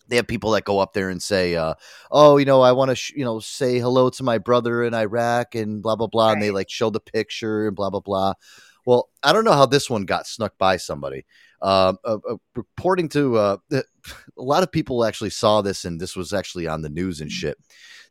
[0.07, 1.76] They have people that go up there and say, uh,
[2.11, 4.94] "Oh, you know, I want to, sh- you know, say hello to my brother in
[4.94, 8.34] Iraq and blah blah blah," and they like show the picture and blah blah blah.
[8.86, 11.26] Well, I don't know how this one got snuck by somebody.
[11.61, 13.84] Um, uh, uh, reporting to uh, a
[14.38, 17.57] lot of people actually saw this, and this was actually on the news and shit.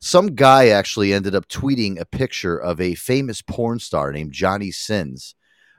[0.00, 4.70] Some guy actually ended up tweeting a picture of a famous porn star named Johnny
[4.70, 5.34] Sins,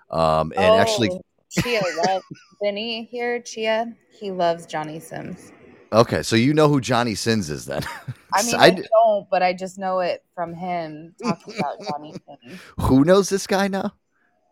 [0.09, 1.21] um, and actually, Oh,
[1.61, 2.25] Chia loves
[2.61, 3.39] Vinny here.
[3.41, 5.51] Chia, he loves Johnny Sins.
[5.93, 7.83] okay, so you know who Johnny Sins is then?
[8.33, 12.13] I mean, I, I, don't, but I just know it from him talking about Johnny
[12.13, 12.61] Sins.
[12.79, 13.93] who knows this guy now?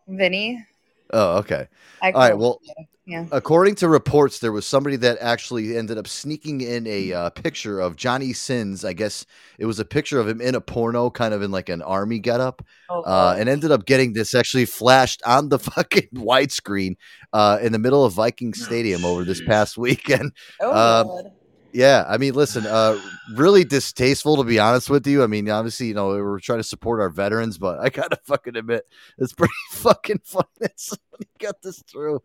[0.08, 0.66] Vinny,
[1.14, 1.68] Oh, okay.
[2.02, 2.38] I All right.
[2.38, 2.62] Well,
[3.06, 3.26] yeah.
[3.32, 7.80] according to reports, there was somebody that actually ended up sneaking in a uh, picture
[7.80, 8.84] of Johnny Sins.
[8.84, 9.26] I guess
[9.58, 12.20] it was a picture of him in a porno, kind of in like an army
[12.20, 16.98] getup, Oh, uh, and ended up getting this actually flashed on the fucking widescreen
[17.34, 20.34] uh, in the middle of Viking Stadium over this past weekend.
[20.60, 21.26] Oh, Um, Lord.
[21.72, 23.00] Yeah, I mean, listen, uh,
[23.36, 25.24] really distasteful to be honest with you.
[25.24, 28.56] I mean, obviously, you know, we're trying to support our veterans, but I gotta fucking
[28.56, 28.86] admit,
[29.18, 32.22] it's pretty fucking funny that somebody got this through.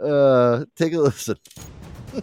[0.00, 1.36] Uh, take a listen.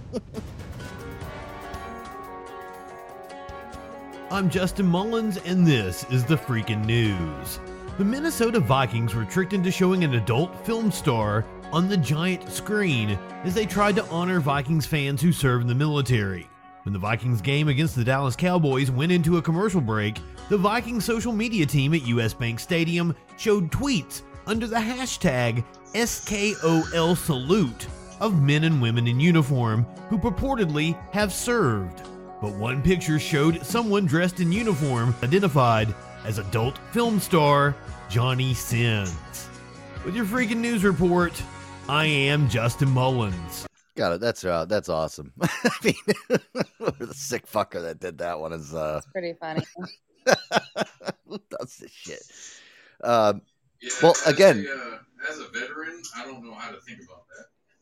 [4.29, 7.59] I'm Justin Mullins, and this is the freaking news.
[7.97, 13.17] The Minnesota Vikings were tricked into showing an adult film star on the giant screen
[13.43, 16.49] as they tried to honor Vikings fans who served in the military.
[16.87, 21.03] When the Vikings game against the Dallas Cowboys went into a commercial break, the Vikings
[21.03, 27.87] social media team at US Bank Stadium showed tweets under the hashtag SKOL Salute
[28.21, 32.03] of men and women in uniform who purportedly have served.
[32.41, 35.93] But one picture showed someone dressed in uniform identified
[36.23, 37.75] as adult film star
[38.07, 39.49] Johnny Sins.
[40.05, 41.33] With your freaking news report,
[41.89, 43.66] I am Justin Mullins.
[43.97, 44.21] Got it.
[44.21, 45.33] That's uh, that's awesome.
[45.41, 45.95] I mean,
[46.99, 49.65] the sick fucker that did that one is uh, Pretty funny.
[51.27, 52.21] who does this shit?
[53.03, 53.41] Um,
[54.03, 57.26] well, again, uh, as a veteran, I don't know how to think about that.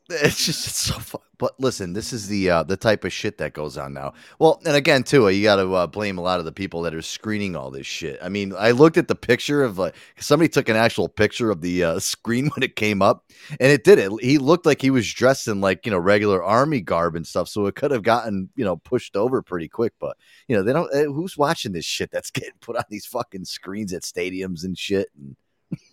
[0.10, 1.22] It's just it's so fun.
[1.38, 4.14] But listen, this is the uh, the type of shit that goes on now.
[4.40, 6.84] Well, and again, too, uh, you got to uh, blame a lot of the people
[6.84, 8.20] that are screening all this shit.
[8.22, 11.62] I mean, I looked at the picture of like somebody took an actual picture of
[11.62, 13.26] the uh, screen when it came up,
[13.60, 14.12] and it did it.
[14.22, 17.50] He looked like he was dressed in like you know regular army garb and stuff,
[17.50, 19.94] so it could have gotten you know pushed over pretty quick.
[20.00, 20.18] But
[20.48, 20.94] you know, they don't.
[20.94, 24.78] Uh, who's watching this shit that's getting put on these fucking screens at stadiums and
[24.78, 25.10] shit?
[25.18, 25.36] And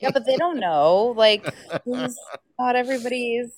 [0.00, 1.14] Yeah, but they don't know.
[1.16, 1.52] Like,
[1.84, 2.16] who's,
[2.58, 3.52] not everybody's,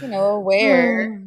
[0.00, 1.22] you know, aware.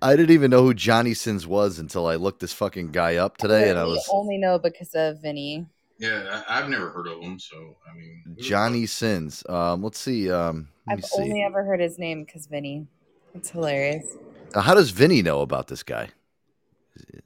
[0.00, 3.36] I didn't even know who Johnny Sins was until I looked this fucking guy up
[3.36, 5.66] today, and I we was only know because of Vinny.
[5.98, 9.42] Yeah, I, I've never heard of him, so I mean, Johnny Sins.
[9.48, 10.30] Um, let's see.
[10.30, 11.22] Um, let I've see.
[11.22, 12.86] only ever heard his name because Vinny.
[13.34, 14.16] It's hilarious.
[14.54, 16.08] Uh, how does Vinny know about this guy?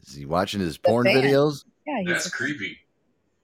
[0.07, 1.23] Is he watching his porn fan.
[1.23, 1.65] videos?
[1.87, 2.79] Yeah, he's that's a- creepy.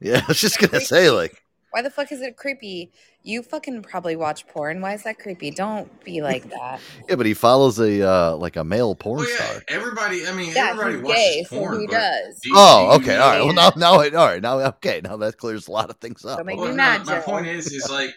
[0.00, 2.90] Yeah, I was just gonna say, like, Why the fuck is it creepy?
[3.22, 4.80] You fucking probably watch porn.
[4.80, 5.50] Why is that creepy?
[5.50, 6.80] Don't be like that.
[7.08, 9.62] Yeah, but he follows a uh, like a male porn Well, yeah, star.
[9.68, 10.26] everybody.
[10.26, 11.80] I mean, Yeah, everybody he's watches gay, so porn.
[11.80, 12.40] he does.
[12.40, 13.44] do you- Oh, do okay, all right.
[13.44, 16.38] Well, now, now, all right, now, okay, now that clears a lot of things up.
[16.38, 17.22] Don't make Well, me mad, my Joe.
[17.22, 18.14] point is, is like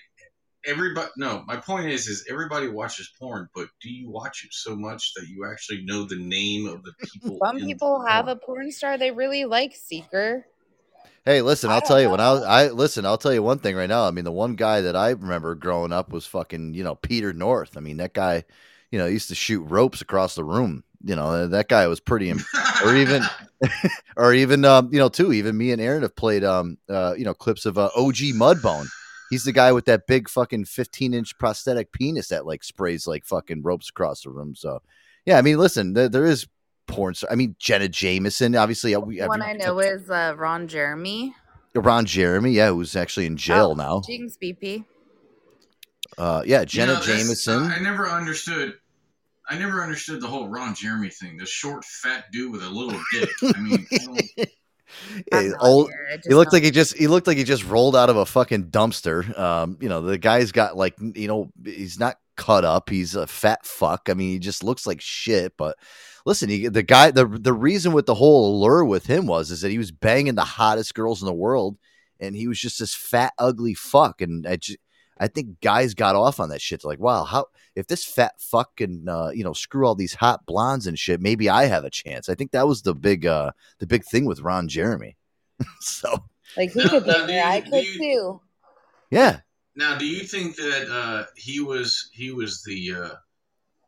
[0.65, 1.09] everybody.
[1.17, 5.13] No, my point is, is everybody watches porn, but do you watch it so much
[5.15, 7.37] that you actually know the name of the people?
[7.43, 8.37] Some in people the have porn?
[8.37, 10.45] a porn star they really like, Seeker.
[11.23, 13.75] Hey, listen, I'll tell you when I was, I listen, I'll tell you one thing
[13.75, 14.05] right now.
[14.05, 17.31] I mean, the one guy that I remember growing up was fucking, you know, Peter
[17.31, 17.77] North.
[17.77, 18.43] I mean, that guy,
[18.89, 20.83] you know, used to shoot ropes across the room.
[21.03, 22.43] You know, that guy was pretty, im-
[22.83, 23.21] or even,
[24.17, 25.31] or even, um, you know, too.
[25.31, 28.87] Even me and Aaron have played, um, uh, you know, clips of uh, OG Mudbone.
[29.29, 33.25] He's the guy with that big fucking fifteen inch prosthetic penis that like sprays like
[33.25, 34.55] fucking ropes across the room.
[34.55, 34.81] So,
[35.25, 36.47] yeah, I mean, listen, there, there is
[36.87, 37.13] porn.
[37.15, 38.93] star- I mean, Jenna Jameson, obviously.
[38.95, 41.33] uh, We, One I know is uh, Ron Jeremy.
[41.73, 44.01] Ron Jeremy, yeah, who's actually in jail Oh, now.
[44.05, 44.83] Jinx BP.
[46.17, 47.63] Uh, yeah, You Jenna know, that's- Jameson.
[47.63, 48.73] I never understood.
[49.49, 51.37] I never understood the whole Ron Jeremy thing.
[51.37, 53.29] The short, fat dude with a little dick.
[53.43, 54.49] I mean, I don't-
[55.31, 55.89] Yeah, old,
[56.27, 58.65] he looked like he just he looked like he just rolled out of a fucking
[58.71, 59.37] dumpster.
[59.39, 62.89] Um, you know, the guy's got like you know, he's not cut up.
[62.89, 64.09] He's a fat fuck.
[64.09, 65.53] I mean, he just looks like shit.
[65.57, 65.77] But
[66.25, 69.61] listen, he, the guy, the the reason with the whole allure with him was is
[69.61, 71.77] that he was banging the hottest girls in the world,
[72.19, 74.21] and he was just this fat, ugly fuck.
[74.21, 74.77] And I just,
[75.17, 76.81] I think guys got off on that shit.
[76.81, 77.45] They're like, wow, how
[77.75, 81.21] if this fat fuck can uh, you know screw all these hot blondes and shit,
[81.21, 82.29] maybe I have a chance.
[82.29, 85.15] I think that was the big uh the big thing with Ron Jeremy.
[85.79, 86.25] so
[86.57, 87.43] Like, he Now- could be do there.
[87.45, 88.41] you- I could you- too.
[89.11, 89.39] yeah,
[89.75, 93.09] Now, do you think that uh, he was he was the uh,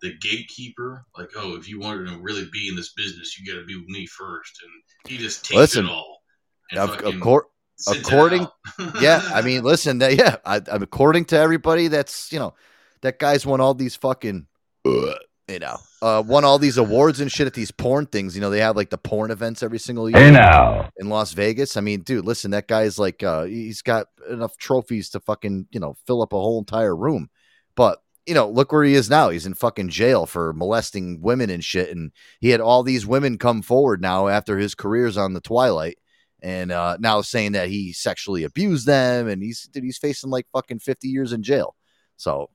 [0.04, 1.06] the gatekeeper?
[1.18, 3.76] Like, oh, if you wanted to really be in this business, you got to be
[3.76, 6.22] with me first, and he just takes Listen, it all.
[6.70, 7.46] and of, of course.
[7.78, 8.48] sends According,
[9.02, 12.54] yeah, I mean, listen, that, yeah, I, I, according to everybody, that's you know,
[13.02, 14.46] that guy's won all these fucking,
[14.86, 18.36] you know, uh, won all these awards and shit at these porn things.
[18.36, 20.20] You know, they have like the porn events every single year.
[20.20, 20.90] Hey, now.
[20.98, 21.78] in Las Vegas.
[21.78, 25.80] I mean, dude, listen, that guy's like, uh, he's got enough trophies to fucking, you
[25.80, 27.30] know, fill up a whole entire room.
[27.76, 29.30] But you know, look where he is now.
[29.30, 31.90] He's in fucking jail for molesting women and shit.
[31.90, 35.98] And he had all these women come forward now after his career's on the twilight,
[36.42, 40.48] and uh, now saying that he sexually abused them, and he's dude, he's facing like
[40.54, 41.76] fucking fifty years in jail.
[42.18, 42.50] So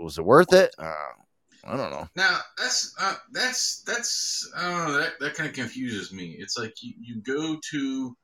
[0.00, 0.74] was it worth it?
[0.78, 0.94] Uh,
[1.64, 2.08] I don't know.
[2.16, 6.36] Now that's uh, that's that's I don't know that that kind of confuses me.
[6.38, 8.16] It's like you, you go to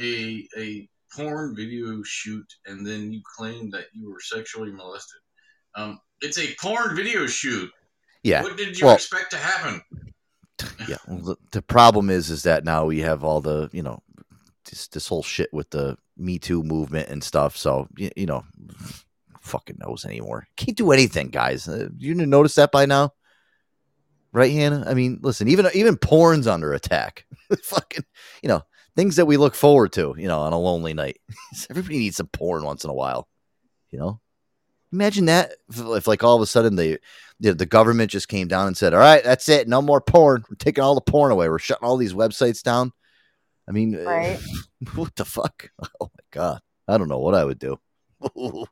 [0.00, 5.20] a a porn video shoot and then you claim that you were sexually molested.
[5.74, 7.70] Um, it's a porn video shoot.
[8.22, 8.42] Yeah.
[8.42, 9.82] What did you Well- expect to happen?
[10.88, 14.00] yeah well, the, the problem is is that now we have all the you know
[14.70, 18.44] this, this whole shit with the me too movement and stuff so you, you know
[19.40, 20.46] fucking knows anymore.
[20.56, 21.66] Can't do anything guys.
[21.66, 23.10] Uh, you didn't notice that by now?
[24.32, 24.84] Right hannah?
[24.86, 27.26] I mean listen even even porn's under attack.
[27.64, 28.04] Fucking
[28.42, 28.62] you know
[28.94, 31.18] things that we look forward to you know on a lonely night.
[31.70, 33.28] Everybody needs some porn once in a while
[33.90, 34.20] you know
[34.92, 36.98] Imagine that if, like all of a sudden they,
[37.40, 40.44] the, the government just came down and said, "All right, that's it, no more porn.
[40.48, 41.48] We're taking all the porn away.
[41.48, 42.92] We're shutting all these websites down."
[43.68, 44.38] I mean, uh, Right.
[44.94, 45.70] what the fuck?
[46.00, 47.78] Oh my god, I don't know what I would do.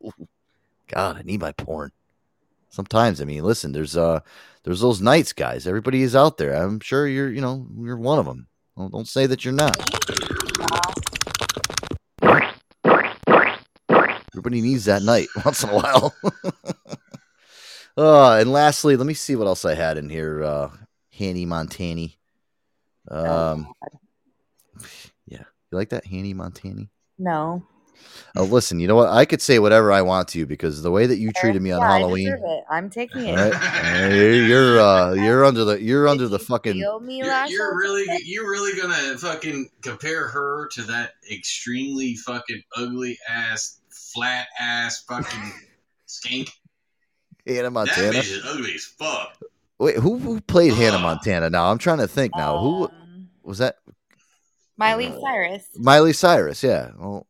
[0.88, 1.92] God, I need my porn.
[2.68, 4.20] Sometimes, I mean, listen, there's uh,
[4.64, 5.66] there's those nights, guys.
[5.66, 6.54] Everybody is out there.
[6.54, 8.46] I'm sure you're, you know, you're one of them.
[8.76, 9.76] Don't, don't say that you're not.
[14.32, 16.14] Everybody needs that night once in a while.
[17.96, 20.42] uh, and lastly, let me see what else I had in here.
[20.42, 20.70] Uh,
[21.12, 22.16] Hanny Montani.
[23.08, 23.72] Um,
[25.26, 26.88] yeah, you like that, Hanny Montani?
[27.18, 27.66] No.
[28.36, 29.08] Oh, listen, you know what?
[29.08, 31.72] I could say whatever I want to you because the way that you treated me
[31.72, 32.64] on yeah, Halloween, I it.
[32.70, 33.38] I'm taking it.
[33.38, 34.08] all right?
[34.08, 38.48] You're you're, uh, you're under the you're under the fucking me You're, you're really you're
[38.48, 45.52] really gonna fucking compare her to that extremely fucking ugly ass, flat ass fucking
[46.06, 46.50] skink.
[47.46, 47.96] Hannah Montana.
[47.96, 48.22] That Montana.
[48.24, 49.38] bitch is ugly as fuck.
[49.78, 51.48] Wait, who who played Hannah Montana?
[51.50, 52.34] Now I'm trying to think.
[52.36, 53.76] Now who Um, was that?
[54.76, 55.64] Miley Cyrus.
[55.76, 56.90] Miley Cyrus, yeah.
[56.98, 57.26] Well,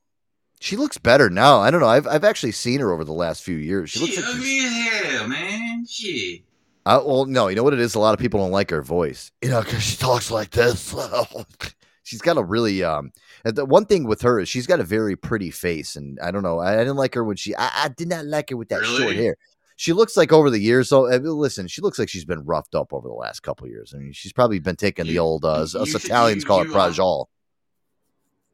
[0.60, 1.58] she looks better now.
[1.60, 1.88] I don't know.
[1.88, 3.90] I've I've actually seen her over the last few years.
[3.90, 4.60] She looks She like she's- ugly
[5.06, 5.86] as hell, man.
[5.88, 6.42] Shit.
[6.86, 7.94] Uh, well, no, you know what it is.
[7.94, 9.30] A lot of people don't like her voice.
[9.42, 10.94] You know, because she talks like this.
[12.04, 13.12] she's got a really um.
[13.44, 16.42] The one thing with her is she's got a very pretty face, and I don't
[16.42, 16.58] know.
[16.58, 17.54] I, I didn't like her when she.
[17.56, 19.36] I, I did not like her with that short hair.
[19.76, 20.90] She looks like over the years.
[20.90, 23.94] So uh, listen, she looks like she's been roughed up over the last couple years.
[23.94, 26.68] I mean, she's probably been taking the old uh, us you- Italians you- call it
[26.68, 27.26] you, uh, prajol.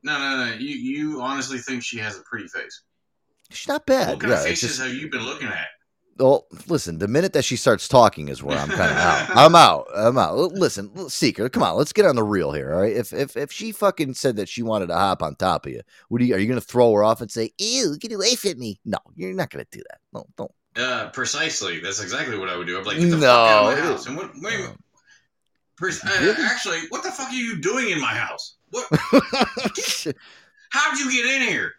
[0.04, 0.54] No, no, no.
[0.54, 2.82] You you honestly think she has a pretty face?
[3.50, 4.10] She's not bad.
[4.10, 5.66] What kind yeah, of faces just, have you been looking at?
[6.18, 6.98] Well, listen.
[6.98, 9.30] The minute that she starts talking is where I'm kind of out.
[9.36, 9.86] I'm out.
[9.94, 10.34] I'm out.
[10.36, 11.76] Listen, Seeker, come on.
[11.76, 12.72] Let's get on the real here.
[12.74, 12.96] All right.
[12.96, 15.82] If if if she fucking said that she wanted to hop on top of you,
[16.08, 16.34] what are you?
[16.34, 18.80] Are you gonna throw her off and say, "Ew, get away from me"?
[18.84, 19.98] No, you're not gonna do that.
[20.12, 20.52] No, don't.
[20.76, 21.80] Uh, precisely.
[21.80, 22.76] That's exactly what I would do.
[22.78, 23.92] I'd be like, get the fuck out of my No.
[23.92, 24.06] house.
[24.06, 24.30] And what?
[24.36, 24.68] Wait.
[25.78, 28.56] Pers- uh, actually, what the fuck are you doing in my house?
[28.70, 28.86] What?
[30.70, 31.72] How'd you get in here?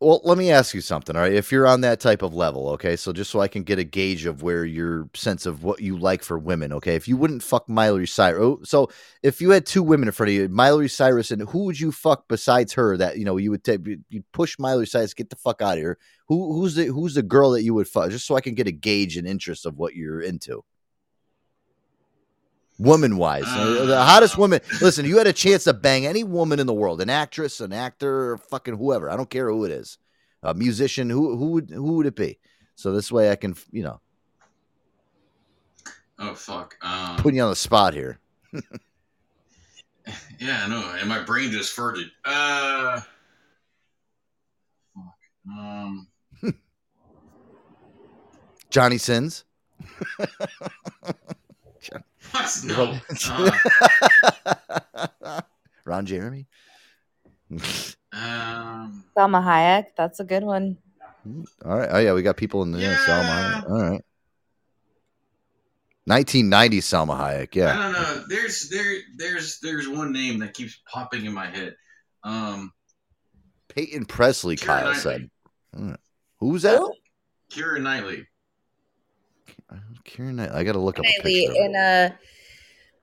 [0.00, 1.16] Well, let me ask you something.
[1.16, 3.62] All right, if you're on that type of level, okay, so just so I can
[3.62, 7.08] get a gauge of where your sense of what you like for women, okay, if
[7.08, 8.90] you wouldn't fuck Miley Cyrus, oh, so
[9.22, 11.90] if you had two women in front of you, Miley Cyrus, and who would you
[11.90, 12.96] fuck besides her?
[12.98, 15.78] That you know you would take, you push Miley Cyrus, get the fuck out of
[15.78, 15.96] here.
[16.28, 18.10] Who who's the who's the girl that you would fuck?
[18.10, 20.64] Just so I can get a gauge and interest of what you're into.
[22.78, 24.60] Woman wise, the hottest woman.
[24.80, 27.72] Listen, you had a chance to bang any woman in the world, an actress, an
[27.72, 29.08] actor, or fucking whoever.
[29.08, 29.98] I don't care who it is,
[30.42, 31.08] a musician.
[31.08, 32.38] Who who would who would it be?
[32.74, 34.00] So this way I can, you know,
[36.18, 36.76] Oh fuck.
[36.82, 38.18] Um, put you on the spot here.
[40.38, 40.94] yeah, I know.
[41.00, 42.10] And my brain just farted.
[42.24, 43.00] Uh.
[44.94, 45.14] Fuck.
[45.50, 46.06] Um.
[48.70, 49.44] Johnny Sins.
[52.34, 52.60] What?
[52.64, 52.98] No.
[55.30, 55.40] Uh,
[55.84, 56.46] Ron Jeremy.
[58.12, 59.04] um.
[59.16, 60.76] Salma Hayek, that's a good one.
[61.64, 61.88] All right.
[61.92, 62.96] Oh yeah, we got people in the yeah.
[62.96, 63.24] Salma.
[63.64, 63.70] Hayek.
[63.70, 64.04] All right.
[66.06, 67.56] 1990 Salma Hayek.
[67.56, 67.76] I Yeah.
[67.76, 68.24] don't know.
[68.28, 71.76] There's there there's there's one name that keeps popping in my head.
[72.24, 72.72] Um.
[73.68, 74.56] Peyton Presley.
[74.56, 75.00] Keira Kyle Knightley.
[75.00, 75.30] said.
[75.76, 76.00] All right.
[76.40, 76.80] Who's that?
[77.52, 78.26] Keira Knightley.
[80.04, 81.64] Kieran Knight- I got to look up a Knightley picture.
[81.64, 82.18] in a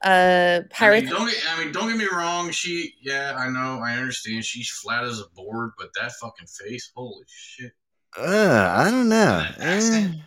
[0.03, 2.49] uh I mean, don't get, I mean, don't get me wrong.
[2.51, 4.43] She, yeah, I know, I understand.
[4.43, 7.71] She's flat as a board, but that fucking face, holy shit!
[8.17, 9.45] Uh, I don't know.
[9.57, 10.19] That accent, Eh,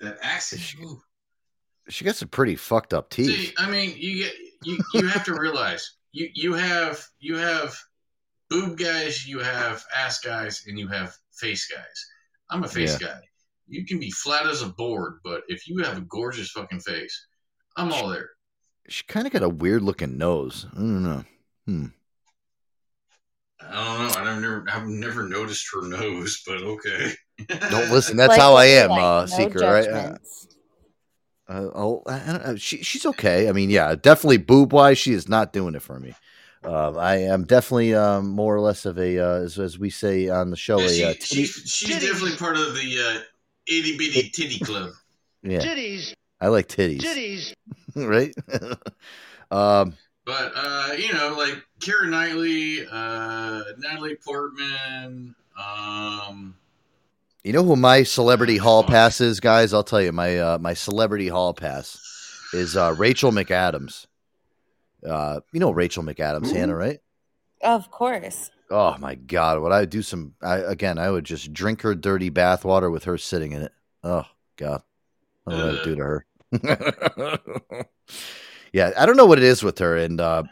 [0.00, 0.62] that accent.
[0.80, 1.02] ooh.
[1.88, 3.26] she got some pretty fucked up teeth.
[3.48, 7.76] See, I mean, you get you you have to realize you you have you have
[8.48, 12.06] boob guys, you have ass guys, and you have face guys.
[12.48, 13.08] I'm a face Yeah.
[13.08, 13.20] guy.
[13.68, 17.26] You can be flat as a board, but if you have a gorgeous fucking face,
[17.76, 18.30] I'm all there.
[18.88, 20.66] She kind of got a weird looking nose.
[20.72, 21.24] I don't know.
[21.66, 21.86] Hmm.
[23.60, 24.30] I don't know.
[24.30, 27.12] I've never I've never noticed her nose, but okay.
[27.70, 28.16] Don't listen.
[28.16, 29.58] That's Like how I am, like, uh, no Seeker.
[29.58, 29.88] Right?
[29.88, 30.48] Uh, judgments.
[31.48, 32.56] uh, oh, I don't know.
[32.56, 33.48] She, she's okay.
[33.48, 36.14] I mean, yeah, definitely boob wise, she is not doing it for me.
[36.64, 40.28] Uh, I am definitely um, more or less of a, uh, as, as we say
[40.28, 43.20] on the show, Yeah, a she, uh, she's, she's definitely part of the uh,
[43.68, 44.90] itty bitty titty club.
[45.42, 45.60] yeah.
[45.60, 46.14] Titties.
[46.40, 47.52] I like titties, Titties.
[47.96, 48.32] right?
[49.50, 56.54] um, But uh, you know, like Kara Knightley, uh, Natalie Portman, um,
[57.42, 59.72] you know who my celebrity hall pass is, guys?
[59.72, 61.98] I'll tell you, my uh, my celebrity hall pass
[62.52, 64.06] is uh, Rachel McAdams.
[65.04, 67.00] Uh, you know Rachel McAdams, Hannah, right?
[67.62, 68.50] Of course.
[68.70, 70.34] Oh my god, would I do some?
[70.42, 73.72] I, again, I would just drink her dirty bathwater with her sitting in it.
[74.04, 74.26] Oh
[74.56, 74.82] god,
[75.44, 76.26] what would I do to her?
[78.72, 80.42] yeah, I don't know what it is with her, and uh,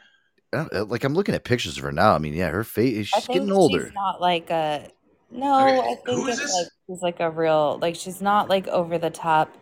[0.73, 2.15] like I'm looking at pictures of her now.
[2.15, 3.85] I mean, yeah, her face, I she's think getting older.
[3.85, 4.89] She's not like a
[5.31, 5.55] no.
[5.55, 6.55] Okay, I think who is it's this?
[6.55, 9.55] like she's like a real like she's not like over the top.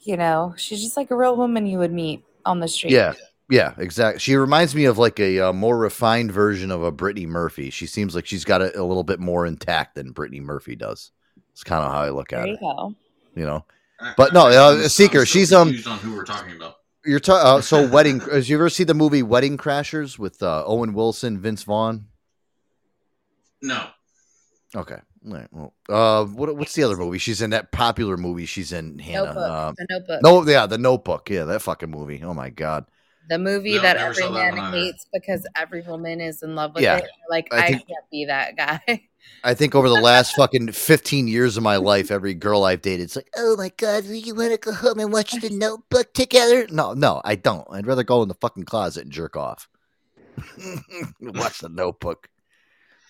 [0.00, 2.92] You know, she's just like a real woman you would meet on the street.
[2.92, 3.14] Yeah,
[3.50, 4.18] yeah, exactly.
[4.20, 7.70] She reminds me of like a uh, more refined version of a Brittany Murphy.
[7.70, 11.12] She seems like she's got it a little bit more intact than Brittany Murphy does.
[11.52, 12.60] It's kind of how I look There at you it.
[12.60, 12.94] go.
[13.34, 13.64] You know,
[14.16, 15.20] but no, uh, Seeker.
[15.20, 15.68] I'm She's um.
[15.86, 16.76] on who we're talking about.
[17.04, 18.20] You're talking uh, so wedding.
[18.20, 22.06] Has you ever see the movie Wedding Crashers with uh, Owen Wilson, Vince Vaughn?
[23.62, 23.86] No,
[24.74, 24.98] Okay.
[25.26, 25.48] All right.
[25.50, 27.50] Well, uh, what, what's the other movie she's in?
[27.50, 28.98] That popular movie she's in.
[28.98, 29.24] Hannah.
[29.26, 29.42] Notebook.
[29.50, 30.22] Uh, The Notebook.
[30.22, 31.30] no, yeah, The Notebook.
[31.30, 32.22] Yeah, that fucking movie.
[32.22, 32.84] Oh my god.
[33.28, 36.74] The movie No, that every saw that man hates because every woman is in love
[36.74, 36.98] with Yeah.
[36.98, 37.08] it.
[37.28, 39.08] Like I I, think- can't be that guy.
[39.42, 43.00] I think over the last fucking 15 years of my life, every girl I've dated,
[43.04, 46.14] it's like, Oh my god, do you want to go home and watch the notebook
[46.14, 46.66] together?
[46.70, 47.66] no, no, I don't.
[47.72, 49.68] I'd rather go in the fucking closet and jerk off.
[51.20, 52.28] Watch the Notebook.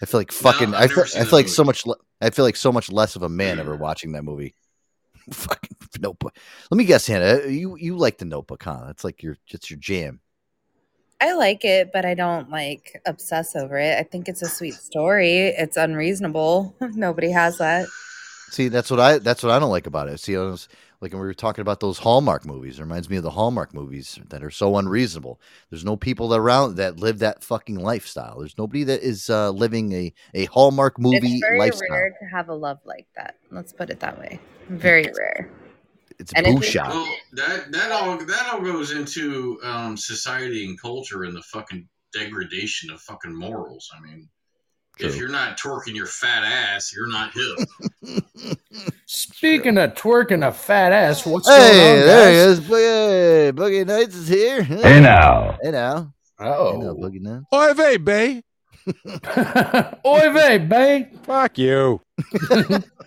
[0.02, 0.74] I feel like fucking.
[0.74, 1.04] I've I feel.
[1.04, 1.48] I feel like movie.
[1.48, 1.86] so much.
[1.86, 4.54] le- I feel like so much less of a man ever watching that movie.
[5.32, 6.36] fucking Notebook.
[6.70, 7.48] Let me guess, Hannah.
[7.48, 8.84] You you like the Notebook, huh?
[8.86, 10.20] That's like your it's your jam.
[11.20, 13.98] I like it, but I don't like obsess over it.
[13.98, 15.48] I think it's a sweet story.
[15.48, 16.74] It's unreasonable.
[16.80, 17.86] Nobody has that.
[18.50, 20.20] See, that's what I that's what I don't like about it.
[20.20, 20.68] See, I was,
[21.00, 23.74] Like when we were talking about those Hallmark movies, it reminds me of the Hallmark
[23.74, 25.40] movies that are so unreasonable.
[25.70, 28.38] There's no people around that live that fucking lifestyle.
[28.38, 31.88] There's nobody that is uh, living a, a Hallmark movie it's very lifestyle.
[31.90, 33.36] rare to have a love like that.
[33.50, 34.38] Let's put it that way.
[34.68, 35.50] Very rare.
[36.18, 36.88] It's And if boo shot.
[36.88, 41.88] Well, that that all that all goes into um, society and culture and the fucking
[42.12, 43.90] degradation of fucking morals.
[43.94, 44.28] I mean,
[44.98, 48.58] if you're not twerking your fat ass, you're not hip.
[49.06, 52.60] Speaking of twerking a fat ass, what's Hey, going on, there he is.
[52.60, 54.62] Boogie, Boogie Nights is here.
[54.62, 55.58] Hey now.
[55.62, 56.14] Hey now.
[56.38, 56.72] Oh.
[56.72, 57.44] Hey now, Boogie Nights.
[57.52, 58.42] Oy vey, bay.
[60.06, 61.10] Oy vey, bay.
[61.24, 62.00] Fuck you.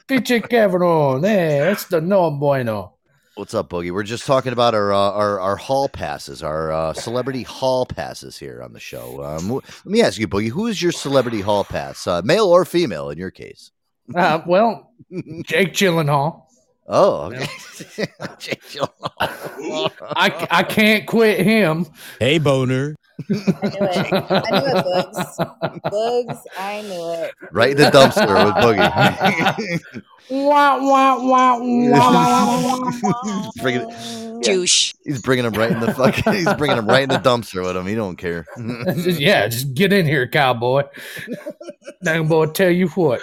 [0.07, 1.25] Pinche cabrón.
[1.25, 2.98] Hey, that's the no bueno.
[3.39, 3.93] What's up, Boogie?
[3.93, 8.37] We're just talking about our uh, our, our hall passes, our uh, celebrity hall passes
[8.37, 9.23] here on the show.
[9.23, 12.47] Um, w- let me ask you, Boogie, who is your celebrity hall pass, uh, male
[12.47, 13.71] or female in your case?
[14.13, 14.91] Uh, well,
[15.45, 16.47] Jake Gyllenhaal.
[16.85, 17.47] Oh, okay.
[18.39, 18.61] Jake
[19.21, 21.85] I, I can't quit him.
[22.19, 22.93] Hey, boner.
[23.19, 24.13] I knew it.
[24.13, 25.37] I knew it, Bugs.
[25.83, 27.33] Bugs, I knew it.
[27.51, 30.03] right in the dumpster with Boogie.
[30.31, 33.23] Wah, wah, wah, wah, wah, wah, wah.
[33.23, 34.93] he's bringing, Douche.
[35.03, 36.33] He's bringing him right in the fucking.
[36.33, 37.87] He's bringing him right in the dumpster with him.
[37.87, 38.45] He don't care.
[38.93, 40.83] Just- yeah, just get in here, cowboy.
[42.01, 43.21] Now, boy, tell you what.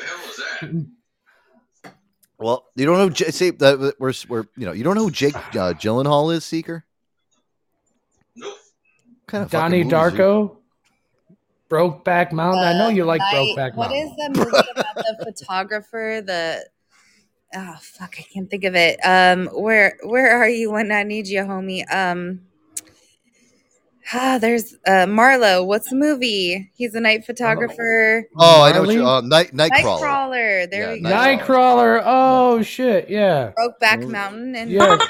[2.38, 3.14] Well, you don't know.
[3.14, 6.84] Say that we're, we're you know you don't know who Jake uh, Gyllenhaal is, Seeker.
[9.26, 10.56] Kind of Donnie Darko.
[11.68, 12.62] Brokeback Mountain.
[12.62, 13.98] I know you like Night- Brokeback Mountain.
[13.98, 16.22] is the movie about the photographer?
[16.24, 16.64] The
[17.56, 19.00] oh fuck, I can't think of it.
[19.04, 21.82] Um, where where are you when I need you, homie?
[21.92, 22.42] Um,
[24.14, 25.66] ah, there's uh Marlo.
[25.66, 26.70] What's the movie?
[26.76, 28.28] He's a night photographer.
[28.38, 28.82] Oh, I know.
[28.82, 29.24] What you, Marley?
[29.26, 30.00] uh, night Nightcrawler.
[30.02, 30.70] Nightcrawler.
[30.70, 31.08] There we go.
[31.08, 32.02] Nightcrawler.
[32.04, 33.50] Oh shit, yeah.
[33.58, 34.98] Brokeback Mountain and Yeah.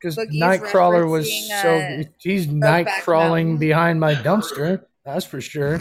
[0.00, 0.16] Boogie.
[0.16, 1.30] Because Boogie's Nightcrawler was
[1.62, 3.58] so uh, he's night crawling Mountain.
[3.58, 4.84] behind my dumpster.
[5.04, 5.80] That's for sure.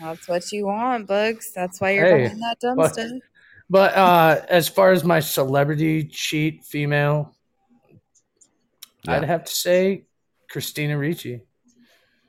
[0.00, 1.52] That's what you want, Bugs.
[1.54, 3.18] That's why you're Hey, behind that dumpster.
[3.68, 7.36] But uh as far as my celebrity cheat female,
[9.06, 10.06] I'd have to say
[10.48, 11.42] Christina Ricci.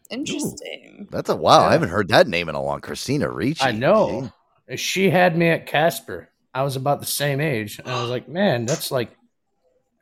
[0.10, 1.08] Interesting.
[1.10, 1.62] That's a wow.
[1.66, 2.82] I haven't heard that name in a long.
[2.82, 3.64] Christina Ricci.
[3.64, 4.32] I know.
[4.76, 6.30] She had me at Casper.
[6.54, 7.80] I was about the same age.
[7.80, 9.10] And I was like, man, that's like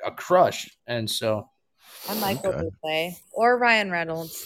[0.05, 0.69] a crush.
[0.87, 1.49] And so
[2.07, 2.69] I'm Michael Okay.
[2.83, 4.45] Bublé or Ryan Reynolds.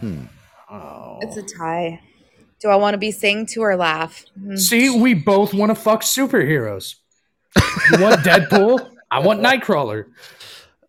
[0.00, 0.24] Hmm.
[0.70, 1.18] oh.
[1.22, 2.00] It's a tie.
[2.60, 4.24] Do I want to be sing to or laugh?
[4.38, 4.56] Hmm.
[4.56, 6.96] See, we both want to fuck superheroes.
[7.56, 8.90] You want Deadpool?
[9.10, 10.06] I want Nightcrawler.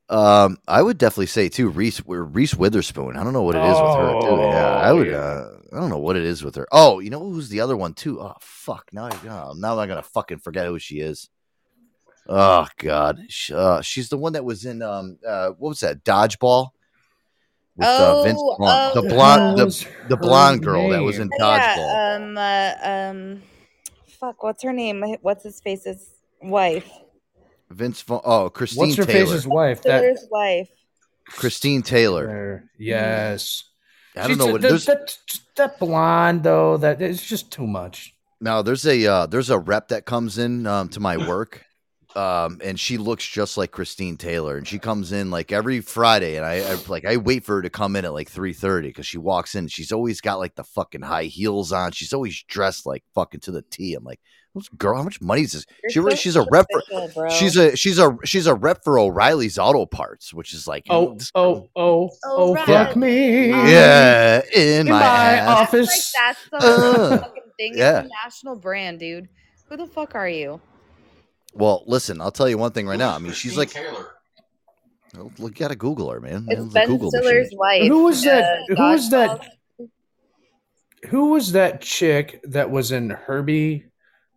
[0.09, 3.15] Um, I would definitely say too Reese Reese Witherspoon.
[3.15, 4.35] I don't know what it is with her too.
[4.41, 5.07] Yeah, I Oh, would.
[5.07, 5.17] yeah.
[5.17, 6.67] Uh, I don't know what it is with her.
[6.71, 8.19] Oh, you know who's the other one too?
[8.19, 8.89] Oh fuck!
[8.91, 11.29] Now, I, oh, now I'm gonna fucking forget who she is.
[12.31, 16.03] Oh god, Sh- uh, she's the one that was in um, uh, what was that?
[16.03, 16.69] Dodgeball.
[17.75, 18.91] With uh, Vince Oh, Vaughn.
[18.97, 21.29] oh, the blonde, the, the her blonde girl that was in?
[21.29, 21.77] Dodgeball.
[21.77, 23.41] Yeah, um, uh, um,
[24.19, 25.01] fuck, what's her name?
[25.21, 26.09] What's his face's
[26.41, 26.87] wife?
[27.71, 28.21] Vince Vaughn.
[28.23, 29.25] Oh, Christine What's her Taylor.
[29.27, 29.81] face's wife?
[29.83, 30.69] That Taylor's wife.
[31.29, 32.63] Christine Taylor.
[32.77, 33.63] yes.
[34.15, 35.17] I don't She's know a- what that, that,
[35.55, 36.77] that blonde though.
[36.77, 38.13] That it's just too much.
[38.41, 41.63] Now there's a uh, there's a rep that comes in um, to my work,
[42.19, 46.35] um, and she looks just like Christine Taylor, and she comes in like every Friday,
[46.37, 48.89] and I, I like I wait for her to come in at like three thirty
[48.89, 49.67] because she walks in.
[49.67, 51.91] She's always got like the fucking high heels on.
[51.91, 53.93] She's always dressed like fucking to the T.
[53.93, 54.19] I'm like,
[54.53, 55.65] "Who's- girl, how much money is this?
[55.89, 56.65] She, so she's a rep.
[57.13, 60.85] For, she's a she's a she's a rep for O'Reilly's Auto Parts, which is like
[60.89, 62.65] Oh, oh, oh, oh, right.
[62.65, 63.49] fuck me.
[63.49, 66.13] yeah, in, In my, my office.
[66.17, 67.73] Like that's the Uh, fucking thing.
[67.77, 67.99] yeah.
[68.01, 69.29] It's a national brand, dude.
[69.69, 70.59] Who the fuck are you?
[71.53, 73.13] Well, listen, I'll tell you one thing right now.
[73.15, 74.15] I mean, she's like, Taylor.
[75.17, 76.45] oh, look, you gotta Google her, man.
[76.49, 77.57] It's It's Ben Google Stiller's machine.
[77.59, 77.87] wife.
[77.87, 78.59] Who was that?
[78.67, 79.47] Who was that?
[81.07, 83.85] Who was that chick that was in Herbie,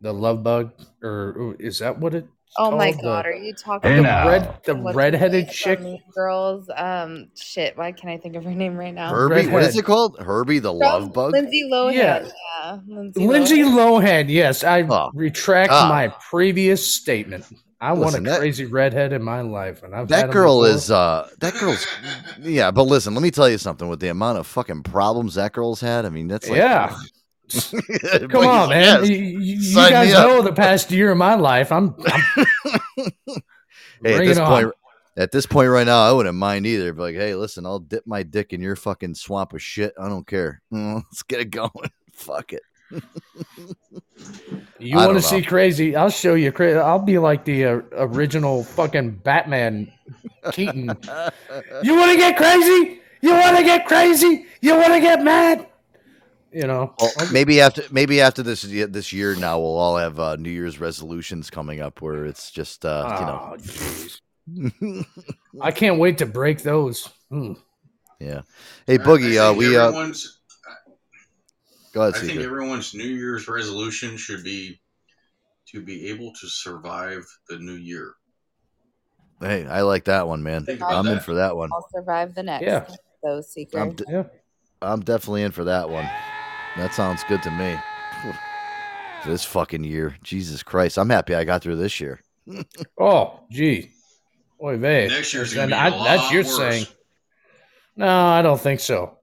[0.00, 0.72] the Love Bug,
[1.02, 2.26] or is that what it?
[2.58, 3.02] Oh my called?
[3.02, 5.80] god, are you talking the red, the redheaded chick.
[6.14, 6.68] Girls?
[6.76, 7.76] Um, shit.
[7.78, 9.10] Why can't I think of her name right now?
[9.10, 10.18] Herbie, what is it called?
[10.20, 11.32] Herbie the From Love Bug.
[11.32, 11.94] Lindsay Lohan.
[11.94, 12.28] Yeah.
[12.64, 14.02] Yeah, Lindsay, Lindsay Lohan.
[14.02, 14.24] Lohan.
[14.28, 15.88] Yes, I Oh, retract God.
[15.88, 17.46] my previous statement.
[17.80, 20.30] I want Listen, a that- crazy redhead in my life, and I've had That 'em
[20.30, 21.84] girl is uh that girl's
[22.40, 25.52] yeah, but listen, let me tell you something with the amount of fucking problems that
[25.52, 26.04] girl's had.
[26.06, 26.94] I mean, that's like yeah.
[28.30, 29.04] Come on, man.
[29.04, 30.26] You, you- guys up.
[30.28, 31.70] know the past year of my life.
[31.72, 32.22] I'm, I'm
[34.04, 34.72] Hey, at this point on.
[35.16, 36.92] at this point right now, I wouldn't mind either.
[36.92, 39.94] But like, hey, listen, I'll dip my dick in your fucking swamp of shit.
[40.00, 40.60] I don't care.
[40.72, 41.70] Mm, Let's get it going.
[42.12, 42.62] Fuck it.
[44.78, 45.96] You want to see crazy?
[45.96, 46.76] I'll show you crazy.
[46.78, 49.90] I'll be like the uh, original fucking Batman,
[50.52, 50.86] Keaton.
[51.82, 53.00] you want to get crazy?
[53.22, 54.46] You want to get crazy?
[54.60, 55.68] You want to get mad?
[56.52, 60.36] You know, Well, maybe after maybe after this this year now we'll all have uh,
[60.36, 63.56] New Year's resolutions coming up where it's just uh, Oh,
[64.50, 65.04] you know.
[65.62, 67.08] I can't wait to break those.
[67.30, 67.54] Hmm.
[68.20, 68.42] yeah.
[68.86, 69.90] Hey Boogie, I uh, we uh,
[71.92, 72.14] go ahead.
[72.14, 72.44] I think Seeker.
[72.44, 74.78] everyone's New Year's resolution should be
[75.68, 78.14] to be able to survive the new year.
[79.40, 80.66] Hey, I like that one, man.
[80.86, 81.70] I'm in for that one.
[81.72, 82.62] I'll survive the next.
[82.62, 82.86] Yeah.
[83.22, 84.04] Those secrets.
[84.06, 84.28] I'm, d-
[84.82, 86.08] I'm definitely in for that one.
[86.76, 87.76] That sounds good to me.
[89.26, 90.98] This fucking year, Jesus Christ!
[90.98, 92.20] I'm happy I got through this year.
[92.98, 93.90] Oh, gee.
[94.62, 95.08] Oy vey.
[95.08, 96.56] Next year's gonna be a I- lot That's your worse.
[96.56, 96.86] saying.
[97.96, 99.18] No, I don't think so.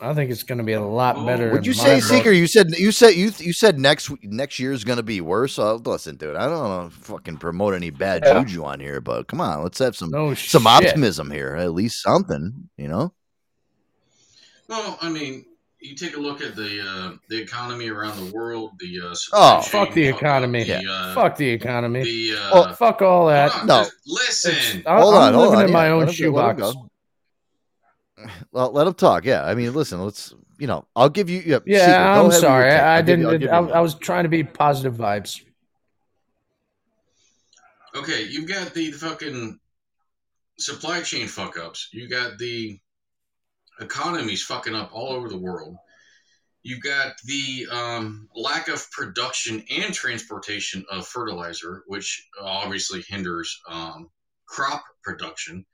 [0.00, 1.50] I think it's going to be a lot better.
[1.52, 2.04] Would you my say, book.
[2.04, 2.32] Seeker?
[2.32, 5.58] You said you said you you said next next year's gonna be worse.
[5.58, 8.40] Uh, listen, dude, I don't want to fucking promote any bad Yeah.
[8.42, 10.66] juju on here, but come on, let's have some No some shit.
[10.88, 11.54] optimism here.
[11.54, 13.12] At least something, you know.
[14.68, 15.44] Well, I mean,
[15.84, 18.72] you take a look at the uh, the economy around the world.
[18.78, 20.64] The uh, Oh, supply fuck the economy.
[20.64, 22.02] the, uh, fuck the economy.
[22.02, 23.52] the, uh, well, fuck all that.
[23.52, 23.86] hold No.
[24.06, 24.82] listen.
[24.86, 25.64] I- hold I'm on, hold living on.
[25.66, 26.76] in my yeah, own let him let him shoebox.
[28.52, 29.24] Well, let him talk.
[29.26, 31.42] Yeah, I mean, listen, let's you know, I'll give you.
[31.44, 32.70] Yeah, Yeah, I'm ahead with your sorry.
[32.72, 33.40] I, I I'll give you- I'll didn't.
[33.42, 35.42] give I, you I was trying to be positive vibes.
[37.94, 39.58] Okay, you've got the fucking
[40.58, 41.88] supply chain fuck ups.
[41.92, 42.78] You got the
[43.80, 45.76] economies fucking up all over the world.
[46.62, 54.10] You've got the um, lack of production and transportation of fertilizer, which obviously hinders um,
[54.46, 55.66] crop production.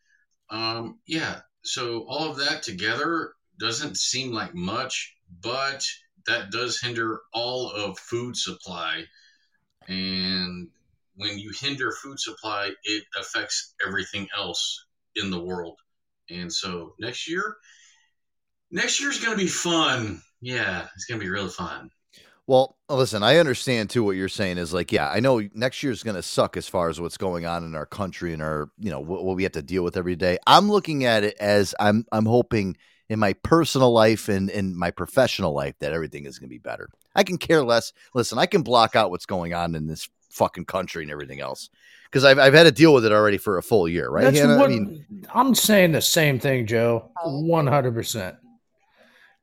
[0.50, 5.86] Um, yeah, so all of that together doesn't seem like much, but
[6.26, 9.04] that does hinder all of food supply.
[9.86, 10.68] And
[11.14, 15.78] when you hinder food supply, it affects everything else in the world.
[16.30, 17.56] And so next year,
[18.70, 20.22] next year's going to be fun.
[20.40, 21.90] Yeah, it's going to be really fun.
[22.46, 26.02] Well, listen, I understand too what you're saying is like, yeah, I know next year's
[26.02, 28.90] going to suck as far as what's going on in our country and our, you
[28.90, 30.38] know, what, what we have to deal with every day.
[30.48, 32.76] I'm looking at it as I'm, I'm hoping
[33.08, 36.58] in my personal life and in my professional life that everything is going to be
[36.58, 36.88] better.
[37.14, 37.92] I can care less.
[38.14, 41.70] Listen, I can block out what's going on in this fucking country and everything else
[42.04, 44.24] because I've, I've had to deal with it already for a full year, right?
[44.24, 45.92] That's what I mean, I'm saying.
[45.92, 47.10] The same thing, Joe.
[47.22, 47.40] Oh.
[47.40, 48.36] One hundred percent.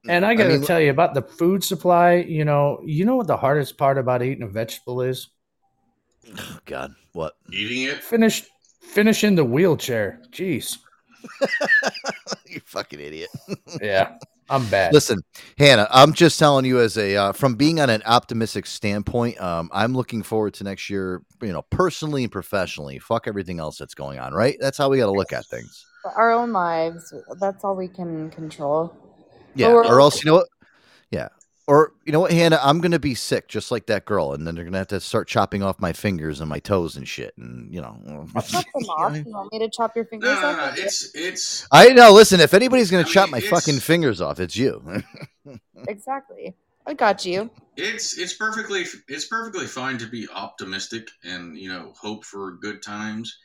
[0.09, 2.15] And I I got to mean- tell you about the food supply.
[2.15, 5.29] You know, you know what the hardest part about eating a vegetable is?
[6.37, 7.33] oh God, what?
[7.51, 8.03] Eating it?
[8.03, 8.43] Finish,
[8.81, 10.21] finish in the wheelchair.
[10.31, 10.77] Jeez.
[12.47, 13.29] you fucking idiot.
[13.81, 14.17] Yeah,
[14.49, 14.93] I'm bad.
[14.93, 15.19] Listen,
[15.57, 19.69] Hannah, I'm just telling you as a uh, from being on an optimistic standpoint, um,
[19.73, 21.21] I'm looking forward to next year.
[21.41, 22.97] You know, personally and professionally.
[22.99, 24.33] Fuck everything else that's going on.
[24.33, 24.57] Right?
[24.59, 25.85] That's how we got to look at things.
[26.15, 27.13] our own lives.
[27.39, 28.95] That's all we can control.
[29.57, 29.73] Yeah.
[29.73, 30.47] we're- Or else, you know what?
[31.11, 31.29] Yeah.
[31.69, 32.59] Or you know what, Hannah?
[32.63, 35.27] I'm gonna be sick just like that girl, and then they're gonna have to start
[35.27, 38.25] chopping off my fingers and my toes and shit, and you know.
[38.47, 39.15] Chop them off.
[39.17, 40.77] You want me to chop your fingers No, no, off?
[40.77, 40.81] no.
[40.81, 42.13] It's it's I know.
[42.13, 44.81] Listen, if anybody's gonna I chop mean, my it's- fucking fingers off, it's you.
[45.87, 46.55] Exactly.
[46.85, 47.49] I got you.
[47.75, 52.81] it's it's perfectly it's perfectly fine to be optimistic and you know hope for good
[52.81, 53.37] times,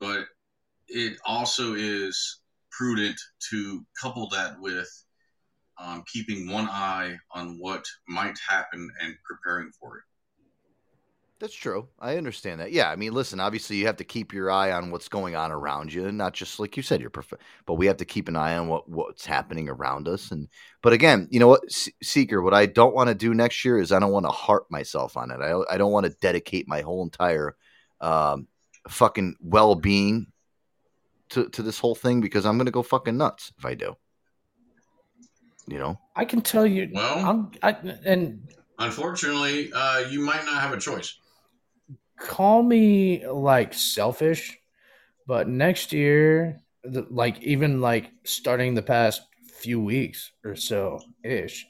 [0.00, 0.24] but
[0.88, 2.40] it also is
[2.70, 3.20] prudent
[3.50, 4.88] to couple that with
[5.82, 10.04] um, keeping one eye on what might happen and preparing for it.
[11.40, 11.88] That's true.
[12.00, 12.72] I understand that.
[12.72, 13.38] Yeah, I mean, listen.
[13.38, 16.32] Obviously, you have to keep your eye on what's going on around you, and not
[16.32, 17.42] just like you said, you're perfect.
[17.64, 20.32] But we have to keep an eye on what what's happening around us.
[20.32, 20.48] And
[20.82, 23.78] but again, you know what, Se- Seeker, what I don't want to do next year
[23.78, 25.36] is I don't want to harp myself on it.
[25.40, 27.54] I I don't want to dedicate my whole entire
[28.00, 28.48] um,
[28.88, 30.26] fucking well being
[31.30, 33.96] to to this whole thing because I'm gonna go fucking nuts if I do.
[35.68, 36.00] You know.
[36.16, 36.90] I can tell you.
[36.92, 38.48] Well- I'm, I, and
[38.80, 41.18] Unfortunately, uh, you might not have a choice.
[42.20, 44.56] call me like selfish,
[45.26, 49.22] but next year, the, like even like starting the past
[49.58, 51.66] few weeks or so ish,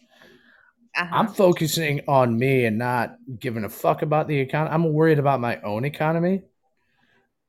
[0.97, 1.09] Uh-huh.
[1.17, 4.75] I'm focusing on me and not giving a fuck about the economy.
[4.75, 6.43] I'm worried about my own economy.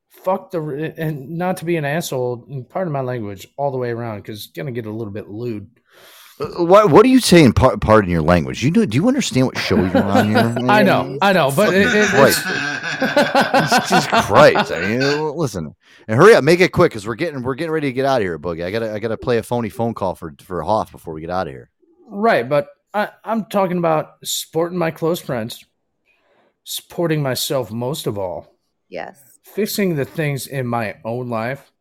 [0.09, 2.65] Fuck the and not to be an asshole.
[2.69, 5.29] Part of my language, all the way around because it's gonna get a little bit
[5.29, 5.69] lewd.
[6.57, 7.53] What What are you saying?
[7.53, 8.63] Par- pardon your language.
[8.63, 8.85] You know?
[8.85, 10.37] Do you understand what show you're on here?
[10.69, 12.41] I know, I know, but it, it, Christ.
[12.47, 14.71] it's, Jesus Christ!
[14.71, 15.75] I mean, listen,
[16.07, 18.21] and hurry up, make it quick because we're getting we're getting ready to get out
[18.21, 18.63] of here, Boogie.
[18.63, 21.29] I gotta I gotta play a phony phone call for for Hoff before we get
[21.29, 21.69] out of here.
[22.07, 25.65] Right, but I, I'm talking about supporting my close friends,
[26.63, 28.55] supporting myself most of all,
[28.87, 29.19] Yes.
[29.43, 31.71] fixing the things in my own life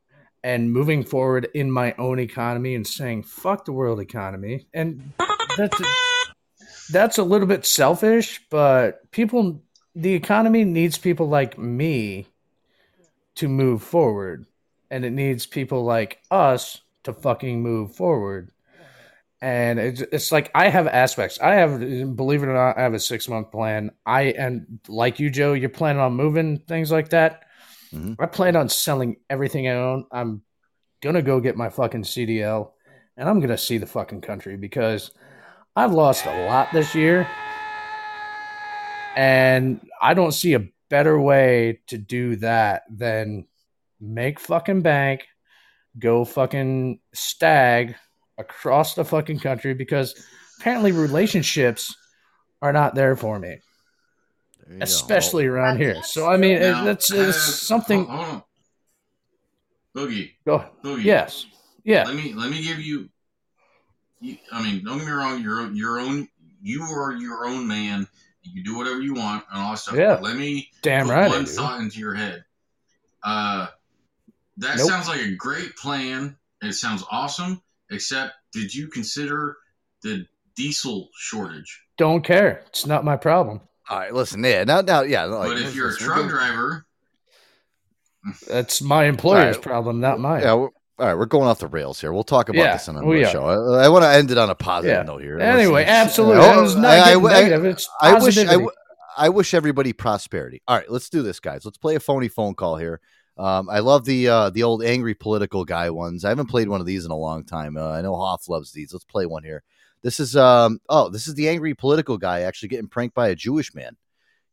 [0.45, 4.67] and moving forward in my own economy and saying fuck the world economy.
[4.73, 5.13] And
[5.57, 5.81] that's
[6.91, 9.63] that's a little bit selfish but people
[9.95, 12.27] the economy needs people like me
[13.35, 14.47] to move forward.
[14.91, 18.51] And it needs people like us to fucking move forward.
[19.41, 21.39] And it's, it's like i have aspects.
[21.41, 21.81] I have
[22.17, 23.91] believe it or not i have a six month plan.
[24.07, 27.45] I and like you joe you're planning on moving things like that
[27.93, 28.15] Mm-hmm.
[28.19, 30.07] I plan on selling everything I own.
[30.13, 30.43] I'm
[31.01, 32.73] gonna go get my fucking CDL,
[33.17, 35.11] and I'm gonna see the fucking country because
[35.75, 37.27] I've lost a lot this year,
[39.17, 43.47] and I don't see a better way to do that than
[44.01, 45.27] make fucking bank,
[45.99, 47.97] go fucking stag
[48.39, 50.15] across the fucking country because
[50.59, 51.97] apparently relationships
[52.63, 53.59] are not there for me
[54.81, 56.03] especially around here.
[56.03, 58.05] So I mean, Now, that's it's uh, something.
[58.07, 58.43] hold on.
[59.97, 60.33] Boogie.
[60.47, 60.65] Go.
[60.85, 61.05] Boogie.
[61.05, 61.47] Yes.
[61.85, 62.05] Yeah.
[62.05, 63.09] Let me let me give you.
[64.21, 65.43] you I mean, don't get me wrong.
[65.43, 66.29] You're your own.
[66.63, 68.07] You are your own man.
[68.43, 69.97] You can do whatever you want and all that stuff.
[69.97, 70.15] Yeah.
[70.15, 72.45] But let me Damn put right one thought into your head.
[73.23, 73.67] Uh,
[74.59, 74.89] that Nope.
[74.89, 76.37] sounds like a great plan.
[76.63, 77.63] It sounds awesome.
[77.91, 79.57] Except, did you consider
[80.03, 80.27] the
[80.57, 81.81] diesel shortage?
[81.97, 82.63] Don't care.
[82.67, 83.61] It's not my problem.
[83.91, 85.25] All right, listen, yeah, now, now, yeah.
[85.25, 86.87] Like, but if you're a truck we're- driver,
[88.47, 89.63] That's my employer's All right.
[89.63, 90.43] problem, not mine.
[90.43, 92.13] Yeah, all right, we're going off the rails here.
[92.13, 93.45] We'll talk about Yeah, this on we another show.
[93.47, 95.03] I, I want to end it on a positive Yeah.
[95.05, 95.39] note here.
[95.39, 96.45] Anyway, Listen, absolutely.
[96.45, 99.29] oh, It's not getting negative, it's I wish I, positivity.
[99.31, 100.61] wish everybody prosperity.
[100.69, 101.65] All right, let's do this, guys.
[101.65, 103.01] Let's play a phony phone call here.
[103.39, 106.25] Um, I love the uh, the old angry political guy ones.
[106.25, 107.77] I haven't played one of these in a long time.
[107.77, 108.93] Uh, I know Hoff loves these.
[108.93, 109.63] Let's play one here.
[110.03, 113.35] This is um oh this is the angry political guy actually getting pranked by a
[113.35, 113.97] Jewish man.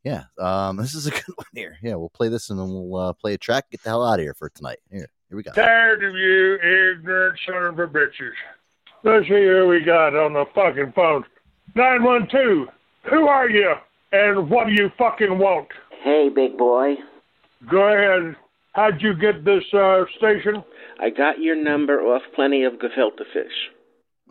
[0.04, 1.78] Yeah, um, this is a good one here.
[1.82, 3.70] Yeah, we'll play this and then we'll uh, play a track.
[3.72, 4.78] Get the hell out of here for tonight.
[4.92, 5.52] Here, here we go.
[5.52, 8.34] Tired of you ignorant son of a bitches.
[9.04, 11.26] Let's see who we got on the fucking phone.
[11.76, 12.68] 912,
[13.10, 13.74] who are you
[14.12, 15.68] and what do you fucking want?
[16.04, 16.96] Hey, big boy.
[17.70, 18.36] Go ahead.
[18.74, 20.64] How'd you get this uh, station?
[21.00, 23.75] I got your number off Plenty of Gefilte Fish.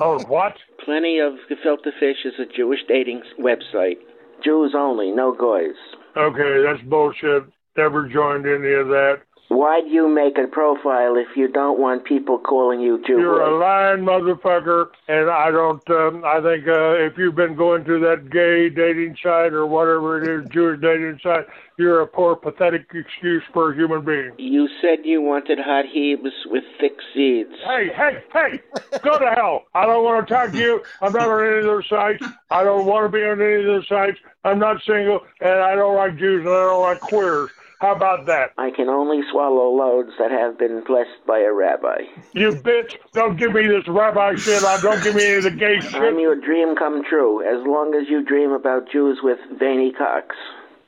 [0.00, 0.54] Oh, what?
[0.84, 3.98] Plenty of Gefilte Fish is a Jewish dating website.
[4.44, 5.76] Jews only, no goys.
[6.16, 7.44] Okay, that's bullshit.
[7.76, 9.16] Never joined any of that.
[9.48, 13.58] Why'd you make a profile if you don't want people calling you Jew You're a
[13.58, 15.82] lying motherfucker, and I don't.
[15.90, 20.22] Um, I think uh, if you've been going to that gay dating site or whatever
[20.22, 21.44] it is, Jewish dating site,
[21.76, 24.32] you're a poor, pathetic excuse for a human being.
[24.38, 27.50] You said you wanted hot hebes with thick seeds.
[27.66, 28.60] Hey, hey, hey!
[29.02, 29.64] Go to hell!
[29.74, 30.82] I don't want to talk to you.
[31.02, 32.24] I'm not on any of those sites.
[32.50, 34.18] I don't want to be on any of those sites.
[34.42, 37.50] I'm not single, and I don't like Jews, and I don't like queers.
[37.84, 38.52] How about that?
[38.56, 42.08] I can only swallow loads that have been blessed by a rabbi.
[42.32, 42.96] You bitch!
[43.12, 44.64] Don't give me this rabbi shit.
[44.64, 45.94] I don't give me any of the gay shit.
[45.94, 50.34] I'm your dream come true, as long as you dream about Jews with veiny cocks.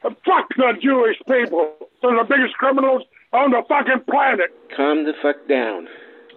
[0.05, 1.68] Uh, fuck the Jewish people.
[2.01, 3.02] They're the biggest criminals
[3.35, 4.56] on the fucking planet.
[4.74, 5.89] Calm the fuck down.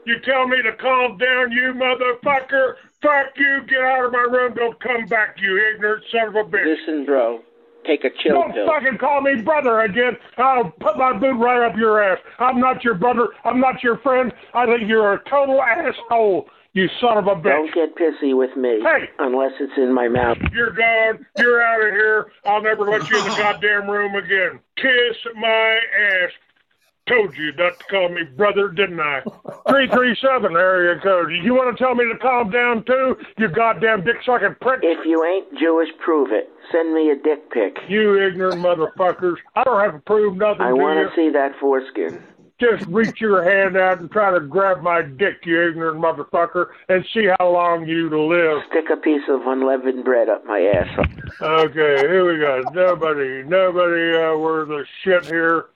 [0.06, 2.76] You tell me to calm down, you motherfucker.
[3.02, 3.62] Fuck you.
[3.66, 4.56] Get out of my room.
[4.56, 6.66] Don't come back, you ignorant son of a bitch.
[6.66, 7.40] Listen, bro.
[7.90, 8.68] Take a chill Don't pill.
[8.68, 10.16] fucking call me brother again.
[10.38, 12.20] I'll put my boot right up your ass.
[12.38, 13.30] I'm not your brother.
[13.44, 14.32] I'm not your friend.
[14.54, 17.46] I think you're a total asshole, you son of a bitch.
[17.46, 18.80] Don't get pissy with me.
[18.84, 19.10] Hey!
[19.18, 20.38] Unless it's in my mouth.
[20.54, 21.26] You're gone.
[21.40, 22.32] You're out of here.
[22.46, 24.60] I'll never let you in the goddamn room again.
[24.78, 26.32] Kiss my ass.
[27.10, 29.22] Told you not to call me brother, didn't I?
[29.68, 31.32] 337 area code.
[31.32, 33.18] You want to tell me to calm down too?
[33.38, 34.82] You goddamn dick sucking prick.
[34.84, 36.50] If you ain't Jewish, prove it.
[36.72, 37.78] Send me a dick pic.
[37.88, 39.38] You ignorant motherfuckers.
[39.56, 40.62] I don't have to prove nothing.
[40.62, 42.22] I want to see that foreskin.
[42.60, 47.06] Just reach your hand out and try to grab my dick, you ignorant motherfucker, and
[47.14, 48.62] see how long you live.
[48.70, 51.08] Stick a piece of unleavened bread up my ass.
[51.42, 52.62] Okay, here we go.
[52.74, 55.68] Nobody, nobody uh, worth a shit here.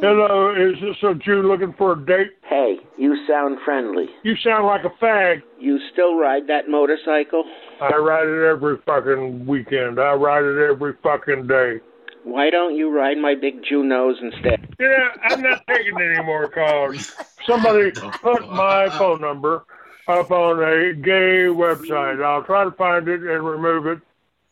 [0.00, 2.32] Hello, is this a Jew looking for a date?
[2.48, 4.06] Hey, you sound friendly.
[4.22, 5.42] You sound like a fag.
[5.58, 7.44] You still ride that motorcycle?
[7.80, 10.00] I ride it every fucking weekend.
[10.00, 11.80] I ride it every fucking day.
[12.24, 14.74] Why don't you ride my big Jew nose instead?
[14.80, 17.14] Yeah, I'm not taking any more calls.
[17.46, 19.64] Somebody put my phone number
[20.08, 22.22] up on a gay website.
[22.24, 24.00] I'll try to find it and remove it.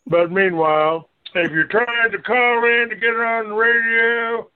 [0.07, 4.49] But meanwhile, if you're trying to call in to get it on the radio,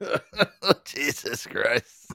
[0.84, 2.12] Jesus Christ.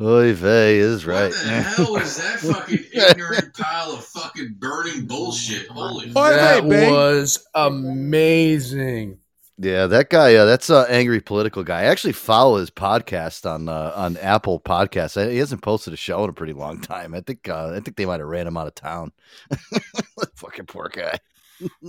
[0.00, 1.30] Oy vey is right.
[1.32, 5.66] What the hell is that fucking ignorant pile of fucking burning bullshit?
[5.68, 9.18] Holy That was amazing.
[9.60, 10.36] Yeah, that guy.
[10.36, 11.80] Uh, that's an angry political guy.
[11.80, 15.20] I actually follow his podcast on uh, on Apple Podcasts.
[15.20, 17.12] I- He hasn't posted a show in a pretty long time.
[17.12, 19.10] I think uh, I think they might have ran him out of town.
[20.36, 21.18] Fucking poor guy.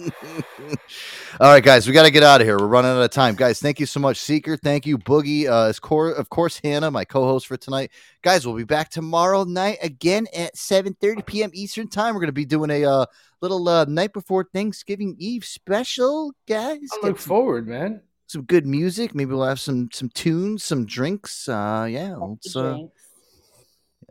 [1.40, 2.58] All right, guys, we got to get out of here.
[2.58, 3.60] We're running out of time, guys.
[3.60, 4.58] Thank you so much, Seeker.
[4.58, 5.48] Thank you, Boogie.
[5.48, 7.92] Uh, as cor- of course, Hannah, my co-host for tonight.
[8.24, 11.52] Guys, we'll be back tomorrow night again at 7:30 p.m.
[11.54, 12.14] Eastern time.
[12.16, 13.06] We're going to be doing a uh,
[13.42, 16.80] little uh, night before Thanksgiving Eve special, guys.
[16.94, 18.02] I Get look forward, man.
[18.28, 19.14] some good music.
[19.14, 21.48] Maybe we'll have some some tunes, some drinks.
[21.48, 22.80] Uh, yeah, let's, uh,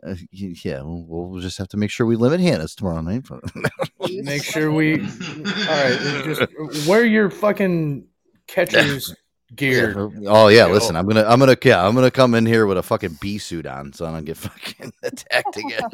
[0.03, 3.25] uh, yeah, we'll, we'll just have to make sure we limit Hannah's tomorrow night.
[4.23, 5.01] Make sure we.
[5.01, 8.07] All right, just wear your fucking
[8.47, 9.13] catcher's
[9.55, 10.09] gear.
[10.25, 12.83] Oh yeah, listen, I'm gonna, I'm gonna, yeah, I'm gonna come in here with a
[12.83, 15.89] fucking bee suit on, so I don't get fucking attacked again.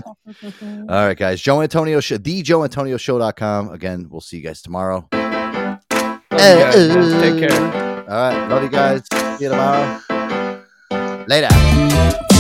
[0.90, 3.70] All right, guys, Joe Antonio Show, the Joe Antonio Show.com.
[3.72, 5.08] Again, we'll see you guys tomorrow.
[5.12, 7.22] Love you guys.
[7.22, 8.06] Take care.
[8.10, 9.02] All right, love you guys.
[9.12, 10.02] See you tomorrow.
[11.28, 12.35] Later.